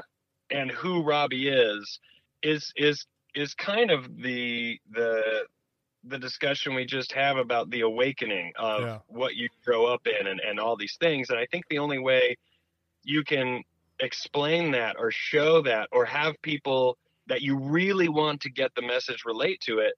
and 0.49 0.71
who 0.71 1.03
Robbie 1.03 1.49
is 1.49 1.99
is 2.43 2.71
is 2.75 3.05
is 3.33 3.53
kind 3.53 3.91
of 3.91 4.21
the 4.21 4.79
the 4.91 5.45
the 6.07 6.19
discussion 6.19 6.75
we 6.75 6.85
just 6.85 7.11
have 7.11 7.37
about 7.37 7.69
the 7.71 7.81
awakening 7.81 8.51
of 8.57 8.81
Yeah. 8.81 8.99
what 9.07 9.35
you 9.35 9.49
grow 9.65 9.85
up 9.85 10.05
in 10.05 10.27
and, 10.27 10.39
and 10.39 10.59
all 10.59 10.75
these 10.75 10.97
things. 10.99 11.29
And 11.31 11.39
I 11.39 11.47
think 11.47 11.65
the 11.67 11.79
only 11.79 11.97
way 11.97 12.35
you 13.03 13.23
can 13.23 13.63
explain 13.99 14.71
that 14.71 14.95
or 14.99 15.09
show 15.09 15.61
that 15.63 15.89
or 15.91 16.05
have 16.05 16.35
people 16.43 16.97
that 17.27 17.41
you 17.41 17.57
really 17.57 18.07
want 18.07 18.41
to 18.41 18.51
get 18.51 18.73
the 18.75 18.81
message 18.83 19.23
relate 19.25 19.59
to 19.61 19.79
it, 19.79 19.93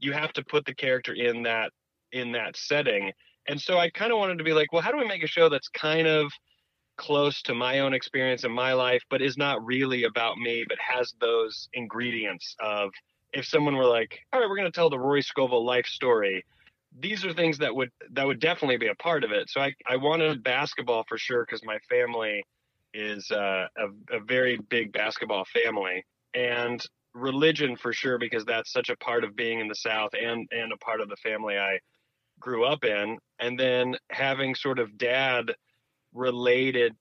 you 0.00 0.12
have 0.12 0.32
to 0.32 0.44
put 0.44 0.64
the 0.64 0.74
character 0.74 1.12
in 1.14 1.42
that 1.44 1.70
in 2.10 2.32
that 2.32 2.56
setting. 2.56 3.12
And 3.48 3.60
so 3.60 3.78
I 3.78 3.90
kind 3.90 4.12
of 4.12 4.18
wanted 4.18 4.38
to 4.38 4.44
be 4.44 4.52
like, 4.52 4.72
well, 4.72 4.82
how 4.82 4.90
do 4.90 4.98
we 4.98 5.06
make 5.06 5.22
a 5.22 5.28
show 5.28 5.48
that's 5.48 5.68
kind 5.68 6.06
of 6.06 6.32
close 7.02 7.42
to 7.42 7.54
my 7.54 7.80
own 7.80 7.92
experience 7.92 8.44
in 8.44 8.52
my 8.52 8.72
life, 8.74 9.02
but 9.10 9.20
is 9.20 9.36
not 9.36 9.64
really 9.66 10.04
about 10.04 10.38
me, 10.38 10.64
but 10.68 10.78
has 10.78 11.12
those 11.20 11.68
ingredients 11.74 12.54
of 12.60 12.90
if 13.32 13.44
someone 13.44 13.74
were 13.74 13.86
like, 13.86 14.20
all 14.32 14.40
right, 14.40 14.48
we're 14.48 14.56
going 14.56 14.70
to 14.70 14.74
tell 14.74 14.88
the 14.88 14.98
Rory 14.98 15.22
Scovel 15.22 15.64
life 15.64 15.86
story. 15.86 16.44
These 17.00 17.24
are 17.24 17.32
things 17.32 17.58
that 17.58 17.74
would 17.74 17.90
that 18.12 18.26
would 18.26 18.38
definitely 18.38 18.76
be 18.76 18.86
a 18.86 18.94
part 18.94 19.24
of 19.24 19.32
it. 19.32 19.50
So 19.50 19.60
I, 19.60 19.72
I 19.88 19.96
wanted 19.96 20.44
basketball 20.44 21.04
for 21.08 21.18
sure 21.18 21.44
because 21.44 21.64
my 21.64 21.78
family 21.90 22.44
is 22.94 23.30
uh, 23.32 23.66
a, 23.76 24.16
a 24.16 24.20
very 24.20 24.58
big 24.68 24.92
basketball 24.92 25.44
family, 25.46 26.04
and 26.34 26.80
religion 27.14 27.76
for 27.76 27.92
sure 27.92 28.18
because 28.18 28.44
that's 28.44 28.72
such 28.72 28.90
a 28.90 28.96
part 28.98 29.24
of 29.24 29.34
being 29.34 29.58
in 29.58 29.68
the 29.68 29.74
South 29.74 30.10
and 30.14 30.46
and 30.52 30.72
a 30.72 30.76
part 30.76 31.00
of 31.00 31.08
the 31.08 31.16
family 31.16 31.58
I 31.58 31.78
grew 32.38 32.64
up 32.64 32.84
in, 32.84 33.18
and 33.40 33.58
then 33.58 33.96
having 34.10 34.54
sort 34.54 34.78
of 34.78 34.96
dad 34.98 35.52
related 36.12 36.94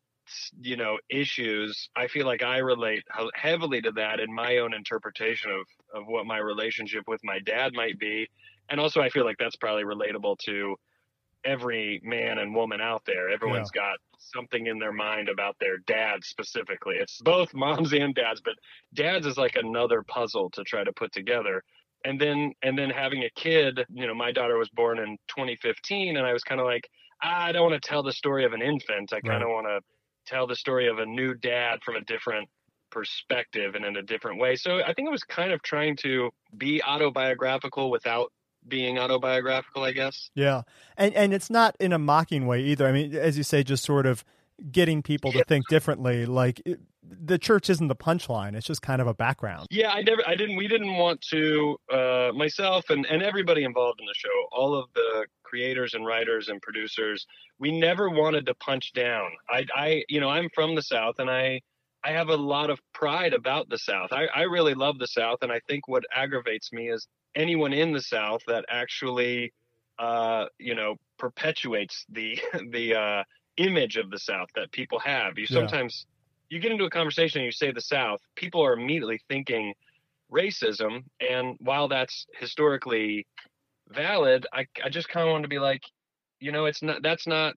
you 0.62 0.78
know 0.78 0.98
issues 1.10 1.90
i 1.96 2.08
feel 2.08 2.26
like 2.26 2.44
i 2.44 2.58
relate 2.60 3.04
heavily 3.34 3.82
to 3.82 3.92
that 3.92 4.20
in 4.20 4.34
my 4.34 4.58
own 4.58 4.74
interpretation 4.74 5.52
of 5.52 5.66
of 6.02 6.08
what 6.08 6.26
my 6.26 6.38
relationship 6.38 7.04
with 7.08 7.20
my 7.24 7.40
dad 7.40 7.74
might 7.74 8.00
be. 8.00 8.28
And 8.70 8.80
also 8.80 9.02
i 9.02 9.10
feel 9.10 9.26
like 9.26 9.38
that's 9.40 9.58
probably 9.58 9.84
relatable 9.84 10.38
to 10.46 10.76
every 11.44 12.00
man 12.04 12.38
and 12.38 12.54
woman 12.54 12.82
out 12.82 13.04
there. 13.06 13.30
Everyone's 13.30 13.72
got 13.72 13.98
something 14.20 14.68
in 14.68 14.78
their 14.80 14.92
mind 14.94 15.28
about 15.28 15.56
their 15.60 15.80
dad 15.80 16.24
specifically. 16.24 16.96
It's 16.98 17.20
both 17.22 17.54
moms 17.56 17.94
and 17.94 18.14
dads 18.14 18.42
but 18.42 18.54
dads 18.94 19.26
is 19.26 19.38
like 19.38 19.56
another 19.56 20.04
puzzle 20.04 20.50
to 20.52 20.64
try 20.64 20.84
to 20.84 20.94
put 20.94 21.12
together. 21.12 21.64
And 22.06 22.20
then 22.20 22.54
and 22.64 22.78
then 22.78 22.90
having 22.90 23.24
a 23.24 23.30
kid 23.36 23.86
you 23.94 24.08
know 24.08 24.16
my 24.16 24.32
daughter 24.32 24.58
was 24.58 24.70
born 24.70 25.00
in 25.00 25.18
2015 25.28 26.18
and 26.18 26.26
i 26.26 26.34
was 26.34 26.44
kind 26.44 26.60
of 26.60 26.66
like 26.66 26.90
"Ah, 26.90 27.01
i 27.22 27.52
don't 27.52 27.70
want 27.70 27.82
to 27.82 27.88
tell 27.88 28.04
the 28.04 28.12
story 28.12 28.46
of 28.46 28.54
an 28.54 28.62
infant. 28.62 29.14
I 29.14 29.22
kind 29.22 29.44
of 29.44 29.50
want 29.50 29.68
to 29.68 29.82
tell 30.26 30.48
the 30.48 30.56
story 30.56 30.88
of 30.88 31.00
a 31.00 31.06
new 31.06 31.34
dad 31.34 31.80
from 31.84 31.96
a 31.96 32.02
different 32.02 32.50
perspective 32.92 33.76
and 33.76 33.86
in 33.86 33.96
a 33.96 34.02
different 34.02 34.40
way. 34.40 34.56
So 34.56 34.82
i 34.84 34.94
think 34.94 35.08
it 35.08 35.12
was 35.12 35.24
kind 35.24 35.52
of 35.52 35.62
trying 35.62 35.98
to 35.98 36.32
be 36.58 36.82
autobiographical 36.84 37.90
without 37.90 38.32
being 38.68 39.00
autobiographical 39.00 39.84
i 39.84 39.92
guess. 39.92 40.30
Yeah, 40.36 40.62
and 40.98 41.14
and 41.16 41.34
it's 41.34 41.50
not 41.50 41.76
in 41.80 41.94
a 41.94 42.00
mocking 42.00 42.46
way 42.46 42.62
either. 42.62 42.88
I 42.88 42.92
mean, 42.92 43.16
as 43.16 43.38
you 43.38 43.44
say, 43.44 43.64
just 43.64 43.84
sort 43.84 44.06
of 44.06 44.24
getting 44.72 45.02
people 45.02 45.32
to 45.32 45.44
think 45.46 45.68
differently. 45.70 46.26
Like 46.26 46.62
it, 46.66 46.80
the 47.04 47.38
church 47.38 47.70
isn't 47.70 47.88
the 47.88 47.96
punchline; 47.96 48.56
it's 48.56 48.68
just 48.68 48.82
kind 48.82 49.02
of 49.02 49.08
a 49.08 49.14
background. 49.14 49.68
Yeah, 49.70 49.92
I 49.92 50.02
never, 50.02 50.22
I 50.28 50.36
didn't, 50.36 50.56
we 50.56 50.68
didn't 50.68 50.96
want 50.96 51.22
to, 51.32 51.78
uh, 51.92 52.32
myself 52.34 52.90
and, 52.90 53.06
and 53.06 53.24
everybody 53.24 53.64
involved 53.64 54.00
in 54.00 54.06
the 54.06 54.14
show, 54.14 54.30
all 54.52 54.76
of 54.76 54.88
the 54.94 55.26
creators 55.52 55.94
and 55.94 56.06
writers 56.06 56.48
and 56.48 56.62
producers, 56.62 57.28
we 57.60 57.78
never 57.78 58.10
wanted 58.10 58.46
to 58.46 58.56
punch 58.56 58.94
down. 58.94 59.30
I, 59.50 59.66
I, 59.76 60.04
you 60.08 60.22
know, 60.22 60.30
I'm 60.30 60.48
from 60.56 60.76
the 60.76 60.82
South 60.82 61.16
and 61.20 61.30
I, 61.30 61.60
I 62.04 62.12
have 62.12 62.30
a 62.30 62.38
lot 62.38 62.70
of 62.70 62.80
pride 62.94 63.34
about 63.34 63.70
the 63.70 63.78
South. 63.78 64.14
I, 64.14 64.28
I 64.34 64.44
really 64.44 64.74
love 64.74 64.98
the 64.98 65.08
South. 65.08 65.40
And 65.42 65.52
I 65.52 65.60
think 65.68 65.90
what 65.90 66.04
aggravates 66.16 66.72
me 66.72 66.90
is 66.90 67.06
anyone 67.36 67.74
in 67.74 67.92
the 67.92 68.02
South 68.02 68.42
that 68.48 68.66
actually, 68.70 69.54
uh, 70.00 70.46
you 70.58 70.74
know, 70.74 70.96
perpetuates 71.20 72.06
the, 72.10 72.40
the, 72.72 72.96
uh, 72.96 73.24
image 73.58 73.98
of 73.98 74.10
the 74.12 74.20
South 74.20 74.50
that 74.56 74.72
people 74.72 75.00
have. 75.00 75.38
You 75.38 75.48
Yeah. 75.50 75.72
sometimes, 75.72 76.06
you 76.50 76.60
get 76.60 76.72
into 76.72 76.86
a 76.86 76.90
conversation 76.90 77.40
and 77.42 77.46
you 77.46 77.52
say 77.52 77.72
the 77.72 77.82
South, 77.82 78.20
people 78.36 78.64
are 78.64 78.74
immediately 78.74 79.20
thinking 79.30 79.74
racism. 80.32 81.04
And 81.20 81.58
while 81.60 81.88
that's 81.88 82.26
historically 82.40 83.28
valid, 83.90 84.48
I, 84.54 84.66
I 84.84 84.90
just 84.90 85.10
kind 85.10 85.28
of 85.28 85.32
want 85.32 85.44
to 85.44 85.50
be 85.50 85.60
like, 85.60 85.82
you 86.40 86.52
know, 86.52 86.66
it's 86.66 86.82
not, 86.82 87.04
that's 87.04 87.28
not 87.28 87.56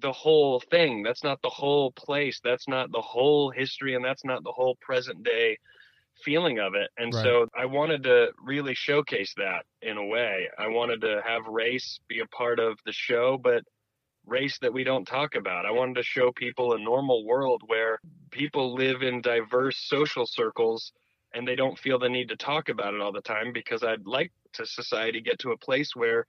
the 0.00 0.12
whole 0.12 0.60
thing. 0.60 1.02
That's 1.02 1.22
not 1.24 1.40
the 1.42 1.50
whole 1.50 1.92
place. 1.92 2.40
That's 2.42 2.68
not 2.68 2.90
the 2.92 3.02
whole 3.02 3.50
history. 3.50 3.94
And 3.94 4.04
that's 4.04 4.24
not 4.24 4.44
the 4.44 4.52
whole 4.52 4.76
present 4.80 5.22
day 5.22 5.58
feeling 6.24 6.58
of 6.58 6.74
it. 6.74 6.90
And 6.96 7.12
Right. 7.12 7.14
so 7.14 7.48
I 7.56 7.66
wanted 7.66 8.04
to 8.04 8.28
really 8.38 8.74
showcase 8.74 9.34
that 9.36 9.66
in 9.82 9.96
a 9.96 10.06
way. 10.06 10.48
I 10.58 10.68
wanted 10.68 11.00
to 11.02 11.22
have 11.24 11.46
race 11.46 12.00
be 12.08 12.20
a 12.20 12.26
part 12.26 12.60
of 12.60 12.78
the 12.86 12.92
show, 12.92 13.36
but 13.36 13.62
race 14.26 14.58
that 14.60 14.72
we 14.72 14.84
don't 14.84 15.04
talk 15.06 15.34
about. 15.34 15.66
I 15.66 15.70
wanted 15.70 15.96
to 15.96 16.02
show 16.02 16.32
people 16.32 16.74
a 16.74 16.78
normal 16.78 17.24
world 17.24 17.62
where 17.66 18.00
people 18.30 18.74
live 18.74 19.02
in 19.02 19.20
diverse 19.20 19.78
social 19.78 20.26
circles 20.26 20.92
and 21.34 21.46
they 21.46 21.56
don't 21.56 21.78
feel 21.78 21.98
the 21.98 22.08
need 22.08 22.28
to 22.28 22.36
talk 22.36 22.68
about 22.68 22.94
it 22.94 23.00
all 23.00 23.12
the 23.12 23.20
time 23.22 23.52
because 23.52 23.82
I'd 23.82 24.06
like 24.06 24.32
to 24.54 24.66
society 24.66 25.20
get 25.20 25.38
to 25.40 25.50
a 25.52 25.58
place 25.58 25.94
where 25.94 26.26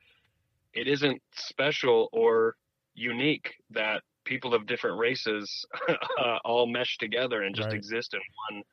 it 0.74 0.88
isn't 0.88 1.22
special 1.34 2.10
or 2.12 2.56
unique 2.96 3.56
that 3.72 4.02
people 4.26 4.54
of 4.54 4.66
different 4.68 5.00
races 5.00 5.66
uh, 5.90 6.38
all 6.44 6.68
mesh 6.68 6.98
together 6.98 7.44
and 7.44 7.56
just 7.56 7.72
Right. 7.72 7.74
exist 7.74 8.14
in 8.14 8.20
one 8.52 8.64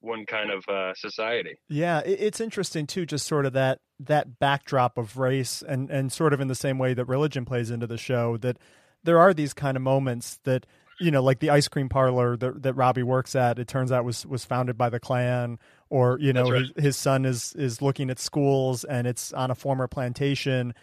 one 0.00 0.26
kind 0.26 0.50
of 0.50 0.64
uh, 0.68 0.94
society. 0.94 1.56
Yeah, 1.68 2.00
it's 2.04 2.40
interesting 2.40 2.86
too, 2.86 3.06
just 3.06 3.26
sort 3.26 3.46
of 3.46 3.52
that 3.54 3.80
that 4.00 4.38
backdrop 4.38 4.98
of 4.98 5.16
race, 5.16 5.62
and 5.66 5.90
and 5.90 6.12
sort 6.12 6.32
of 6.32 6.40
in 6.40 6.48
the 6.48 6.54
same 6.54 6.78
way 6.78 6.94
that 6.94 7.04
religion 7.06 7.44
plays 7.44 7.70
into 7.70 7.86
the 7.86 7.98
show, 7.98 8.36
that 8.38 8.58
there 9.02 9.18
are 9.18 9.32
these 9.32 9.52
kind 9.52 9.76
of 9.76 9.82
moments 9.82 10.38
that 10.44 10.66
you 10.98 11.10
know, 11.10 11.22
like 11.22 11.40
the 11.40 11.50
ice 11.50 11.68
cream 11.68 11.88
parlor 11.88 12.36
that, 12.36 12.62
that 12.62 12.74
Robbie 12.74 13.02
works 13.02 13.36
at, 13.36 13.58
it 13.58 13.68
turns 13.68 13.92
out 13.92 14.04
was 14.04 14.24
was 14.26 14.44
founded 14.44 14.78
by 14.78 14.88
the 14.88 15.00
Klan, 15.00 15.58
or 15.90 16.18
you 16.20 16.32
know, 16.32 16.50
right. 16.50 16.62
his, 16.74 16.84
his 16.84 16.96
son 16.96 17.24
is 17.24 17.54
is 17.54 17.82
looking 17.82 18.10
at 18.10 18.18
schools 18.18 18.84
and 18.84 19.06
it's 19.06 19.32
on 19.32 19.50
a 19.50 19.54
former 19.54 19.86
plantation. 19.86 20.74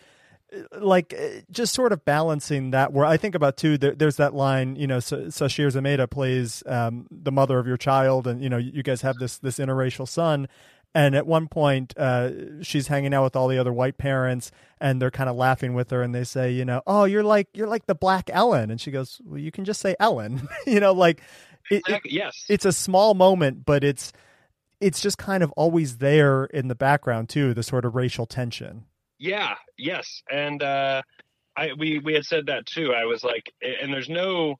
Like 0.71 1.15
just 1.51 1.73
sort 1.73 1.91
of 1.91 2.05
balancing 2.05 2.71
that. 2.71 2.93
Where 2.93 3.05
I 3.05 3.17
think 3.17 3.35
about 3.35 3.57
too, 3.57 3.77
there, 3.77 3.93
there's 3.93 4.17
that 4.17 4.33
line, 4.33 4.75
you 4.75 4.87
know, 4.87 4.97
Sasheer 4.97 5.71
Zamata 5.71 6.09
plays 6.09 6.63
um, 6.65 7.07
the 7.09 7.31
mother 7.31 7.59
of 7.59 7.67
your 7.67 7.77
child, 7.77 8.27
and 8.27 8.41
you 8.41 8.49
know, 8.49 8.57
you 8.57 8.83
guys 8.83 9.01
have 9.01 9.17
this 9.17 9.37
this 9.37 9.57
interracial 9.57 10.07
son, 10.07 10.47
and 10.95 11.15
at 11.15 11.25
one 11.25 11.47
point, 11.47 11.97
uh, 11.97 12.61
she's 12.61 12.87
hanging 12.87 13.13
out 13.13 13.23
with 13.23 13.35
all 13.35 13.47
the 13.47 13.57
other 13.57 13.73
white 13.73 13.97
parents, 13.97 14.51
and 14.79 15.01
they're 15.01 15.11
kind 15.11 15.29
of 15.29 15.35
laughing 15.35 15.73
with 15.73 15.89
her, 15.89 16.03
and 16.03 16.13
they 16.13 16.23
say, 16.23 16.51
you 16.51 16.65
know, 16.65 16.81
oh, 16.85 17.05
you're 17.05 17.23
like 17.23 17.47
you're 17.53 17.67
like 17.67 17.87
the 17.87 17.95
black 17.95 18.29
Ellen, 18.31 18.69
and 18.69 18.79
she 18.79 18.91
goes, 18.91 19.19
well, 19.25 19.39
you 19.39 19.51
can 19.51 19.65
just 19.65 19.81
say 19.81 19.95
Ellen, 19.99 20.47
you 20.67 20.79
know, 20.79 20.93
like, 20.93 21.21
it, 21.71 21.77
exactly. 21.77 22.11
it, 22.11 22.15
yes, 22.15 22.45
it's 22.47 22.65
a 22.65 22.71
small 22.71 23.15
moment, 23.15 23.65
but 23.65 23.83
it's 23.83 24.13
it's 24.79 25.01
just 25.01 25.17
kind 25.17 25.41
of 25.41 25.51
always 25.53 25.97
there 25.97 26.45
in 26.45 26.67
the 26.67 26.75
background 26.75 27.29
too, 27.29 27.53
the 27.53 27.63
sort 27.63 27.85
of 27.85 27.95
racial 27.95 28.25
tension. 28.25 28.85
Yeah, 29.23 29.55
yes, 29.77 30.21
and 30.29 30.61
uh, 30.61 31.01
I 31.55 31.71
we 31.77 31.99
we 31.99 32.13
had 32.13 32.25
said 32.25 32.47
that 32.47 32.65
too. 32.65 32.93
I 32.93 33.05
was 33.05 33.23
like, 33.23 33.53
and 33.61 33.93
there's 33.93 34.09
no 34.09 34.57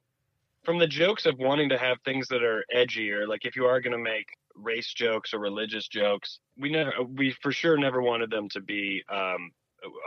from 0.64 0.80
the 0.80 0.88
jokes 0.88 1.26
of 1.26 1.38
wanting 1.38 1.68
to 1.68 1.78
have 1.78 1.98
things 2.06 2.30
that 2.30 2.42
are 2.44 2.64
edgier, 2.74 3.28
like 3.28 3.44
if 3.44 3.58
you 3.58 3.66
are 3.66 3.82
going 3.82 3.92
to 3.92 4.02
make 4.02 4.28
race 4.56 4.94
jokes 4.94 5.34
or 5.34 5.40
religious 5.40 5.90
jokes. 5.90 6.40
We 6.58 6.72
never, 6.72 6.94
we 7.04 7.36
for 7.42 7.52
sure 7.52 7.78
never 7.78 8.02
wanted 8.02 8.32
them 8.32 8.48
to 8.52 8.62
be 8.62 9.04
um, 9.12 9.52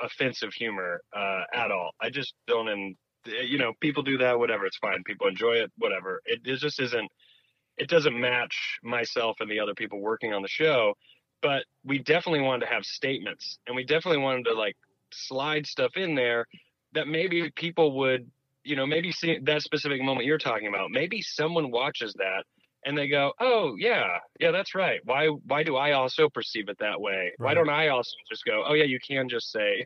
offensive 0.02 0.54
humor 0.54 1.02
uh, 1.14 1.42
at 1.52 1.70
all. 1.70 1.90
I 2.00 2.08
just 2.08 2.32
don't, 2.46 2.68
and 2.68 2.96
you 3.26 3.58
know, 3.58 3.74
people 3.82 4.04
do 4.04 4.16
that, 4.16 4.38
whatever. 4.38 4.64
It's 4.64 4.78
fine. 4.78 5.02
People 5.04 5.26
enjoy 5.26 5.56
it, 5.56 5.70
whatever. 5.76 6.22
It, 6.24 6.40
it 6.46 6.60
just 6.60 6.80
isn't. 6.80 7.10
It 7.76 7.90
doesn't 7.90 8.18
match 8.18 8.78
myself 8.82 9.36
and 9.40 9.50
the 9.50 9.60
other 9.60 9.74
people 9.74 10.00
working 10.00 10.32
on 10.32 10.40
the 10.40 10.48
show. 10.48 10.94
But 11.42 11.64
we 11.84 11.98
definitely 11.98 12.40
wanted 12.40 12.66
to 12.66 12.72
have 12.72 12.84
statements, 12.84 13.58
and 13.66 13.76
we 13.76 13.84
definitely 13.84 14.22
wanted 14.22 14.44
to 14.46 14.54
like 14.54 14.76
slide 15.12 15.66
stuff 15.66 15.92
in 15.96 16.14
there 16.14 16.46
that 16.92 17.06
maybe 17.06 17.50
people 17.56 17.96
would 17.98 18.30
you 18.66 18.74
know, 18.74 18.84
maybe 18.84 19.12
see 19.12 19.38
that 19.44 19.62
specific 19.62 20.02
moment 20.02 20.26
you're 20.26 20.38
talking 20.38 20.66
about. 20.66 20.90
Maybe 20.90 21.22
someone 21.22 21.70
watches 21.70 22.12
that 22.14 22.44
and 22.84 22.98
they 22.98 23.08
go, 23.08 23.32
"Oh, 23.40 23.76
yeah, 23.78 24.18
yeah, 24.40 24.50
that's 24.50 24.74
right. 24.74 25.00
Why 25.04 25.28
why 25.28 25.62
do 25.62 25.76
I 25.76 25.92
also 25.92 26.28
perceive 26.28 26.68
it 26.68 26.78
that 26.80 27.00
way? 27.00 27.32
Right. 27.38 27.46
Why 27.46 27.54
don't 27.54 27.70
I 27.70 27.88
also 27.88 28.16
just 28.28 28.44
go, 28.44 28.64
"Oh, 28.66 28.74
yeah, 28.74 28.84
you 28.84 28.98
can 29.00 29.28
just 29.28 29.50
say 29.52 29.84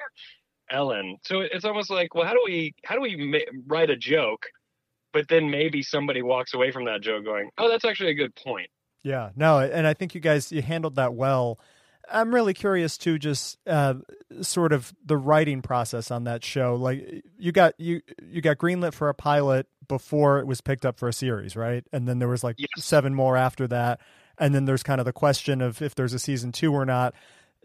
Ellen." 0.70 1.18
So 1.24 1.40
it's 1.40 1.64
almost 1.64 1.90
like, 1.90 2.14
well, 2.14 2.26
how 2.26 2.32
do 2.32 2.42
we 2.44 2.74
how 2.84 2.94
do 2.94 3.02
we 3.02 3.16
ma- 3.16 3.58
write 3.66 3.90
a 3.90 3.96
joke, 3.96 4.46
but 5.12 5.28
then 5.28 5.50
maybe 5.50 5.82
somebody 5.82 6.22
walks 6.22 6.54
away 6.54 6.70
from 6.70 6.86
that 6.86 7.02
joke 7.02 7.24
going, 7.24 7.50
"Oh, 7.58 7.68
that's 7.68 7.84
actually 7.84 8.10
a 8.10 8.14
good 8.14 8.34
point." 8.34 8.70
Yeah, 9.02 9.30
no, 9.36 9.58
and 9.60 9.86
I 9.86 9.94
think 9.94 10.14
you 10.14 10.20
guys 10.20 10.52
you 10.52 10.62
handled 10.62 10.96
that 10.96 11.14
well. 11.14 11.58
I'm 12.10 12.34
really 12.34 12.54
curious 12.54 12.98
too, 12.98 13.18
just 13.18 13.58
uh, 13.66 13.94
sort 14.42 14.72
of 14.72 14.92
the 15.04 15.16
writing 15.16 15.62
process 15.62 16.10
on 16.10 16.24
that 16.24 16.44
show. 16.44 16.74
Like 16.74 17.24
you 17.38 17.52
got 17.52 17.78
you 17.78 18.02
you 18.22 18.40
got 18.40 18.58
greenlit 18.58 18.92
for 18.92 19.08
a 19.08 19.14
pilot 19.14 19.66
before 19.88 20.38
it 20.38 20.46
was 20.46 20.60
picked 20.60 20.84
up 20.84 20.98
for 20.98 21.08
a 21.08 21.12
series, 21.12 21.56
right? 21.56 21.84
And 21.92 22.06
then 22.06 22.18
there 22.18 22.28
was 22.28 22.44
like 22.44 22.56
yes. 22.58 22.68
seven 22.78 23.14
more 23.14 23.36
after 23.36 23.66
that, 23.68 24.00
and 24.38 24.54
then 24.54 24.64
there's 24.64 24.82
kind 24.82 25.00
of 25.00 25.04
the 25.04 25.12
question 25.12 25.60
of 25.60 25.80
if 25.80 25.94
there's 25.94 26.12
a 26.12 26.18
season 26.18 26.52
two 26.52 26.72
or 26.72 26.84
not. 26.84 27.14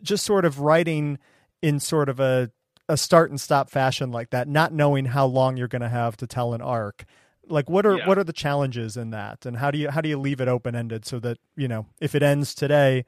Just 0.02 0.26
sort 0.26 0.46
of 0.46 0.60
writing 0.60 1.18
in 1.62 1.80
sort 1.80 2.10
of 2.10 2.20
a 2.20 2.52
a 2.88 2.98
start 2.98 3.32
and 3.32 3.42
stop 3.42 3.70
fashion 3.70 4.12
like 4.12 4.30
that, 4.30 4.48
not 4.48 4.72
knowing 4.72 5.06
how 5.06 5.26
long 5.26 5.58
you're 5.58 5.68
going 5.68 5.82
to 5.82 5.90
have 5.90 6.16
to 6.18 6.28
tell 6.28 6.54
an 6.54 6.62
arc. 6.62 7.06
Like 7.48 7.70
what 7.70 7.86
are 7.86 7.98
yeah. 7.98 8.08
what 8.08 8.18
are 8.18 8.24
the 8.24 8.34
challenges 8.34 8.98
in 8.98 9.12
that, 9.12 9.46
and 9.46 9.58
how 9.58 9.72
do 9.72 9.78
you 9.78 9.90
how 9.90 10.02
do 10.02 10.10
you 10.10 10.18
leave 10.18 10.42
it 10.42 10.48
open 10.48 10.76
ended 10.76 11.06
so 11.06 11.20
that 11.20 11.38
you 11.56 11.68
know 11.68 11.86
if 12.00 12.16
it 12.16 12.24
ends 12.24 12.56
today 12.56 13.06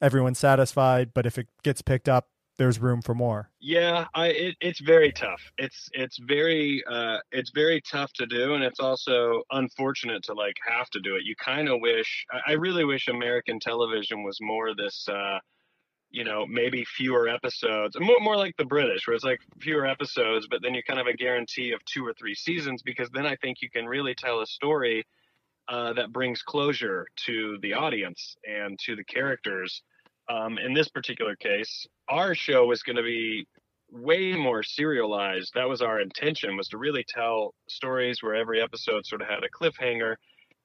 everyone's 0.00 0.38
satisfied, 0.38 1.12
but 1.14 1.26
if 1.26 1.38
it 1.38 1.48
gets 1.62 1.82
picked 1.82 2.08
up, 2.08 2.28
there's 2.56 2.80
room 2.80 3.00
for 3.02 3.14
more. 3.14 3.50
Yeah, 3.60 4.06
I 4.14 4.26
it, 4.28 4.56
it's 4.60 4.80
very 4.80 5.12
tough. 5.12 5.40
It's 5.58 5.88
it's 5.92 6.18
very 6.18 6.82
uh, 6.90 7.18
it's 7.30 7.50
very 7.54 7.80
tough 7.80 8.12
to 8.14 8.26
do, 8.26 8.54
and 8.54 8.64
it's 8.64 8.80
also 8.80 9.42
unfortunate 9.52 10.24
to 10.24 10.34
like 10.34 10.56
have 10.66 10.90
to 10.90 11.00
do 11.00 11.16
it. 11.16 11.22
You 11.24 11.34
kind 11.36 11.68
of 11.68 11.80
wish. 11.80 12.26
I 12.46 12.52
really 12.52 12.84
wish 12.84 13.08
American 13.08 13.60
television 13.60 14.22
was 14.24 14.38
more 14.40 14.74
this. 14.74 15.06
Uh, 15.08 15.38
you 16.10 16.24
know, 16.24 16.46
maybe 16.46 16.84
fewer 16.84 17.28
episodes, 17.28 17.96
more 18.00 18.20
more 18.20 18.36
like 18.36 18.56
the 18.56 18.64
British, 18.64 19.06
where 19.06 19.14
it's 19.14 19.24
like 19.24 19.40
fewer 19.60 19.86
episodes, 19.86 20.46
but 20.50 20.60
then 20.62 20.74
you 20.74 20.82
kind 20.82 21.00
of 21.00 21.06
a 21.06 21.12
guarantee 21.12 21.72
of 21.72 21.84
two 21.84 22.06
or 22.06 22.14
three 22.14 22.34
seasons, 22.34 22.82
because 22.82 23.08
then 23.12 23.26
I 23.26 23.36
think 23.36 23.58
you 23.60 23.70
can 23.70 23.86
really 23.86 24.14
tell 24.14 24.40
a 24.40 24.46
story 24.46 25.04
uh, 25.68 25.92
that 25.92 26.12
brings 26.12 26.42
closure 26.42 27.06
to 27.26 27.58
the 27.60 27.74
audience 27.74 28.36
and 28.44 28.78
to 28.86 28.96
the 28.96 29.04
characters. 29.04 29.82
Um, 30.30 30.58
in 30.58 30.74
this 30.74 30.88
particular 30.88 31.36
case, 31.36 31.86
our 32.08 32.34
show 32.34 32.66
was 32.66 32.82
going 32.82 32.96
to 32.96 33.02
be 33.02 33.46
way 33.90 34.32
more 34.32 34.62
serialized. 34.62 35.52
That 35.54 35.68
was 35.68 35.80
our 35.80 36.00
intention 36.00 36.56
was 36.56 36.68
to 36.68 36.78
really 36.78 37.04
tell 37.08 37.54
stories 37.68 38.22
where 38.22 38.34
every 38.34 38.60
episode 38.60 39.06
sort 39.06 39.22
of 39.22 39.28
had 39.28 39.44
a 39.44 39.50
cliffhanger. 39.50 40.16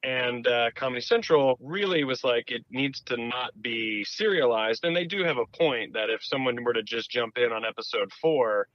And 0.04 0.46
uh, 0.46 0.70
Comedy 0.74 1.00
Central 1.00 1.56
really 1.60 2.04
was 2.04 2.22
like, 2.22 2.50
it 2.50 2.64
needs 2.70 3.00
to 3.06 3.16
not 3.16 3.50
be 3.62 4.04
serialized. 4.04 4.84
And 4.84 4.94
they 4.94 5.06
do 5.06 5.24
have 5.24 5.38
a 5.38 5.46
point 5.56 5.94
that 5.94 6.10
if 6.10 6.22
someone 6.22 6.62
were 6.62 6.74
to 6.74 6.82
just 6.82 7.10
jump 7.10 7.38
in 7.38 7.52
on 7.52 7.64
episode 7.64 8.12
four, 8.20 8.68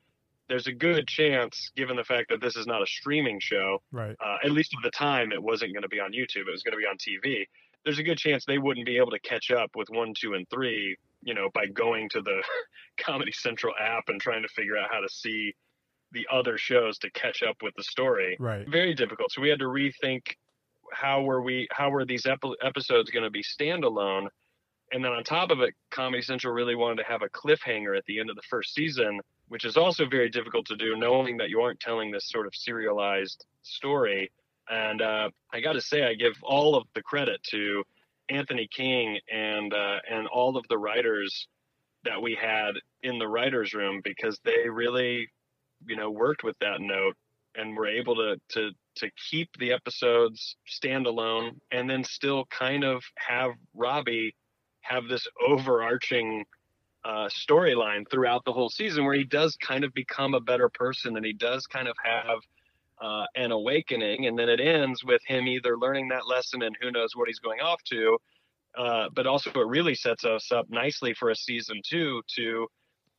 there's 0.48 0.66
a 0.66 0.74
good 0.74 1.08
chance, 1.08 1.72
given 1.76 1.96
the 1.96 2.04
fact 2.04 2.30
that 2.30 2.42
this 2.42 2.56
is 2.56 2.66
not 2.66 2.82
a 2.82 2.88
streaming 2.88 3.40
show, 3.40 3.78
right? 3.92 4.16
Uh, 4.20 4.38
at 4.44 4.52
least 4.52 4.74
at 4.74 4.82
the 4.82 4.90
time, 4.90 5.32
it 5.32 5.42
wasn't 5.42 5.72
going 5.72 5.84
to 5.84 5.90
be 5.90 6.00
on 6.00 6.12
YouTube. 6.12 6.48
It 6.48 6.52
was 6.52 6.64
going 6.64 6.74
to 6.74 6.78
be 6.78 6.88
on 6.88 6.98
TV. 6.98 7.46
There's 7.86 8.00
a 8.00 8.04
good 8.04 8.18
chance 8.18 8.44
they 8.46 8.58
wouldn't 8.58 8.88
be 8.88 8.98
able 8.98 9.12
to 9.12 9.20
catch 9.20 9.52
up 9.52 9.70
with 9.76 9.88
one, 9.92 10.14
two, 10.20 10.34
and 10.34 10.50
three, 10.50 10.98
you 11.22 11.36
know, 11.36 11.50
by 11.54 11.68
going 11.68 12.10
to 12.10 12.22
the 12.22 12.44
Comedy 12.98 13.32
Central 13.32 13.74
app 13.80 14.06
and 14.08 14.20
trying 14.20 14.42
to 14.42 14.50
figure 14.50 14.78
out 14.78 14.90
how 14.92 15.00
to 15.00 15.10
see 15.10 15.54
the 16.12 16.28
other 16.32 16.58
shows 16.58 16.98
to 16.98 17.12
catch 17.12 17.44
up 17.44 17.58
with 17.62 17.76
the 17.76 17.84
story. 17.84 18.36
Right. 18.40 18.68
Very 18.68 18.96
difficult. 18.96 19.32
So 19.32 19.42
we 19.42 19.50
had 19.50 19.60
to 19.60 19.66
rethink 19.66 20.34
how 20.92 21.22
were 21.22 21.42
we, 21.42 21.68
how 21.72 21.90
were 21.90 22.06
these 22.06 22.26
ep- 22.26 22.44
episodes 22.62 23.12
going 23.12 23.24
to 23.24 23.30
be 23.30 23.44
standalone. 23.44 24.28
And 24.92 25.04
then 25.04 25.12
on 25.12 25.24
top 25.24 25.52
of 25.52 25.62
it, 25.62 25.76
Comedy 25.92 26.22
Central 26.22 26.54
really 26.54 26.76
wanted 26.76 27.04
to 27.04 27.10
have 27.10 27.22
a 27.22 27.30
cliffhanger 27.30 27.98
at 27.98 28.06
the 28.06 28.20
end 28.20 28.30
of 28.30 28.36
the 28.36 28.42
first 28.50 28.74
season 28.74 29.22
which 29.50 29.66
is 29.66 29.76
also 29.76 30.08
very 30.08 30.30
difficult 30.30 30.66
to 30.68 30.76
do, 30.78 30.96
knowing 30.96 31.38
that 31.38 31.50
you 31.50 31.60
aren't 31.60 31.80
telling 31.80 32.12
this 32.12 32.30
sort 32.30 32.48
of 32.48 32.56
serialized 32.56 33.46
story. 33.64 34.32
And 34.70 35.02
uh, 35.02 35.30
I 35.52 35.60
got 35.60 35.74
to 35.74 35.82
say, 35.82 36.04
I 36.04 36.14
give 36.14 36.34
all 36.44 36.76
of 36.76 36.88
the 36.94 37.02
credit 37.02 37.42
to 37.50 37.84
Anthony 38.30 38.68
King 38.72 39.20
and 39.32 39.74
uh, 39.74 39.98
and 40.10 40.28
all 40.28 40.56
of 40.56 40.66
the 40.70 40.78
writers 40.78 41.48
that 42.06 42.22
we 42.22 42.38
had 42.40 42.76
in 43.02 43.18
the 43.18 43.28
writers' 43.28 43.74
room 43.74 44.02
because 44.04 44.40
they 44.46 44.70
really, 44.70 45.28
you 45.88 45.96
know, 45.96 46.12
worked 46.12 46.44
with 46.44 46.58
that 46.60 46.80
note 46.80 47.18
and 47.56 47.76
were 47.76 47.88
able 47.88 48.16
to 48.16 48.36
to 48.50 48.72
to 49.00 49.10
keep 49.30 49.50
the 49.60 49.72
episodes 49.72 50.56
standalone 50.68 51.52
and 51.72 51.90
then 51.90 52.04
still 52.04 52.46
kind 52.46 52.84
of 52.84 53.04
have 53.16 53.52
Robbie 53.74 54.36
have 54.82 55.08
this 55.08 55.28
overarching 55.46 56.46
uh, 57.06 57.30
storyline 57.30 58.10
throughout 58.10 58.44
the 58.46 58.54
whole 58.54 58.70
season 58.70 59.06
where 59.06 59.16
he 59.16 59.24
does 59.24 59.56
kind 59.56 59.84
of 59.84 59.94
become 59.94 60.34
a 60.34 60.40
better 60.40 60.70
person 60.70 61.16
and 61.16 61.26
he 61.26 61.34
does 61.34 61.66
kind 61.68 61.88
of 61.88 61.96
have 62.04 62.40
uh, 63.02 63.26
an 63.36 63.52
awakening. 63.52 64.26
And 64.28 64.38
then 64.38 64.50
it 64.50 64.60
ends 64.60 65.04
with 65.04 65.22
him 65.26 65.48
either 65.48 65.78
learning 65.78 66.10
that 66.10 66.28
lesson 66.28 66.62
and 66.64 66.76
who 66.82 66.92
knows 66.92 67.16
what 67.16 67.28
he's 67.28 67.40
going 67.40 67.62
off 67.62 67.82
to. 67.86 68.18
Uh, 68.78 69.10
but 69.14 69.26
also, 69.26 69.50
it 69.50 69.68
really 69.68 69.96
sets 69.96 70.26
us 70.26 70.52
up 70.52 70.70
nicely 70.70 71.14
for 71.14 71.30
a 71.30 71.36
season 71.36 71.82
two 71.84 72.22
to 72.36 72.68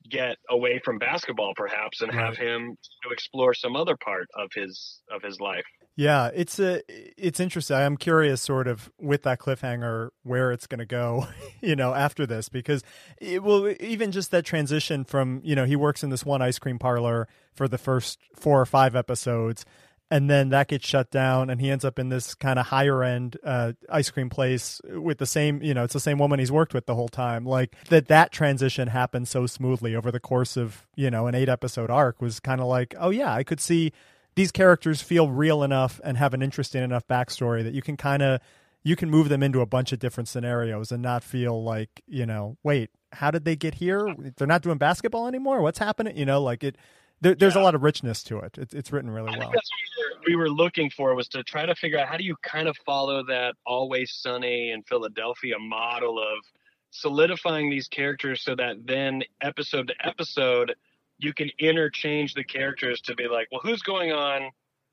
get 0.08 0.36
away 0.48 0.80
from 0.84 0.98
basketball 0.98 1.52
perhaps 1.54 2.00
and 2.00 2.12
have 2.12 2.36
him 2.36 2.76
to 3.02 3.10
explore 3.10 3.54
some 3.54 3.76
other 3.76 3.96
part 3.96 4.26
of 4.34 4.50
his 4.54 5.00
of 5.10 5.22
his 5.22 5.40
life. 5.40 5.64
Yeah 5.96 6.30
it's 6.34 6.58
a 6.58 6.82
it's 6.88 7.40
interesting. 7.40 7.76
I'm 7.76 7.96
curious 7.96 8.40
sort 8.40 8.66
of 8.66 8.90
with 8.98 9.22
that 9.24 9.38
cliffhanger 9.38 10.10
where 10.22 10.52
it's 10.52 10.66
going 10.66 10.78
to 10.78 10.86
go 10.86 11.26
you 11.60 11.76
know 11.76 11.94
after 11.94 12.26
this 12.26 12.48
because 12.48 12.82
it 13.20 13.42
will 13.42 13.74
even 13.80 14.12
just 14.12 14.30
that 14.30 14.44
transition 14.44 15.04
from 15.04 15.40
you 15.44 15.54
know 15.54 15.64
he 15.64 15.76
works 15.76 16.02
in 16.02 16.10
this 16.10 16.24
one 16.24 16.40
ice 16.42 16.58
cream 16.58 16.78
parlor 16.78 17.28
for 17.52 17.68
the 17.68 17.78
first 17.78 18.18
four 18.34 18.60
or 18.60 18.66
five 18.66 18.96
episodes 18.96 19.64
and 20.10 20.28
then 20.28 20.48
that 20.50 20.68
gets 20.68 20.86
shut 20.86 21.10
down 21.10 21.50
and 21.50 21.60
he 21.60 21.70
ends 21.70 21.84
up 21.84 21.98
in 21.98 22.08
this 22.08 22.34
kind 22.34 22.58
of 22.58 22.66
higher 22.66 23.02
end 23.02 23.36
uh, 23.44 23.72
ice 23.88 24.10
cream 24.10 24.28
place 24.28 24.80
with 24.84 25.18
the 25.18 25.26
same 25.26 25.62
you 25.62 25.74
know 25.74 25.84
it's 25.84 25.92
the 25.94 26.00
same 26.00 26.18
woman 26.18 26.38
he's 26.38 26.52
worked 26.52 26.74
with 26.74 26.86
the 26.86 26.94
whole 26.94 27.08
time. 27.08 27.44
Like 27.44 27.76
that 27.88 28.08
that 28.08 28.32
transition 28.32 28.88
happened 28.88 29.28
so 29.28 29.46
smoothly 29.46 29.94
over 29.94 30.10
the 30.10 30.20
course 30.20 30.56
of 30.56 30.86
you 30.96 31.10
know 31.10 31.26
an 31.26 31.34
eight 31.34 31.48
episode 31.48 31.90
arc 31.90 32.20
was 32.20 32.40
kind 32.40 32.60
of 32.60 32.66
like 32.66 32.94
oh 32.98 33.10
yeah 33.10 33.32
i 33.32 33.42
could 33.42 33.60
see 33.60 33.92
these 34.34 34.52
characters 34.52 35.02
feel 35.02 35.28
real 35.28 35.62
enough 35.62 36.00
and 36.04 36.16
have 36.16 36.34
an 36.34 36.42
interesting 36.42 36.82
enough 36.82 37.06
backstory 37.08 37.62
that 37.62 37.74
you 37.74 37.82
can 37.82 37.96
kind 37.96 38.22
of 38.22 38.40
you 38.82 38.96
can 38.96 39.10
move 39.10 39.28
them 39.28 39.42
into 39.42 39.60
a 39.60 39.66
bunch 39.66 39.92
of 39.92 39.98
different 39.98 40.28
scenarios 40.28 40.90
and 40.90 41.02
not 41.02 41.22
feel 41.22 41.62
like 41.62 42.02
you 42.06 42.26
know 42.26 42.56
wait 42.62 42.90
how 43.12 43.30
did 43.30 43.44
they 43.44 43.56
get 43.56 43.74
here? 43.74 44.14
They're 44.36 44.46
not 44.46 44.62
doing 44.62 44.78
basketball 44.78 45.26
anymore? 45.26 45.62
What's 45.62 45.78
happening? 45.78 46.16
You 46.16 46.26
know 46.26 46.42
like 46.42 46.62
it 46.64 46.76
there, 47.20 47.34
there's 47.34 47.54
yeah. 47.54 47.60
a 47.60 47.64
lot 47.64 47.74
of 47.74 47.82
richness 47.82 48.22
to 48.24 48.38
it. 48.38 48.56
It's, 48.58 48.74
it's 48.74 48.92
written 48.92 49.10
really 49.10 49.30
well. 49.36 49.50
that's 49.52 49.70
what 49.70 50.26
we 50.26 50.36
were, 50.36 50.42
we 50.42 50.42
were 50.42 50.50
looking 50.50 50.90
for 50.90 51.14
was 51.14 51.28
to 51.28 51.42
try 51.42 51.66
to 51.66 51.74
figure 51.74 51.98
out 51.98 52.08
how 52.08 52.16
do 52.16 52.24
you 52.24 52.36
kind 52.42 52.68
of 52.68 52.76
follow 52.84 53.24
that 53.26 53.54
Always 53.66 54.12
Sunny 54.12 54.70
in 54.70 54.82
Philadelphia 54.82 55.58
model 55.58 56.18
of 56.18 56.44
solidifying 56.90 57.70
these 57.70 57.88
characters 57.88 58.42
so 58.42 58.54
that 58.56 58.76
then 58.84 59.22
episode 59.42 59.88
to 59.88 60.06
episode 60.06 60.74
you 61.18 61.32
can 61.34 61.50
interchange 61.58 62.34
the 62.34 62.44
characters 62.44 63.00
to 63.02 63.14
be 63.14 63.28
like, 63.28 63.46
well, 63.52 63.60
who's 63.62 63.82
going 63.82 64.10
on 64.10 64.50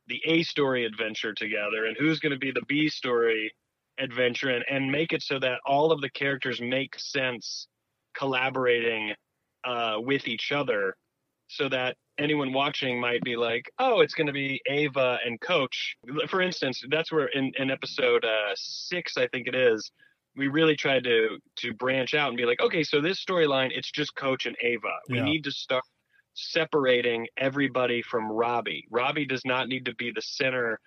the 0.08 0.22
A 0.26 0.44
story 0.44 0.86
adventure 0.86 1.34
together 1.34 1.86
and 1.86 1.96
who's 1.98 2.20
going 2.20 2.34
to 2.34 2.38
be 2.38 2.52
the 2.52 2.66
B 2.68 2.90
story 2.90 3.54
adventure 4.00 4.50
and, 4.50 4.64
and 4.70 4.92
make 4.92 5.14
it 5.14 5.22
so 5.22 5.40
that 5.40 5.60
all 5.66 5.92
of 5.92 6.02
the 6.02 6.10
characters 6.10 6.62
make 6.62 7.00
sense 7.00 7.68
collaborating 8.16 9.14
uh, 9.64 9.96
with 10.00 10.28
each 10.28 10.52
other 10.52 10.96
so 11.48 11.70
that 11.70 11.96
anyone 12.20 12.54
watching 12.54 13.00
might 13.00 13.22
be 13.24 13.36
like, 13.36 13.70
oh, 13.80 14.02
it's 14.02 14.14
going 14.14 14.28
to 14.28 14.34
be 14.34 14.62
Ava 14.68 15.20
and 15.26 15.40
Coach. 15.40 15.96
For 16.28 16.42
instance, 16.42 16.84
that's 16.90 17.12
where 17.12 17.28
in, 17.28 17.52
in 17.58 17.72
episode 17.72 18.26
uh, 18.26 18.54
six, 18.56 19.18
I 19.18 19.28
think 19.28 19.48
it 19.48 19.56
is, 19.56 19.92
we 20.36 20.48
really 20.48 20.76
tried 20.76 21.04
to 21.06 21.40
to 21.58 21.74
branch 21.74 22.14
out 22.14 22.30
and 22.30 22.38
be 22.38 22.46
like, 22.46 22.62
okay, 22.62 22.84
so 22.84 23.02
this 23.02 23.24
storyline, 23.24 23.70
it's 23.74 23.92
just 23.92 24.16
Coach 24.16 24.46
and 24.46 24.56
Ava. 24.62 24.94
We 25.10 25.18
yeah. 25.18 25.24
need 25.24 25.44
to 25.46 25.52
start 25.52 25.84
separating 26.36 27.28
everybody 27.38 28.04
from 28.04 28.32
Robbie. 28.32 28.86
Robbie 28.92 29.26
does 29.26 29.44
not 29.44 29.68
need 29.68 29.86
to 29.86 29.96
be 29.96 30.12
the 30.12 30.22
center 30.22 30.80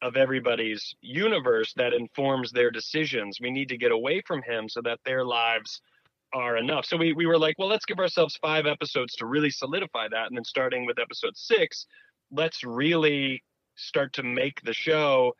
of 0.00 0.16
everybody's 0.16 0.94
universe 1.02 1.72
that 1.76 1.92
informs 1.92 2.50
their 2.50 2.70
decisions. 2.70 3.38
We 3.40 3.50
need 3.50 3.68
to 3.68 3.76
get 3.76 3.92
away 3.92 4.22
from 4.26 4.42
him 4.42 4.68
so 4.68 4.80
that 4.82 5.00
their 5.04 5.24
lives 5.24 5.80
are 6.34 6.56
enough. 6.56 6.84
So 6.84 6.96
we, 6.96 7.12
we 7.12 7.26
were 7.26 7.38
like, 7.38 7.58
well, 7.58 7.68
let's 7.68 7.86
give 7.86 7.98
ourselves 7.98 8.36
five 8.42 8.66
episodes 8.66 9.14
to 9.16 9.26
really 9.26 9.50
solidify 9.50 10.08
that. 10.10 10.26
And 10.26 10.36
then 10.36 10.44
starting 10.44 10.84
with 10.84 10.98
episode 10.98 11.36
six, 11.36 11.86
let's 12.30 12.64
really 12.64 13.42
start 13.76 14.12
to 14.14 14.22
make 14.22 14.60
the 14.62 14.74
show 14.74 15.34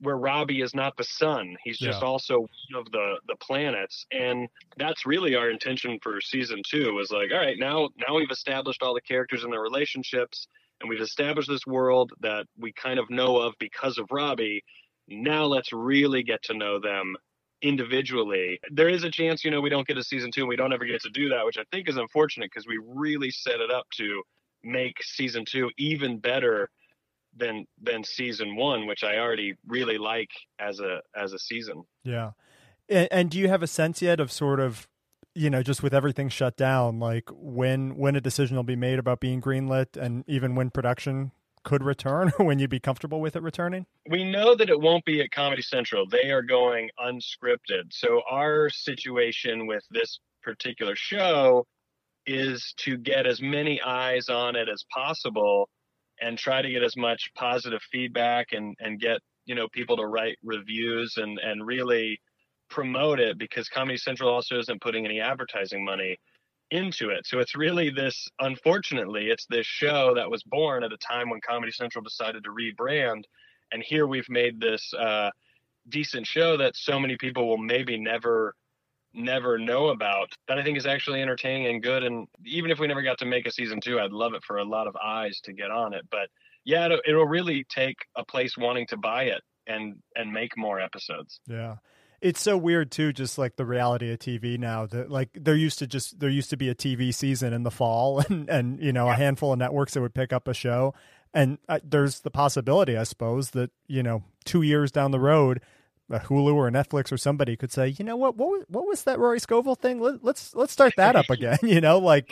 where 0.00 0.16
Robbie 0.16 0.60
is 0.60 0.74
not 0.74 0.96
the 0.96 1.04
sun. 1.04 1.56
He's 1.64 1.78
just 1.78 2.02
yeah. 2.02 2.06
also 2.06 2.40
one 2.40 2.80
of 2.80 2.90
the 2.92 3.18
the 3.28 3.36
planets. 3.36 4.06
And 4.12 4.48
that's 4.76 5.06
really 5.06 5.34
our 5.34 5.50
intention 5.50 5.98
for 6.02 6.20
season 6.20 6.62
two 6.68 6.92
was 6.92 7.10
like, 7.10 7.30
all 7.32 7.38
right, 7.38 7.58
now 7.58 7.88
now 7.96 8.14
we've 8.16 8.30
established 8.30 8.82
all 8.82 8.94
the 8.94 9.00
characters 9.00 9.42
and 9.42 9.52
their 9.52 9.62
relationships 9.62 10.48
and 10.80 10.90
we've 10.90 11.00
established 11.00 11.48
this 11.48 11.66
world 11.66 12.12
that 12.20 12.46
we 12.58 12.72
kind 12.72 12.98
of 12.98 13.08
know 13.08 13.38
of 13.38 13.54
because 13.58 13.98
of 13.98 14.06
Robbie. 14.10 14.62
Now 15.08 15.44
let's 15.44 15.72
really 15.72 16.22
get 16.22 16.42
to 16.44 16.54
know 16.54 16.78
them 16.78 17.16
individually. 17.62 18.60
There 18.70 18.88
is 18.88 19.04
a 19.04 19.10
chance, 19.10 19.44
you 19.44 19.50
know, 19.50 19.60
we 19.60 19.70
don't 19.70 19.86
get 19.86 19.98
a 19.98 20.04
season 20.04 20.30
two 20.30 20.42
and 20.42 20.48
we 20.48 20.56
don't 20.56 20.72
ever 20.72 20.84
get 20.84 21.02
to 21.02 21.10
do 21.10 21.28
that, 21.30 21.44
which 21.44 21.58
I 21.58 21.64
think 21.72 21.88
is 21.88 21.96
unfortunate 21.96 22.50
because 22.52 22.66
we 22.66 22.78
really 22.84 23.30
set 23.30 23.60
it 23.60 23.70
up 23.70 23.86
to 23.96 24.22
make 24.62 25.02
season 25.02 25.44
two 25.46 25.70
even 25.78 26.18
better 26.18 26.70
than 27.36 27.66
than 27.80 28.04
season 28.04 28.56
one, 28.56 28.86
which 28.86 29.04
I 29.04 29.18
already 29.18 29.54
really 29.66 29.98
like 29.98 30.30
as 30.58 30.80
a 30.80 31.00
as 31.14 31.32
a 31.32 31.38
season. 31.38 31.84
Yeah. 32.04 32.32
And, 32.88 33.08
and 33.10 33.30
do 33.30 33.38
you 33.38 33.48
have 33.48 33.62
a 33.62 33.66
sense 33.66 34.00
yet 34.00 34.20
of 34.20 34.30
sort 34.32 34.60
of 34.60 34.88
you 35.34 35.50
know, 35.50 35.62
just 35.62 35.82
with 35.82 35.92
everything 35.92 36.30
shut 36.30 36.56
down, 36.56 36.98
like 36.98 37.28
when 37.30 37.96
when 37.96 38.16
a 38.16 38.22
decision 38.22 38.56
will 38.56 38.64
be 38.64 38.76
made 38.76 38.98
about 38.98 39.20
being 39.20 39.42
greenlit 39.42 39.94
and 39.96 40.24
even 40.26 40.54
when 40.54 40.70
production 40.70 41.30
could 41.66 41.82
return 41.82 42.28
when 42.38 42.58
you'd 42.58 42.70
be 42.70 42.80
comfortable 42.80 43.20
with 43.20 43.36
it 43.36 43.42
returning? 43.42 43.84
We 44.08 44.24
know 44.24 44.54
that 44.54 44.70
it 44.70 44.80
won't 44.80 45.04
be 45.04 45.20
at 45.20 45.32
Comedy 45.32 45.62
Central. 45.62 46.06
They 46.08 46.30
are 46.30 46.40
going 46.40 46.88
unscripted. 46.98 47.90
So 47.90 48.22
our 48.30 48.70
situation 48.70 49.66
with 49.66 49.82
this 49.90 50.20
particular 50.42 50.94
show 50.96 51.66
is 52.24 52.72
to 52.78 52.96
get 52.96 53.26
as 53.26 53.42
many 53.42 53.82
eyes 53.82 54.28
on 54.28 54.56
it 54.56 54.68
as 54.68 54.84
possible 54.94 55.68
and 56.20 56.38
try 56.38 56.62
to 56.62 56.70
get 56.70 56.82
as 56.82 56.96
much 56.96 57.30
positive 57.36 57.80
feedback 57.92 58.52
and 58.52 58.74
and 58.80 59.00
get, 59.00 59.18
you 59.44 59.54
know, 59.54 59.68
people 59.72 59.96
to 59.96 60.06
write 60.06 60.38
reviews 60.44 61.14
and 61.16 61.38
and 61.40 61.66
really 61.66 62.18
promote 62.70 63.20
it 63.20 63.38
because 63.38 63.68
Comedy 63.68 63.98
Central 63.98 64.30
also 64.30 64.58
isn't 64.58 64.80
putting 64.80 65.04
any 65.04 65.20
advertising 65.20 65.84
money 65.84 66.16
into 66.70 67.10
it. 67.10 67.26
So 67.26 67.38
it's 67.38 67.54
really 67.54 67.90
this, 67.90 68.28
unfortunately, 68.40 69.28
it's 69.30 69.46
this 69.48 69.66
show 69.66 70.14
that 70.14 70.30
was 70.30 70.42
born 70.42 70.82
at 70.84 70.92
a 70.92 70.98
time 70.98 71.30
when 71.30 71.40
Comedy 71.46 71.72
Central 71.72 72.02
decided 72.02 72.44
to 72.44 72.50
rebrand. 72.50 73.24
And 73.72 73.82
here 73.82 74.06
we've 74.06 74.28
made 74.28 74.60
this 74.60 74.92
uh, 74.94 75.30
decent 75.88 76.26
show 76.26 76.56
that 76.56 76.76
so 76.76 76.98
many 76.98 77.16
people 77.16 77.48
will 77.48 77.58
maybe 77.58 77.98
never 77.98 78.54
never 79.18 79.56
know 79.56 79.88
about 79.88 80.28
that 80.46 80.58
I 80.58 80.62
think 80.62 80.76
is 80.76 80.84
actually 80.84 81.22
entertaining 81.22 81.68
and 81.68 81.82
good. 81.82 82.02
And 82.02 82.26
even 82.44 82.70
if 82.70 82.78
we 82.78 82.86
never 82.86 83.00
got 83.00 83.16
to 83.20 83.24
make 83.24 83.46
a 83.46 83.50
season 83.50 83.80
two, 83.80 83.98
I'd 83.98 84.12
love 84.12 84.34
it 84.34 84.44
for 84.44 84.58
a 84.58 84.64
lot 84.64 84.86
of 84.86 84.94
eyes 84.96 85.40
to 85.44 85.54
get 85.54 85.70
on 85.70 85.94
it. 85.94 86.02
But 86.10 86.28
yeah, 86.64 86.84
it'll, 86.84 87.00
it'll 87.06 87.26
really 87.26 87.64
take 87.70 87.96
a 88.14 88.24
place 88.26 88.58
wanting 88.58 88.86
to 88.88 88.98
buy 88.98 89.24
it 89.24 89.40
and 89.66 89.94
and 90.16 90.30
make 90.30 90.56
more 90.56 90.80
episodes. 90.80 91.40
Yeah 91.48 91.76
it's 92.20 92.40
so 92.40 92.56
weird 92.56 92.90
too 92.90 93.12
just 93.12 93.38
like 93.38 93.56
the 93.56 93.64
reality 93.64 94.12
of 94.12 94.18
tv 94.18 94.58
now 94.58 94.86
that 94.86 95.10
like 95.10 95.30
there 95.34 95.54
used 95.54 95.78
to 95.78 95.86
just 95.86 96.18
there 96.18 96.30
used 96.30 96.50
to 96.50 96.56
be 96.56 96.68
a 96.68 96.74
tv 96.74 97.14
season 97.14 97.52
in 97.52 97.62
the 97.62 97.70
fall 97.70 98.20
and 98.28 98.48
and 98.48 98.80
you 98.80 98.92
know 98.92 99.08
a 99.08 99.14
handful 99.14 99.52
of 99.52 99.58
networks 99.58 99.94
that 99.94 100.00
would 100.00 100.14
pick 100.14 100.32
up 100.32 100.48
a 100.48 100.54
show. 100.54 100.94
And 101.34 101.58
uh, 101.68 101.80
there's 101.84 102.20
the 102.20 102.30
possibility 102.30 102.96
i 102.96 103.02
suppose 103.02 103.50
that 103.50 103.70
you 103.88 104.02
know 104.02 104.22
two 104.44 104.62
years 104.62 104.90
down 104.90 105.10
the 105.10 105.20
road 105.20 105.60
a 106.08 106.20
hulu 106.20 106.54
or 106.54 106.68
a 106.68 106.70
netflix 106.70 107.12
or 107.12 107.18
somebody 107.18 107.56
could 107.56 107.72
say 107.72 107.88
you 107.88 108.04
know 108.04 108.16
what 108.16 108.36
what 108.36 108.48
was, 108.48 108.64
what 108.68 108.86
was 108.86 109.02
that 109.04 109.18
rory 109.18 109.40
scovel 109.40 109.74
thing? 109.74 110.00
Let, 110.00 110.14
us 110.14 110.20
let's, 110.22 110.54
let's 110.54 110.72
start 110.72 110.94
that 110.96 111.16
up 111.16 111.28
again 111.30 111.58
you 111.62 111.80
know? 111.80 111.98
Like 111.98 112.30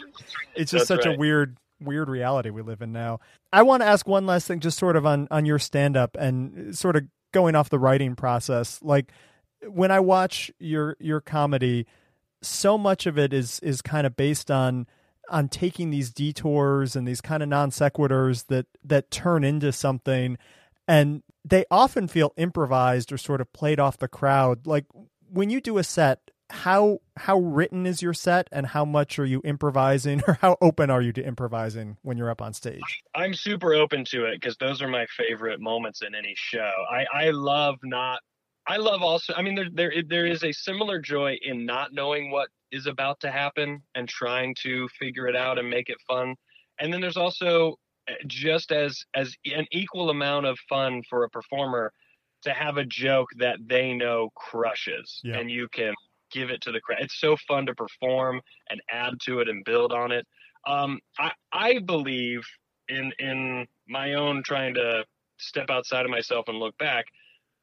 it's 0.54 0.70
just 0.70 0.88
That's 0.88 1.02
such 1.02 1.06
right. 1.06 1.16
a 1.16 1.18
weird 1.18 1.58
weird 1.80 2.08
reality 2.08 2.50
we 2.50 2.62
live 2.62 2.82
in 2.82 2.92
now. 2.92 3.20
I 3.52 3.62
want 3.62 3.82
to 3.82 3.86
ask 3.86 4.06
one 4.06 4.26
last 4.26 4.46
thing 4.46 4.60
just 4.60 4.78
sort 4.78 4.96
of 4.96 5.04
on 5.04 5.28
on 5.30 5.44
your 5.44 5.58
stand 5.58 5.96
up 5.96 6.16
and 6.18 6.76
sort 6.76 6.96
of 6.96 7.04
going 7.32 7.54
off 7.54 7.68
the 7.68 7.78
writing 7.78 8.16
process. 8.16 8.80
Like 8.82 9.12
when 9.68 9.90
I 9.90 10.00
watch 10.00 10.50
your 10.58 10.96
your 11.00 11.20
comedy, 11.20 11.86
so 12.42 12.76
much 12.78 13.06
of 13.06 13.18
it 13.18 13.32
is 13.32 13.60
is 13.60 13.82
kind 13.82 14.06
of 14.06 14.16
based 14.16 14.50
on 14.50 14.86
on 15.30 15.48
taking 15.48 15.90
these 15.90 16.10
detours 16.10 16.94
and 16.96 17.08
these 17.08 17.20
kind 17.20 17.42
of 17.42 17.48
non 17.48 17.70
sequiturs 17.70 18.46
that 18.46 18.66
that 18.84 19.10
turn 19.10 19.44
into 19.44 19.72
something 19.72 20.36
and 20.86 21.22
they 21.44 21.64
often 21.70 22.08
feel 22.08 22.32
improvised 22.36 23.12
or 23.12 23.18
sort 23.18 23.40
of 23.40 23.52
played 23.52 23.80
off 23.80 23.98
the 23.98 24.08
crowd. 24.08 24.66
Like 24.66 24.86
when 25.30 25.50
you 25.50 25.60
do 25.60 25.78
a 25.78 25.84
set 25.84 26.30
how 26.50 26.98
how 27.16 27.38
written 27.38 27.86
is 27.86 28.02
your 28.02 28.12
set 28.12 28.48
and 28.52 28.66
how 28.66 28.84
much 28.84 29.18
are 29.18 29.24
you 29.24 29.40
improvising 29.44 30.22
or 30.28 30.38
how 30.40 30.56
open 30.60 30.90
are 30.90 31.00
you 31.00 31.12
to 31.12 31.24
improvising 31.24 31.96
when 32.02 32.18
you're 32.18 32.30
up 32.30 32.42
on 32.42 32.52
stage? 32.52 33.02
I'm 33.14 33.34
super 33.34 33.74
open 33.74 34.04
to 34.06 34.26
it 34.26 34.40
because 34.40 34.56
those 34.58 34.82
are 34.82 34.88
my 34.88 35.06
favorite 35.16 35.60
moments 35.60 36.02
in 36.02 36.14
any 36.14 36.34
show. 36.36 36.70
I 36.90 37.06
i 37.12 37.30
love 37.30 37.76
not 37.82 38.20
I 38.66 38.76
love 38.76 39.02
also. 39.02 39.34
I 39.34 39.42
mean, 39.42 39.54
there 39.54 39.68
there 39.72 40.02
there 40.08 40.26
is 40.26 40.42
a 40.42 40.52
similar 40.52 40.98
joy 40.98 41.36
in 41.42 41.66
not 41.66 41.92
knowing 41.92 42.30
what 42.30 42.48
is 42.72 42.86
about 42.86 43.20
to 43.20 43.30
happen 43.30 43.82
and 43.94 44.08
trying 44.08 44.54
to 44.62 44.88
figure 44.98 45.28
it 45.28 45.36
out 45.36 45.58
and 45.58 45.68
make 45.68 45.88
it 45.88 45.98
fun. 46.08 46.34
And 46.80 46.92
then 46.92 47.00
there's 47.00 47.16
also 47.16 47.76
eh, 48.08 48.14
just 48.26 48.72
as 48.72 49.04
as 49.14 49.34
an 49.44 49.66
equal 49.70 50.10
amount 50.10 50.46
of 50.46 50.58
fun 50.68 51.02
for 51.08 51.24
a 51.24 51.30
performer 51.30 51.92
to 52.42 52.50
have 52.50 52.76
a 52.76 52.84
joke 52.84 53.28
that 53.38 53.58
they 53.66 53.92
know 53.92 54.30
crushes 54.34 55.20
yeah. 55.24 55.38
and 55.38 55.50
you 55.50 55.68
can 55.72 55.94
give 56.30 56.50
it 56.50 56.60
to 56.62 56.72
the 56.72 56.80
crowd. 56.80 56.98
It's 57.00 57.20
so 57.20 57.36
fun 57.48 57.66
to 57.66 57.74
perform 57.74 58.40
and 58.70 58.82
add 58.90 59.14
to 59.24 59.40
it 59.40 59.48
and 59.48 59.64
build 59.64 59.92
on 59.92 60.10
it. 60.10 60.26
Um, 60.66 61.00
I 61.18 61.32
I 61.52 61.78
believe 61.80 62.40
in 62.88 63.12
in 63.18 63.66
my 63.88 64.14
own 64.14 64.42
trying 64.42 64.74
to 64.74 65.04
step 65.38 65.68
outside 65.68 66.06
of 66.06 66.10
myself 66.10 66.48
and 66.48 66.58
look 66.58 66.76
back 66.78 67.04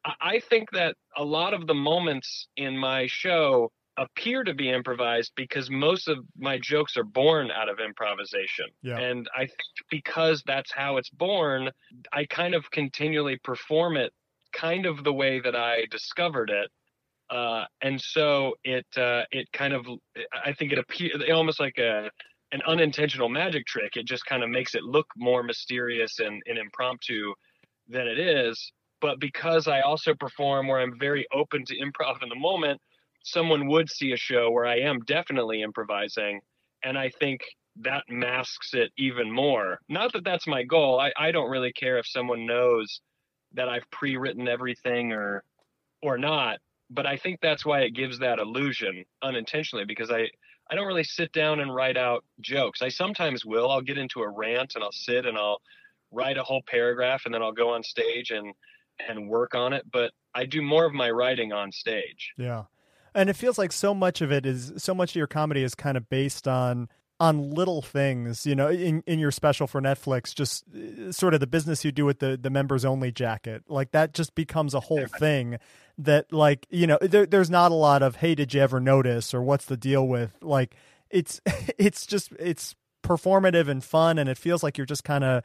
I 0.04 0.40
think 0.40 0.70
that 0.72 0.96
a 1.16 1.24
lot 1.24 1.54
of 1.54 1.66
the 1.66 1.74
moments 1.74 2.48
in 2.56 2.76
my 2.76 3.06
show 3.06 3.70
appear 3.98 4.42
to 4.42 4.54
be 4.54 4.70
improvised 4.70 5.32
because 5.36 5.70
most 5.70 6.08
of 6.08 6.18
my 6.36 6.58
jokes 6.58 6.96
are 6.96 7.04
born 7.04 7.50
out 7.50 7.68
of 7.68 7.78
improvisation. 7.78 8.66
Yeah. 8.82 8.98
And 8.98 9.28
I 9.36 9.40
think 9.40 9.58
because 9.90 10.42
that's 10.46 10.72
how 10.72 10.96
it's 10.96 11.10
born, 11.10 11.70
I 12.12 12.24
kind 12.24 12.54
of 12.54 12.70
continually 12.70 13.38
perform 13.44 13.96
it 13.96 14.12
kind 14.52 14.86
of 14.86 15.04
the 15.04 15.12
way 15.12 15.40
that 15.40 15.54
I 15.54 15.86
discovered 15.90 16.50
it. 16.50 16.70
Uh, 17.30 17.64
and 17.80 18.00
so 18.00 18.54
it 18.64 18.86
uh, 18.96 19.22
it 19.30 19.50
kind 19.52 19.72
of 19.72 19.86
I 20.44 20.52
think 20.52 20.72
it 20.72 20.78
appears 20.78 21.22
almost 21.32 21.60
like 21.60 21.78
a 21.78 22.10
an 22.50 22.60
unintentional 22.66 23.30
magic 23.30 23.66
trick. 23.66 23.96
It 23.96 24.06
just 24.06 24.26
kind 24.26 24.42
of 24.42 24.50
makes 24.50 24.74
it 24.74 24.82
look 24.82 25.06
more 25.16 25.42
mysterious 25.42 26.18
and, 26.18 26.42
and 26.46 26.58
impromptu 26.58 27.32
than 27.88 28.06
it 28.06 28.18
is 28.18 28.72
but 29.02 29.18
because 29.18 29.66
I 29.66 29.80
also 29.80 30.14
perform 30.14 30.68
where 30.68 30.80
I'm 30.80 30.98
very 30.98 31.26
open 31.34 31.64
to 31.66 31.76
improv 31.76 32.22
in 32.22 32.28
the 32.28 32.36
moment, 32.36 32.80
someone 33.24 33.66
would 33.66 33.90
see 33.90 34.12
a 34.12 34.16
show 34.16 34.50
where 34.50 34.64
I 34.64 34.78
am 34.78 35.00
definitely 35.00 35.60
improvising. 35.60 36.40
And 36.84 36.96
I 36.96 37.10
think 37.10 37.40
that 37.80 38.04
masks 38.08 38.74
it 38.74 38.92
even 38.96 39.30
more. 39.30 39.80
Not 39.88 40.12
that 40.12 40.24
that's 40.24 40.46
my 40.46 40.62
goal. 40.62 41.00
I, 41.00 41.12
I 41.18 41.32
don't 41.32 41.50
really 41.50 41.72
care 41.72 41.98
if 41.98 42.06
someone 42.06 42.46
knows 42.46 43.00
that 43.54 43.68
I've 43.68 43.90
pre-written 43.90 44.48
everything 44.48 45.12
or 45.12 45.42
or 46.00 46.16
not. 46.16 46.58
But 46.88 47.06
I 47.06 47.16
think 47.16 47.40
that's 47.40 47.64
why 47.64 47.80
it 47.80 47.94
gives 47.94 48.18
that 48.20 48.38
illusion 48.38 49.04
unintentionally 49.22 49.84
because 49.84 50.10
I 50.10 50.28
I 50.70 50.74
don't 50.76 50.86
really 50.86 51.04
sit 51.04 51.32
down 51.32 51.60
and 51.60 51.74
write 51.74 51.96
out 51.96 52.24
jokes. 52.40 52.82
I 52.82 52.88
sometimes 52.88 53.44
will. 53.44 53.70
I'll 53.70 53.80
get 53.80 53.98
into 53.98 54.20
a 54.20 54.30
rant 54.30 54.74
and 54.74 54.84
I'll 54.84 54.92
sit 54.92 55.26
and 55.26 55.36
I'll 55.36 55.60
write 56.12 56.38
a 56.38 56.44
whole 56.44 56.62
paragraph 56.66 57.22
and 57.24 57.34
then 57.34 57.42
I'll 57.42 57.52
go 57.52 57.70
on 57.70 57.82
stage 57.82 58.30
and 58.30 58.52
and 59.08 59.28
work 59.28 59.54
on 59.54 59.72
it, 59.72 59.84
but 59.90 60.12
I 60.34 60.46
do 60.46 60.62
more 60.62 60.84
of 60.84 60.92
my 60.92 61.10
writing 61.10 61.52
on 61.52 61.72
stage. 61.72 62.32
Yeah. 62.36 62.64
And 63.14 63.28
it 63.28 63.34
feels 63.34 63.58
like 63.58 63.72
so 63.72 63.92
much 63.92 64.22
of 64.22 64.32
it 64.32 64.46
is 64.46 64.72
so 64.78 64.94
much 64.94 65.10
of 65.10 65.16
your 65.16 65.26
comedy 65.26 65.62
is 65.62 65.74
kind 65.74 65.96
of 65.96 66.08
based 66.08 66.48
on 66.48 66.88
on 67.22 67.50
little 67.50 67.82
things, 67.82 68.44
you 68.46 68.56
know, 68.56 68.68
in, 68.68 69.00
in 69.06 69.20
your 69.20 69.30
special 69.30 69.68
for 69.68 69.80
Netflix, 69.80 70.34
just 70.34 70.64
uh, 70.74 71.12
sort 71.12 71.34
of 71.34 71.40
the 71.40 71.46
business 71.46 71.84
you 71.84 71.92
do 71.92 72.04
with 72.04 72.18
the, 72.18 72.36
the 72.36 72.50
members 72.50 72.84
only 72.84 73.12
jacket, 73.12 73.62
like 73.68 73.92
that 73.92 74.12
just 74.12 74.34
becomes 74.34 74.74
a 74.74 74.80
whole 74.80 75.06
thing 75.06 75.56
that 75.98 76.32
like, 76.32 76.66
you 76.68 76.84
know, 76.84 76.98
there, 77.00 77.24
there's 77.24 77.48
not 77.48 77.70
a 77.70 77.76
lot 77.76 78.02
of, 78.02 78.16
Hey, 78.16 78.34
did 78.34 78.52
you 78.52 78.60
ever 78.60 78.80
notice? 78.80 79.32
Or 79.32 79.40
what's 79.40 79.66
the 79.66 79.76
deal 79.76 80.08
with 80.08 80.36
like, 80.42 80.74
it's, 81.10 81.40
it's 81.78 82.06
just, 82.06 82.32
it's 82.40 82.74
performative 83.04 83.68
and 83.68 83.84
fun. 83.84 84.18
And 84.18 84.28
it 84.28 84.36
feels 84.36 84.64
like 84.64 84.76
you're 84.76 84.84
just 84.84 85.04
kind 85.04 85.22
of, 85.22 85.44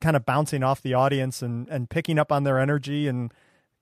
kind 0.00 0.16
of 0.16 0.24
bouncing 0.24 0.62
off 0.62 0.82
the 0.82 0.94
audience 0.94 1.42
and, 1.42 1.68
and 1.68 1.88
picking 1.88 2.18
up 2.18 2.30
on 2.30 2.44
their 2.44 2.58
energy 2.58 3.08
and 3.08 3.32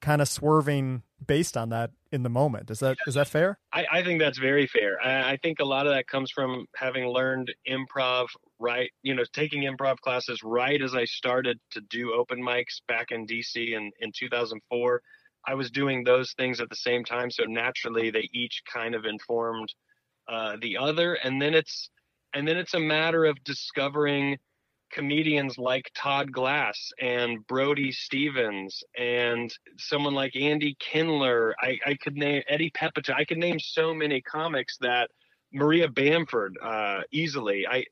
kind 0.01 0.21
of 0.21 0.29
swerving 0.29 1.03
based 1.27 1.57
on 1.57 1.71
that 1.71 1.91
in 2.13 2.23
the 2.23 2.29
moment. 2.29 2.71
Is 2.71 2.81
that 2.81 2.99
is 3.07 3.15
that 3.15 3.27
fair? 3.27 3.59
I, 3.73 3.87
I 3.91 4.03
think 4.03 4.21
that's 4.21 4.39
very 4.39 4.67
fair. 4.67 5.01
I, 5.03 5.33
I, 5.33 5.37
think 5.39 5.61
a 5.61 5.65
lot 5.65 5.87
of 5.87 5.95
that 5.95 6.07
comes 6.07 6.31
from 6.31 6.67
having 6.77 7.07
learned 7.09 7.53
improv 7.69 8.27
right, 8.59 8.91
you 9.03 9.15
know, 9.15 9.25
taking 9.33 9.63
improv 9.63 9.99
classes 10.01 10.43
right 10.45 10.81
as 10.81 10.95
I 10.95 11.07
started 11.07 11.59
to 11.73 11.81
do 11.81 12.13
open 12.13 12.41
mics 12.41 12.83
back 12.87 13.11
in 13.11 13.27
DC 13.27 13.57
in, 13.57 13.91
in 13.99 14.13
2004. 14.15 15.01
I 15.47 15.55
was 15.55 15.71
doing 15.71 16.05
those 16.05 16.33
things 16.35 16.61
at 16.61 16.71
the 16.71 16.77
same 16.77 17.05
time, 17.05 17.31
so 17.31 17.45
naturally 17.45 18.11
they 18.11 18.29
each 18.33 18.63
kind 18.71 18.95
of 18.95 19.05
informed 19.05 19.73
uh, 20.29 20.57
the 20.61 20.77
other, 20.79 21.15
and 21.15 21.41
then 21.41 21.55
it's 21.55 21.91
and 22.35 22.47
then 22.47 22.57
it's 22.57 22.75
a 22.75 22.81
matter 22.81 23.25
of 23.25 23.43
discovering 23.45 24.39
comedians 24.95 25.59
like 25.59 25.91
Todd 25.95 26.33
Glass 26.33 26.93
and 27.01 27.45
Brody 27.47 27.93
Stevens 27.93 28.83
and 28.97 29.53
someone 29.77 30.15
like 30.15 30.37
Andy 30.37 30.77
Kindler. 30.79 31.55
I, 31.61 31.79
I 31.85 31.95
could 31.97 32.17
name 32.17 32.43
Eddie 32.49 32.71
Pepitone. 32.71 33.17
I 33.17 33.25
could 33.25 33.39
name 33.39 33.59
so 33.59 33.93
many 33.93 34.23
comics 34.23 34.79
that 34.81 35.11
Maria 35.53 35.89
Bamford 35.89 36.57
uh, 36.63 37.01
easily. 37.13 37.67
I 37.67 37.85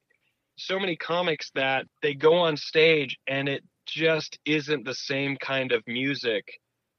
so 0.57 0.79
many 0.79 0.97
comics 0.97 1.51
that 1.55 1.87
they 2.03 2.15
go 2.15 2.35
on 2.35 2.57
stage 2.57 3.19
and 3.27 3.49
it 3.49 3.65
just 3.87 4.39
isn't 4.45 4.85
the 4.85 4.95
same 4.95 5.37
kind 5.39 5.73
of 5.73 5.83
music 5.87 6.45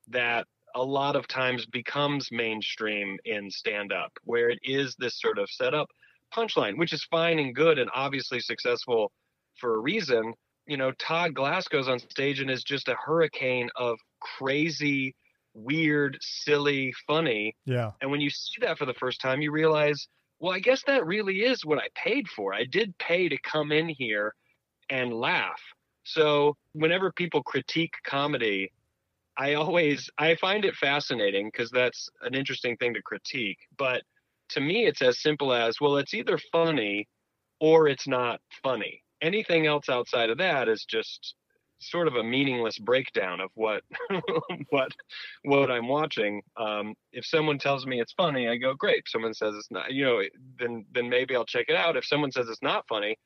that 0.10 0.46
a 0.76 0.84
lot 0.84 1.16
of 1.16 1.28
times 1.28 1.66
becomes 1.68 2.30
mainstream 2.32 3.18
in 3.26 3.50
stand 3.50 3.94
up, 3.94 4.12
where 4.24 4.50
it 4.50 4.60
is 4.64 4.96
this 4.98 5.20
sort 5.20 5.38
of 5.38 5.50
setup 5.50 5.88
punchline, 6.36 6.78
which 6.78 6.94
is 6.94 7.04
fine 7.06 7.40
and 7.40 7.56
good 7.56 7.78
and 7.78 7.90
obviously 7.94 8.40
successful 8.40 9.12
for 9.60 9.76
a 9.76 9.80
reason. 9.80 10.34
You 10.66 10.78
know, 10.78 10.92
Todd 10.94 11.34
Glass 11.34 11.68
goes 11.68 11.88
on 11.88 12.00
stage 12.00 12.40
and 12.40 12.50
is 12.50 12.64
just 12.64 12.88
a 12.88 12.96
hurricane 12.96 13.70
of 13.76 13.98
crazy, 14.20 15.16
weird, 15.54 16.18
silly, 16.22 16.94
funny. 17.06 17.56
Yeah. 17.66 17.92
And 18.02 18.10
when 18.10 18.22
you 18.22 18.30
see 18.30 18.62
that 18.62 18.78
for 18.78 18.86
the 18.86 18.94
first 18.94 19.20
time, 19.22 19.42
you 19.42 19.52
realize, 19.52 20.08
well, 20.40 20.54
I 20.54 20.60
guess 20.60 20.84
that 20.88 21.06
really 21.06 21.44
is 21.44 21.66
what 21.66 21.80
I 21.80 21.88
paid 21.96 22.28
for. 22.28 22.54
I 22.54 22.64
did 22.64 22.98
pay 22.98 23.30
to 23.30 23.38
come 23.42 23.72
in 23.72 23.90
here 23.90 24.34
and 24.90 25.14
laugh. 25.14 25.62
So 26.06 26.56
whenever 26.74 27.12
people 27.12 27.44
critique 27.44 27.94
comedy, 28.06 28.72
I 29.38 29.56
always 29.56 30.10
I 30.18 30.36
find 30.36 30.64
it 30.64 30.76
fascinating 30.76 31.48
because 31.52 31.72
that's 31.72 32.10
an 32.22 32.36
interesting 32.36 32.78
thing 32.78 32.94
to 32.94 33.02
critique. 33.02 33.60
But 33.78 34.04
to 34.50 34.62
me, 34.62 34.86
it's 34.86 35.02
as 35.02 35.22
simple 35.22 35.54
as 35.54 35.82
well, 35.82 35.98
it's 35.98 36.14
either 36.14 36.38
funny 36.52 37.08
or 37.60 37.88
it's 37.88 38.08
not 38.08 38.42
funny 38.62 39.03
anything 39.24 39.66
else 39.66 39.90
outside 39.90 40.30
of 40.30 40.38
that 40.38 40.70
is 40.70 40.86
just 40.86 41.36
sort 41.80 42.08
of 42.08 42.16
a 42.16 42.24
meaningless 42.24 42.78
breakdown 42.78 43.42
of 43.42 43.50
what 43.56 43.84
what 44.70 44.92
what 45.44 45.72
I'm 45.72 45.88
watching. 45.88 46.42
Um, 46.58 46.94
if 47.12 47.26
someone 47.26 47.58
tells 47.58 47.86
me 47.86 48.00
it's 48.00 48.14
funny, 48.14 48.48
I 48.48 48.58
go 48.58 48.74
great. 48.74 49.00
If 49.00 49.10
someone 49.10 49.34
says 49.34 49.56
it's 49.56 49.72
not, 49.72 49.92
you 49.92 50.06
know, 50.06 50.22
then 50.60 50.86
then 50.94 51.10
maybe 51.10 51.36
I'll 51.36 51.46
check 51.46 51.66
it 51.70 51.76
out. 51.76 51.98
If 51.98 52.06
someone 52.06 52.32
says 52.32 52.48
it's 52.50 52.62
not 52.62 52.88
funny, 52.88 53.18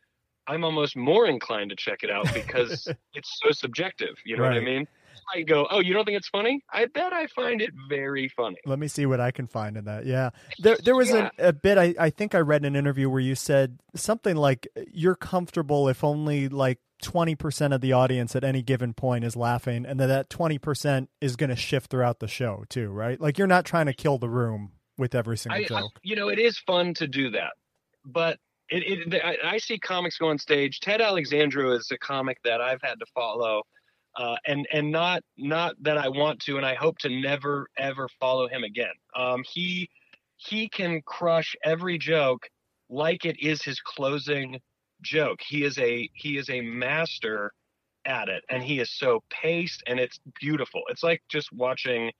I'm 0.48 0.64
almost 0.64 0.96
more 0.96 1.28
inclined 1.28 1.72
to 1.72 1.76
check 1.76 2.04
it 2.04 2.12
out 2.12 2.34
because 2.34 2.88
it's 3.14 3.40
so 3.44 3.52
subjective. 3.52 4.16
You 4.26 4.38
know 4.38 4.44
right. 4.44 4.54
what 4.54 4.62
I 4.62 4.66
mean? 4.66 4.88
I 5.34 5.42
go, 5.42 5.68
oh, 5.70 5.80
you 5.80 5.94
don't 5.94 6.06
think 6.06 6.18
it's 6.18 6.30
funny? 6.30 6.64
I 6.72 6.86
bet 6.86 7.14
I 7.14 7.28
find 7.28 7.62
it 7.62 7.72
very 7.90 8.30
funny. 8.30 8.58
Let 8.66 8.80
me 8.80 8.88
see 8.88 9.06
what 9.06 9.20
I 9.20 9.32
can 9.32 9.48
find 9.48 9.78
in 9.78 9.86
that. 9.86 10.06
Yeah, 10.06 10.32
there 10.60 10.78
there 10.84 10.96
was 10.96 11.10
yeah. 11.10 11.30
a, 11.38 11.50
a, 11.50 11.54
bit. 11.54 11.78
I 11.78 11.94
I 12.00 12.10
think 12.10 12.36
I 12.36 12.40
read 12.40 12.66
an 12.66 12.76
interview 12.76 13.10
where 13.10 13.20
you 13.20 13.36
said 13.36 13.80
something 13.96 14.36
like 14.36 14.68
you're 14.92 15.16
comfortable 15.16 15.88
if 15.88 16.04
only 16.04 16.50
like. 16.50 16.80
20% 17.04 17.76
of 17.76 17.82
the 17.82 17.94
audience 17.94 18.36
at 18.36 18.44
any 18.44 18.64
given 18.64 18.92
point 18.92 19.24
is 19.24 19.36
laughing 19.36 19.86
and 19.86 20.00
then 20.00 20.10
that 20.10 20.32
20% 20.32 21.08
is 21.22 21.36
going 21.36 21.52
to 21.52 21.56
shift 21.56 21.92
throughout 21.92 22.20
the 22.20 22.28
show 22.28 22.66
too 22.70 22.90
right 22.90 23.22
like 23.22 23.38
you're 23.38 23.46
not 23.46 23.66
trying 23.66 23.86
to 23.86 23.94
kill 23.94 24.18
the 24.18 24.28
room 24.28 24.72
with 24.98 25.14
every 25.14 25.38
single 25.38 25.62
I, 25.62 25.64
joke 25.66 25.92
I, 25.96 26.00
you 26.02 26.16
know 26.16 26.30
it 26.30 26.40
is 26.40 26.58
fun 26.58 26.96
to 26.96 27.08
do 27.08 27.30
that 27.30 27.52
but 28.04 28.40
it, 28.72 29.14
it 29.14 29.22
I, 29.24 29.38
I, 29.48 29.58
see 29.60 29.78
comics 29.78 30.18
go 30.18 30.30
on 30.30 30.40
stage 30.40 30.80
ted 30.80 31.00
alexandro 31.00 31.74
is 31.74 31.92
a 31.92 32.00
comic 32.00 32.40
that 32.44 32.62
i've 32.62 32.82
had 32.82 32.96
to 32.96 33.06
follow 33.14 33.62
uh, 34.18 34.36
and 34.48 34.68
and 34.74 34.92
not 34.92 35.24
not 35.38 35.76
that 35.82 35.98
I 35.98 36.10
want 36.10 36.40
to, 36.42 36.58
and 36.58 36.66
I 36.66 36.74
hope 36.74 36.98
to 37.00 37.10
never 37.10 37.68
ever 37.78 38.08
follow 38.20 38.48
him 38.48 38.64
again. 38.64 38.94
Um, 39.16 39.44
he 39.50 39.90
he 40.38 40.68
can 40.68 41.02
crush 41.06 41.56
every 41.64 41.98
joke 41.98 42.50
like 42.90 43.26
it 43.26 43.40
is 43.40 43.62
his 43.62 43.80
closing 43.80 44.60
joke. 45.02 45.40
He 45.48 45.64
is 45.64 45.78
a 45.78 46.10
he 46.14 46.38
is 46.38 46.50
a 46.50 46.62
master 46.62 47.52
at 48.06 48.28
it, 48.28 48.44
and 48.50 48.64
he 48.64 48.80
is 48.80 48.90
so 48.92 49.24
paced, 49.30 49.84
and 49.86 50.00
it's 50.00 50.20
beautiful. 50.40 50.82
It's 50.90 51.04
like 51.04 51.22
just 51.30 51.52
watching 51.54 52.12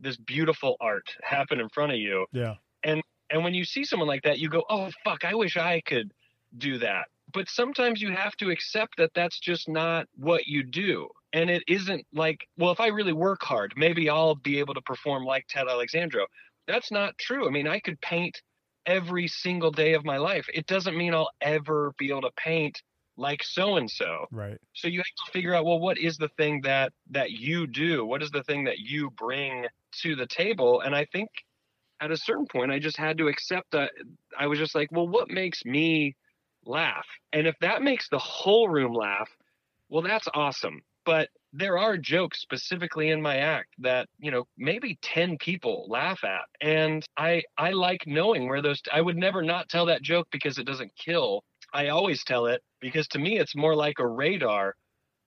this 0.00 0.16
beautiful 0.16 0.76
art 0.80 1.06
happen 1.22 1.60
in 1.60 1.68
front 1.68 1.92
of 1.92 1.98
you. 1.98 2.26
Yeah. 2.32 2.54
And 2.84 3.02
and 3.30 3.44
when 3.44 3.52
you 3.52 3.66
see 3.66 3.84
someone 3.84 4.08
like 4.08 4.22
that, 4.22 4.38
you 4.38 4.48
go, 4.48 4.64
"Oh 4.70 4.90
fuck, 5.04 5.26
I 5.26 5.34
wish 5.34 5.58
I 5.58 5.82
could 5.82 6.10
do 6.56 6.78
that." 6.78 7.08
But 7.34 7.48
sometimes 7.48 8.00
you 8.00 8.12
have 8.12 8.36
to 8.36 8.50
accept 8.50 8.96
that 8.96 9.10
that's 9.14 9.40
just 9.40 9.68
not 9.68 10.06
what 10.16 10.46
you 10.46 10.62
do 10.62 11.08
and 11.34 11.50
it 11.50 11.64
isn't 11.68 12.06
like 12.14 12.46
well 12.56 12.70
if 12.70 12.80
i 12.80 12.86
really 12.86 13.12
work 13.12 13.42
hard 13.42 13.74
maybe 13.76 14.08
i'll 14.08 14.36
be 14.36 14.58
able 14.58 14.72
to 14.72 14.80
perform 14.80 15.24
like 15.24 15.44
ted 15.48 15.68
alexandro. 15.68 16.24
That's 16.66 16.90
not 16.90 17.18
true. 17.18 17.46
I 17.46 17.50
mean 17.50 17.68
i 17.68 17.78
could 17.80 18.00
paint 18.00 18.40
every 18.86 19.28
single 19.28 19.70
day 19.70 19.94
of 19.94 20.04
my 20.04 20.18
life. 20.18 20.46
It 20.54 20.66
doesn't 20.66 20.96
mean 20.96 21.12
i'll 21.12 21.30
ever 21.42 21.92
be 21.98 22.08
able 22.10 22.22
to 22.22 22.30
paint 22.36 22.80
like 23.16 23.42
so 23.42 23.76
and 23.76 23.90
so 23.90 24.26
right. 24.30 24.58
So 24.72 24.88
you 24.88 24.98
have 24.98 25.26
to 25.26 25.32
figure 25.32 25.54
out 25.54 25.66
well 25.66 25.80
what 25.80 25.98
is 25.98 26.16
the 26.16 26.30
thing 26.38 26.62
that 26.62 26.92
that 27.10 27.32
you 27.32 27.66
do? 27.66 28.06
What 28.06 28.22
is 28.22 28.30
the 28.30 28.44
thing 28.44 28.64
that 28.64 28.78
you 28.78 29.10
bring 29.10 29.66
to 30.02 30.16
the 30.16 30.26
table? 30.26 30.80
And 30.80 30.94
i 30.94 31.04
think 31.12 31.28
at 32.00 32.10
a 32.10 32.16
certain 32.16 32.46
point 32.46 32.72
i 32.72 32.78
just 32.78 32.96
had 32.96 33.18
to 33.18 33.28
accept 33.28 33.70
that 33.72 33.90
i 34.38 34.46
was 34.46 34.58
just 34.58 34.74
like 34.74 34.88
well 34.92 35.08
what 35.08 35.30
makes 35.30 35.64
me 35.64 36.14
laugh? 36.66 37.06
And 37.32 37.46
if 37.46 37.56
that 37.60 37.82
makes 37.82 38.08
the 38.08 38.18
whole 38.18 38.68
room 38.68 38.94
laugh 38.94 39.30
well 39.88 40.02
that's 40.02 40.28
awesome 40.34 40.80
but 41.04 41.28
there 41.56 41.78
are 41.78 41.96
jokes 41.96 42.40
specifically 42.40 43.10
in 43.10 43.22
my 43.22 43.36
act 43.36 43.68
that 43.78 44.08
you 44.18 44.30
know 44.30 44.46
maybe 44.58 44.98
10 45.02 45.38
people 45.38 45.86
laugh 45.88 46.24
at 46.24 46.42
and 46.60 47.04
i 47.16 47.42
i 47.56 47.70
like 47.70 48.06
knowing 48.06 48.48
where 48.48 48.60
those 48.60 48.82
i 48.92 49.00
would 49.00 49.16
never 49.16 49.40
not 49.40 49.68
tell 49.68 49.86
that 49.86 50.02
joke 50.02 50.26
because 50.30 50.58
it 50.58 50.66
doesn't 50.66 50.90
kill. 50.96 51.44
I 51.72 51.88
always 51.88 52.22
tell 52.22 52.46
it 52.46 52.62
because 52.80 53.08
to 53.08 53.18
me 53.18 53.38
it's 53.38 53.56
more 53.56 53.74
like 53.74 53.98
a 53.98 54.06
radar 54.06 54.74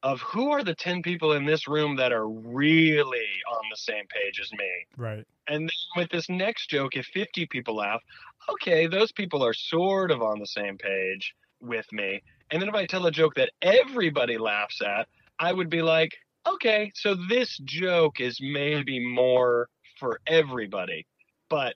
of 0.03 0.21
who 0.21 0.51
are 0.51 0.63
the 0.63 0.75
10 0.75 1.01
people 1.01 1.33
in 1.33 1.45
this 1.45 1.67
room 1.67 1.95
that 1.97 2.13
are 2.13 2.29
really 2.29 3.27
on 3.51 3.63
the 3.69 3.77
same 3.77 4.05
page 4.07 4.39
as 4.39 4.51
me. 4.53 4.69
Right. 4.95 5.25
And 5.49 5.63
then 5.63 5.69
with 5.95 6.09
this 6.09 6.29
next 6.29 6.69
joke 6.69 6.95
if 6.95 7.05
50 7.07 7.47
people 7.47 7.75
laugh 7.75 8.01
okay 8.49 8.87
those 8.87 9.11
people 9.11 9.43
are 9.43 9.53
sort 9.53 10.11
of 10.11 10.21
on 10.21 10.39
the 10.39 10.47
same 10.47 10.77
page 10.77 11.33
with 11.61 11.91
me. 11.91 12.21
And 12.51 12.61
then 12.61 12.69
if 12.69 12.75
i 12.75 12.85
tell 12.85 13.05
a 13.05 13.11
joke 13.11 13.35
that 13.35 13.51
everybody 13.61 14.37
laughs 14.37 14.81
at 14.81 15.07
I 15.39 15.53
would 15.53 15.69
be 15.69 15.81
like, 15.81 16.11
okay, 16.47 16.91
so 16.95 17.15
this 17.29 17.57
joke 17.63 18.19
is 18.19 18.39
maybe 18.41 19.05
more 19.05 19.69
for 19.99 20.19
everybody. 20.27 21.05
But 21.49 21.75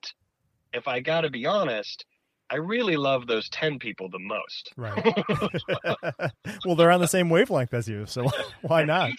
if 0.74 0.88
I 0.88 1.00
got 1.00 1.22
to 1.22 1.30
be 1.30 1.46
honest, 1.46 2.06
I 2.50 2.56
really 2.56 2.98
love 2.98 3.28
those 3.28 3.48
10 3.50 3.80
people 3.80 4.10
the 4.10 4.20
most. 4.20 4.74
Right. 4.76 6.34
well, 6.66 6.76
they're 6.76 6.92
on 6.92 7.00
the 7.00 7.08
same 7.08 7.30
wavelength 7.30 7.74
as 7.74 7.88
you, 7.88 8.06
so 8.06 8.28
why 8.62 8.84
not? 8.84 9.12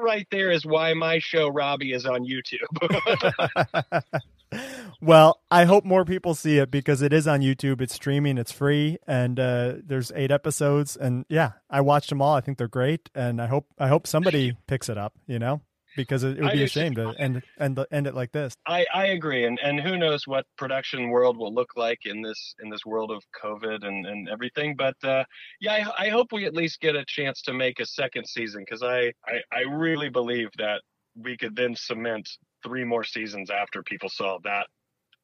right 0.00 0.26
there 0.30 0.50
is 0.50 0.64
why 0.64 0.94
my 0.94 1.18
show, 1.18 1.48
Robbie, 1.48 1.92
is 1.92 2.06
on 2.06 2.24
YouTube. 2.24 2.60
well, 5.02 5.40
I 5.50 5.64
hope 5.64 5.84
more 5.84 6.04
people 6.04 6.34
see 6.34 6.58
it 6.58 6.70
because 6.70 7.02
it 7.02 7.12
is 7.12 7.26
on 7.26 7.40
YouTube. 7.40 7.80
It's 7.80 7.94
streaming. 7.94 8.38
It's 8.38 8.52
free, 8.52 8.98
and 9.06 9.38
uh, 9.38 9.74
there's 9.84 10.12
eight 10.14 10.30
episodes. 10.30 10.96
And 10.96 11.26
yeah, 11.28 11.52
I 11.68 11.80
watched 11.80 12.08
them 12.08 12.22
all. 12.22 12.36
I 12.36 12.40
think 12.40 12.56
they're 12.56 12.68
great, 12.68 13.10
and 13.14 13.42
I 13.42 13.46
hope 13.46 13.66
I 13.78 13.88
hope 13.88 14.06
somebody 14.06 14.56
picks 14.68 14.88
it 14.88 14.96
up. 14.96 15.14
You 15.26 15.38
know. 15.38 15.60
because 15.96 16.24
it, 16.24 16.38
it 16.38 16.42
would 16.42 16.52
be 16.52 16.62
a 16.62 16.68
shame 16.68 16.94
to 16.94 17.14
end 17.18 17.42
end 17.58 17.78
end 17.90 18.06
it 18.06 18.14
like 18.14 18.32
this. 18.32 18.54
I, 18.66 18.86
I 18.94 19.06
agree, 19.06 19.44
and 19.44 19.58
and 19.62 19.80
who 19.80 19.98
knows 19.98 20.26
what 20.26 20.46
production 20.56 21.10
world 21.10 21.36
will 21.36 21.52
look 21.52 21.70
like 21.76 22.00
in 22.04 22.22
this 22.22 22.54
in 22.62 22.70
this 22.70 22.84
world 22.86 23.10
of 23.10 23.22
COVID 23.42 23.84
and 23.84 24.06
and 24.06 24.28
everything. 24.28 24.76
But 24.76 24.96
uh, 25.02 25.24
yeah, 25.60 25.88
I, 25.98 26.06
I 26.06 26.08
hope 26.10 26.32
we 26.32 26.44
at 26.46 26.54
least 26.54 26.80
get 26.80 26.96
a 26.96 27.04
chance 27.06 27.42
to 27.42 27.52
make 27.52 27.80
a 27.80 27.86
second 27.86 28.26
season 28.26 28.62
because 28.62 28.82
I, 28.82 29.12
I 29.26 29.40
I 29.52 29.60
really 29.70 30.08
believe 30.08 30.48
that 30.58 30.80
we 31.16 31.36
could 31.36 31.56
then 31.56 31.74
cement 31.76 32.28
three 32.62 32.84
more 32.84 33.04
seasons 33.04 33.50
after 33.50 33.82
people 33.82 34.08
saw 34.08 34.38
that 34.44 34.66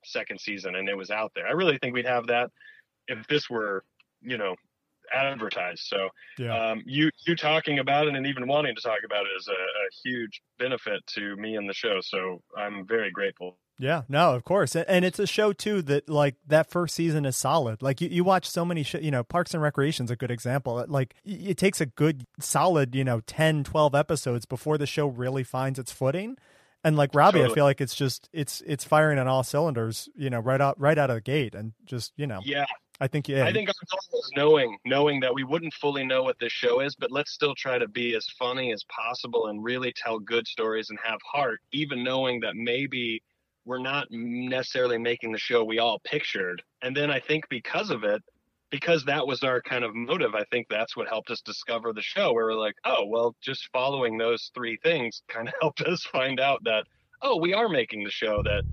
second 0.09 0.41
season 0.41 0.75
and 0.75 0.89
it 0.89 0.97
was 0.97 1.11
out 1.11 1.33
there. 1.35 1.47
I 1.47 1.53
really 1.53 1.79
think 1.79 1.95
we'd 1.95 2.07
have 2.07 2.27
that 2.29 2.51
if 3.07 3.27
this 3.27 3.49
were 3.49 3.85
you 4.23 4.39
know 4.39 4.57
advertised. 5.13 5.85
So 5.87 6.09
yeah. 6.39 6.71
um, 6.71 6.83
you 6.87 7.11
you 7.27 7.37
talking 7.37 7.79
about 7.79 8.09
it 8.09 8.15
and 8.15 8.27
even 8.27 8.47
wanting 8.47 8.75
to 8.75 8.83
talk 8.83 8.99
about 9.05 9.27
it 9.27 9.31
is 9.39 9.49
a, 9.49 9.53
a, 9.53 9.89
huge 10.05 10.43
benefit 10.59 11.07
to 11.15 11.37
me 11.37 11.57
and 11.57 11.69
the 11.69 11.75
show. 11.75 12.01
So 12.03 12.43
I'm 12.57 12.87
very 12.87 13.11
grateful. 13.11 13.57
Yeah, 13.81 14.03
no, 14.09 14.35
of 14.35 14.43
course, 14.43 14.75
and 14.75 15.05
it's 15.05 15.21
a 15.21 15.27
show 15.27 15.53
too 15.53 15.83
that 15.83 16.09
like 16.09 16.35
that 16.49 16.69
first 16.69 16.97
season 16.97 17.25
is 17.25 17.37
solid. 17.37 17.81
Like 17.81 18.01
you, 18.01 18.09
you 18.09 18.25
watch 18.25 18.51
so 18.51 18.65
many, 18.65 18.83
sh- 18.83 18.97
you 19.01 19.13
know, 19.13 19.23
Parks 19.23 19.55
and 19.55 19.63
Recreation 19.63 20.05
is 20.05 20.11
a 20.11 20.17
good 20.17 20.33
example. 20.33 20.85
Like 20.89 21.15
it 21.25 21.57
takes 21.57 21.81
a 21.81 21.87
good, 21.87 22.25
solid, 22.41 22.97
you 22.97 23.05
know, 23.05 23.21
10, 23.21 23.63
12 23.63 23.95
episodes 23.95 24.47
before 24.47 24.79
the 24.79 24.87
show 24.87 25.07
really 25.07 25.45
finds 25.45 25.79
its 25.79 25.93
footing. 25.93 26.37
And 26.85 26.97
like 26.97 27.15
Robbie, 27.15 27.39
totally. 27.39 27.53
I 27.53 27.55
feel 27.55 27.65
like 27.65 27.81
it's 27.81 27.95
just 27.95 28.29
it's 28.33 28.63
it's 28.65 28.85
firing 28.85 29.19
on 29.19 29.27
all 29.27 29.43
cylinders, 29.43 30.09
you 30.15 30.31
know, 30.31 30.39
right 30.39 30.61
out 30.61 30.79
right 30.81 30.97
out 30.97 31.11
of 31.11 31.17
the 31.17 31.21
gate, 31.21 31.55
and 31.55 31.73
just 31.85 32.13
you 32.17 32.27
know, 32.27 32.41
yeah, 32.45 32.67
I 33.01 33.09
think 33.09 33.29
yeah. 33.29 33.45
I 33.45 33.53
think 33.53 33.69
our 33.69 33.75
goal 33.91 34.21
is 34.21 34.31
knowing 34.37 34.79
knowing 34.85 35.21
that 35.21 35.35
we 35.35 35.45
wouldn't 35.45 35.75
fully 35.75 36.05
know 36.05 36.23
what 36.23 36.39
this 36.39 36.53
show 36.53 36.81
is, 36.81 36.95
but 36.95 37.11
let's 37.11 37.33
still 37.33 37.55
try 37.55 37.79
to 37.79 37.89
be 37.89 38.15
as 38.15 38.27
funny 38.39 38.73
as 38.73 38.85
possible 38.85 39.49
and 39.49 39.63
really 39.63 39.93
tell 39.97 40.19
good 40.19 40.47
stories 40.47 40.91
and 40.91 40.99
have 41.03 41.19
heart, 41.25 41.61
even 41.73 42.05
knowing 42.05 42.41
that 42.41 42.55
maybe 42.55 43.23
we're 43.65 43.79
not 43.79 44.07
necessarily 44.11 44.99
making 44.99 45.31
the 45.31 45.39
show 45.39 45.63
we 45.63 45.79
all 45.79 46.01
pictured. 46.05 46.63
And 46.83 46.97
then 46.97 47.11
I 47.11 47.21
think 47.21 47.45
because 47.49 47.91
of 47.91 48.03
it, 48.03 48.23
because 48.71 49.05
that 49.05 49.27
was 49.27 49.43
our 49.43 49.61
kind 49.63 49.85
of 49.85 49.95
motive, 49.95 50.35
I 50.35 50.45
think 50.51 50.67
that's 50.69 50.97
what 50.97 51.09
helped 51.09 51.31
us 51.31 51.41
discover 51.41 51.93
the 51.93 52.03
show 52.03 52.33
where 52.33 52.47
we're 52.47 52.55
like, 52.55 52.77
oh, 52.85 53.07
well, 53.07 53.35
just 53.41 53.69
following 53.73 54.19
those 54.19 54.51
three 54.55 54.79
things 54.83 55.23
kind 55.29 55.49
of 55.49 55.55
helped 55.61 55.81
us 55.83 56.05
find 56.05 56.41
out 56.41 56.63
that, 56.65 56.85
oh, 57.23 57.39
we 57.39 57.55
are 57.55 57.69
making 57.69 58.05
the 58.05 58.11
show 58.11 58.43
that 58.43 58.65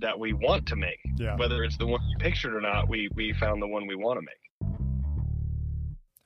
that 0.00 0.16
we 0.16 0.32
want 0.32 0.66
to 0.66 0.76
make. 0.76 1.00
Yeah. 1.16 1.36
Whether 1.36 1.64
it's 1.64 1.76
the 1.76 1.86
one 1.86 2.00
you 2.08 2.16
pictured 2.18 2.54
or 2.54 2.60
not, 2.60 2.88
we 2.88 3.08
we 3.14 3.32
found 3.32 3.60
the 3.60 3.66
one 3.66 3.86
we 3.86 3.96
want 3.96 4.20
to 4.20 4.22
make. 4.24 4.70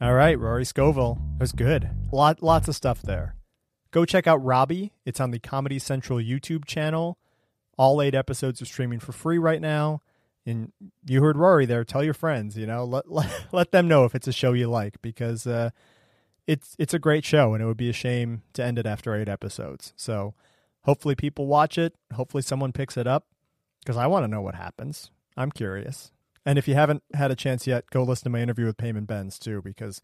All 0.01 0.13
right, 0.15 0.39
Rory 0.39 0.65
Scovel. 0.65 1.15
That 1.39 1.41
was 1.41 1.53
good. 1.53 1.89
Lot 2.13 2.43
lots 2.43 2.69
of 2.69 2.77
stuff 2.77 3.01
there. 3.03 3.37
Go 3.93 4.05
check 4.05 4.27
out 4.27 4.43
Robbie. 4.43 4.93
It's 5.05 5.21
on 5.21 5.31
the 5.31 5.39
Comedy 5.39 5.79
Central 5.79 6.19
YouTube 6.19 6.65
channel. 6.67 7.19
All 7.79 8.03
eight 8.03 8.15
episodes 8.15 8.61
are 8.61 8.67
streaming 8.67 8.99
for 8.99 9.13
free 9.13 9.39
right 9.39 9.61
now. 9.61 10.01
And 10.45 10.73
you 11.07 11.23
heard 11.23 11.37
Rory 11.37 11.67
there. 11.67 11.85
Tell 11.85 12.03
your 12.03 12.15
friends, 12.15 12.57
you 12.57 12.67
know, 12.67 12.85
let 12.85 13.11
let, 13.11 13.31
let 13.53 13.73
them 13.73 13.89
know 13.89 14.05
if 14.05 14.15
it's 14.15 14.29
a 14.29 14.33
show 14.33 14.53
you 14.53 14.69
like 14.69 15.01
because 15.03 15.47
uh, 15.47 15.71
it's 16.47 16.75
it's 16.79 16.95
a 16.95 16.99
great 16.99 17.25
show 17.25 17.55
and 17.55 17.63
it 17.63 17.67
would 17.67 17.77
be 17.77 17.91
a 17.91 17.95
shame 17.95 18.43
to 18.55 18.65
end 18.65 18.79
it 18.79 18.87
after 18.87 19.15
eight 19.15 19.29
episodes. 19.29 19.93
So 19.97 20.35
hopefully 20.83 21.15
people 21.15 21.47
watch 21.47 21.79
it. 21.79 21.95
Hopefully 22.15 22.43
someone 22.43 22.73
picks 22.73 22.97
it 22.97 23.07
up 23.07 23.27
because 23.81 23.97
I 23.97 24.07
want 24.07 24.25
to 24.25 24.29
know 24.29 24.43
what 24.43 24.55
happens. 24.55 25.11
I'm 25.37 25.51
curious. 25.51 26.13
And 26.45 26.59
if 26.59 26.67
you 26.67 26.75
haven't 26.75 27.03
had 27.15 27.31
a 27.31 27.37
chance 27.37 27.67
yet, 27.67 27.85
go 27.91 28.03
listen 28.03 28.25
to 28.25 28.31
my 28.31 28.41
interview 28.41 28.67
with 28.67 28.77
Peyman 28.77 29.07
Benz 29.07 29.39
too, 29.39 29.63
because 29.63 30.03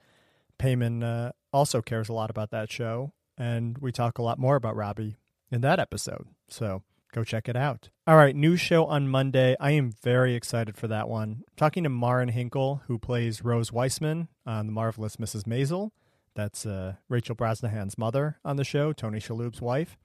Peyman 0.58 1.02
uh, 1.02 1.32
also 1.52 1.82
cares 1.82 2.08
a 2.08 2.12
lot 2.12 2.30
about 2.30 2.50
that 2.50 2.70
show, 2.70 3.12
and 3.36 3.78
we 3.78 3.92
talk 3.92 4.18
a 4.18 4.22
lot 4.22 4.38
more 4.38 4.56
about 4.56 4.76
Robbie 4.76 5.16
in 5.50 5.60
that 5.62 5.80
episode. 5.80 6.26
So 6.48 6.82
go 7.12 7.24
check 7.24 7.48
it 7.48 7.56
out. 7.56 7.90
All 8.06 8.16
right, 8.16 8.34
new 8.34 8.56
show 8.56 8.86
on 8.86 9.08
Monday. 9.08 9.56
I 9.60 9.72
am 9.72 9.92
very 10.02 10.34
excited 10.34 10.76
for 10.76 10.88
that 10.88 11.08
one. 11.08 11.44
I'm 11.48 11.56
talking 11.56 11.84
to 11.84 11.90
Marin 11.90 12.28
Hinkle, 12.28 12.82
who 12.86 12.98
plays 12.98 13.44
Rose 13.44 13.72
Weissman 13.72 14.28
on 14.46 14.66
The 14.66 14.72
Marvelous 14.72 15.16
Mrs. 15.16 15.44
Maisel. 15.44 15.90
That's 16.34 16.64
uh, 16.64 16.94
Rachel 17.08 17.34
Brosnahan's 17.34 17.98
mother 17.98 18.38
on 18.44 18.56
the 18.56 18.64
show, 18.64 18.92
Tony 18.92 19.18
Shalhoub's 19.18 19.60
wife. 19.60 19.98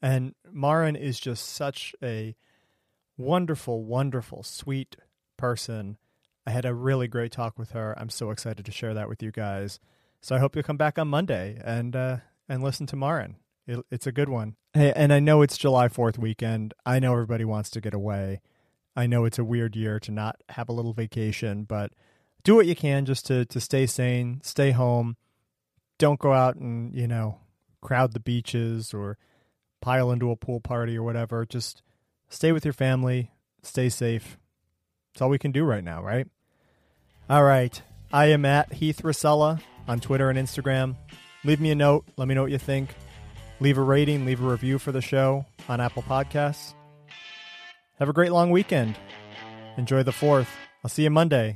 And 0.00 0.34
Marin 0.50 0.96
is 0.96 1.20
just 1.20 1.50
such 1.50 1.94
a 2.02 2.34
wonderful, 3.16 3.84
wonderful, 3.84 4.42
sweet 4.42 4.96
person. 5.36 5.98
I 6.46 6.50
had 6.50 6.64
a 6.64 6.74
really 6.74 7.08
great 7.08 7.32
talk 7.32 7.58
with 7.58 7.72
her. 7.72 7.94
I'm 7.98 8.10
so 8.10 8.30
excited 8.30 8.64
to 8.66 8.72
share 8.72 8.94
that 8.94 9.08
with 9.08 9.22
you 9.22 9.32
guys. 9.32 9.80
So 10.20 10.34
I 10.34 10.38
hope 10.38 10.54
you'll 10.54 10.62
come 10.62 10.76
back 10.76 10.98
on 10.98 11.08
Monday 11.08 11.60
and 11.64 11.94
uh, 11.94 12.16
and 12.48 12.62
listen 12.62 12.86
to 12.86 12.96
Marin. 12.96 13.36
It, 13.66 13.84
it's 13.90 14.06
a 14.06 14.12
good 14.12 14.28
one. 14.28 14.56
Hey, 14.74 14.92
and 14.94 15.12
I 15.12 15.20
know 15.20 15.42
it's 15.42 15.58
July 15.58 15.88
4th 15.88 16.18
weekend. 16.18 16.74
I 16.84 16.98
know 16.98 17.12
everybody 17.12 17.44
wants 17.44 17.70
to 17.70 17.80
get 17.80 17.94
away. 17.94 18.40
I 18.94 19.06
know 19.06 19.24
it's 19.24 19.38
a 19.38 19.44
weird 19.44 19.76
year 19.76 20.00
to 20.00 20.12
not 20.12 20.40
have 20.50 20.68
a 20.68 20.72
little 20.72 20.92
vacation, 20.92 21.64
but 21.64 21.92
do 22.44 22.54
what 22.54 22.66
you 22.66 22.76
can 22.76 23.04
just 23.04 23.26
to 23.26 23.44
to 23.46 23.60
stay 23.60 23.86
sane, 23.86 24.40
stay 24.42 24.70
home. 24.70 25.16
Don't 25.98 26.20
go 26.20 26.32
out 26.32 26.56
and, 26.56 26.94
you 26.94 27.06
know, 27.06 27.40
crowd 27.80 28.12
the 28.12 28.20
beaches 28.20 28.94
or 28.94 29.18
pile 29.80 30.10
into 30.10 30.30
a 30.30 30.36
pool 30.36 30.60
party 30.60 30.96
or 30.96 31.02
whatever. 31.02 31.44
Just 31.44 31.82
stay 32.28 32.52
with 32.52 32.64
your 32.64 32.72
family, 32.72 33.32
stay 33.62 33.88
safe. 33.88 34.38
That's 35.12 35.22
all 35.22 35.30
we 35.30 35.38
can 35.38 35.52
do 35.52 35.64
right 35.64 35.84
now, 35.84 36.02
right? 36.02 36.26
All 37.28 37.42
right. 37.42 37.80
I 38.12 38.26
am 38.26 38.44
at 38.44 38.74
Heath 38.74 39.02
Rosella 39.02 39.60
on 39.88 40.00
Twitter 40.00 40.30
and 40.30 40.38
Instagram. 40.38 40.96
Leave 41.44 41.60
me 41.60 41.70
a 41.70 41.74
note. 41.74 42.06
Let 42.16 42.28
me 42.28 42.34
know 42.34 42.42
what 42.42 42.52
you 42.52 42.58
think. 42.58 42.90
Leave 43.58 43.78
a 43.78 43.82
rating, 43.82 44.26
leave 44.26 44.42
a 44.42 44.46
review 44.46 44.78
for 44.78 44.92
the 44.92 45.00
show 45.00 45.46
on 45.68 45.80
Apple 45.80 46.02
Podcasts. 46.02 46.74
Have 47.98 48.08
a 48.08 48.12
great 48.12 48.32
long 48.32 48.50
weekend. 48.50 48.98
Enjoy 49.78 50.02
the 50.02 50.10
4th. 50.10 50.48
I'll 50.84 50.90
see 50.90 51.04
you 51.04 51.10
Monday. 51.10 51.54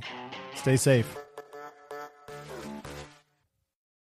Stay 0.55 0.77
safe. 0.77 1.15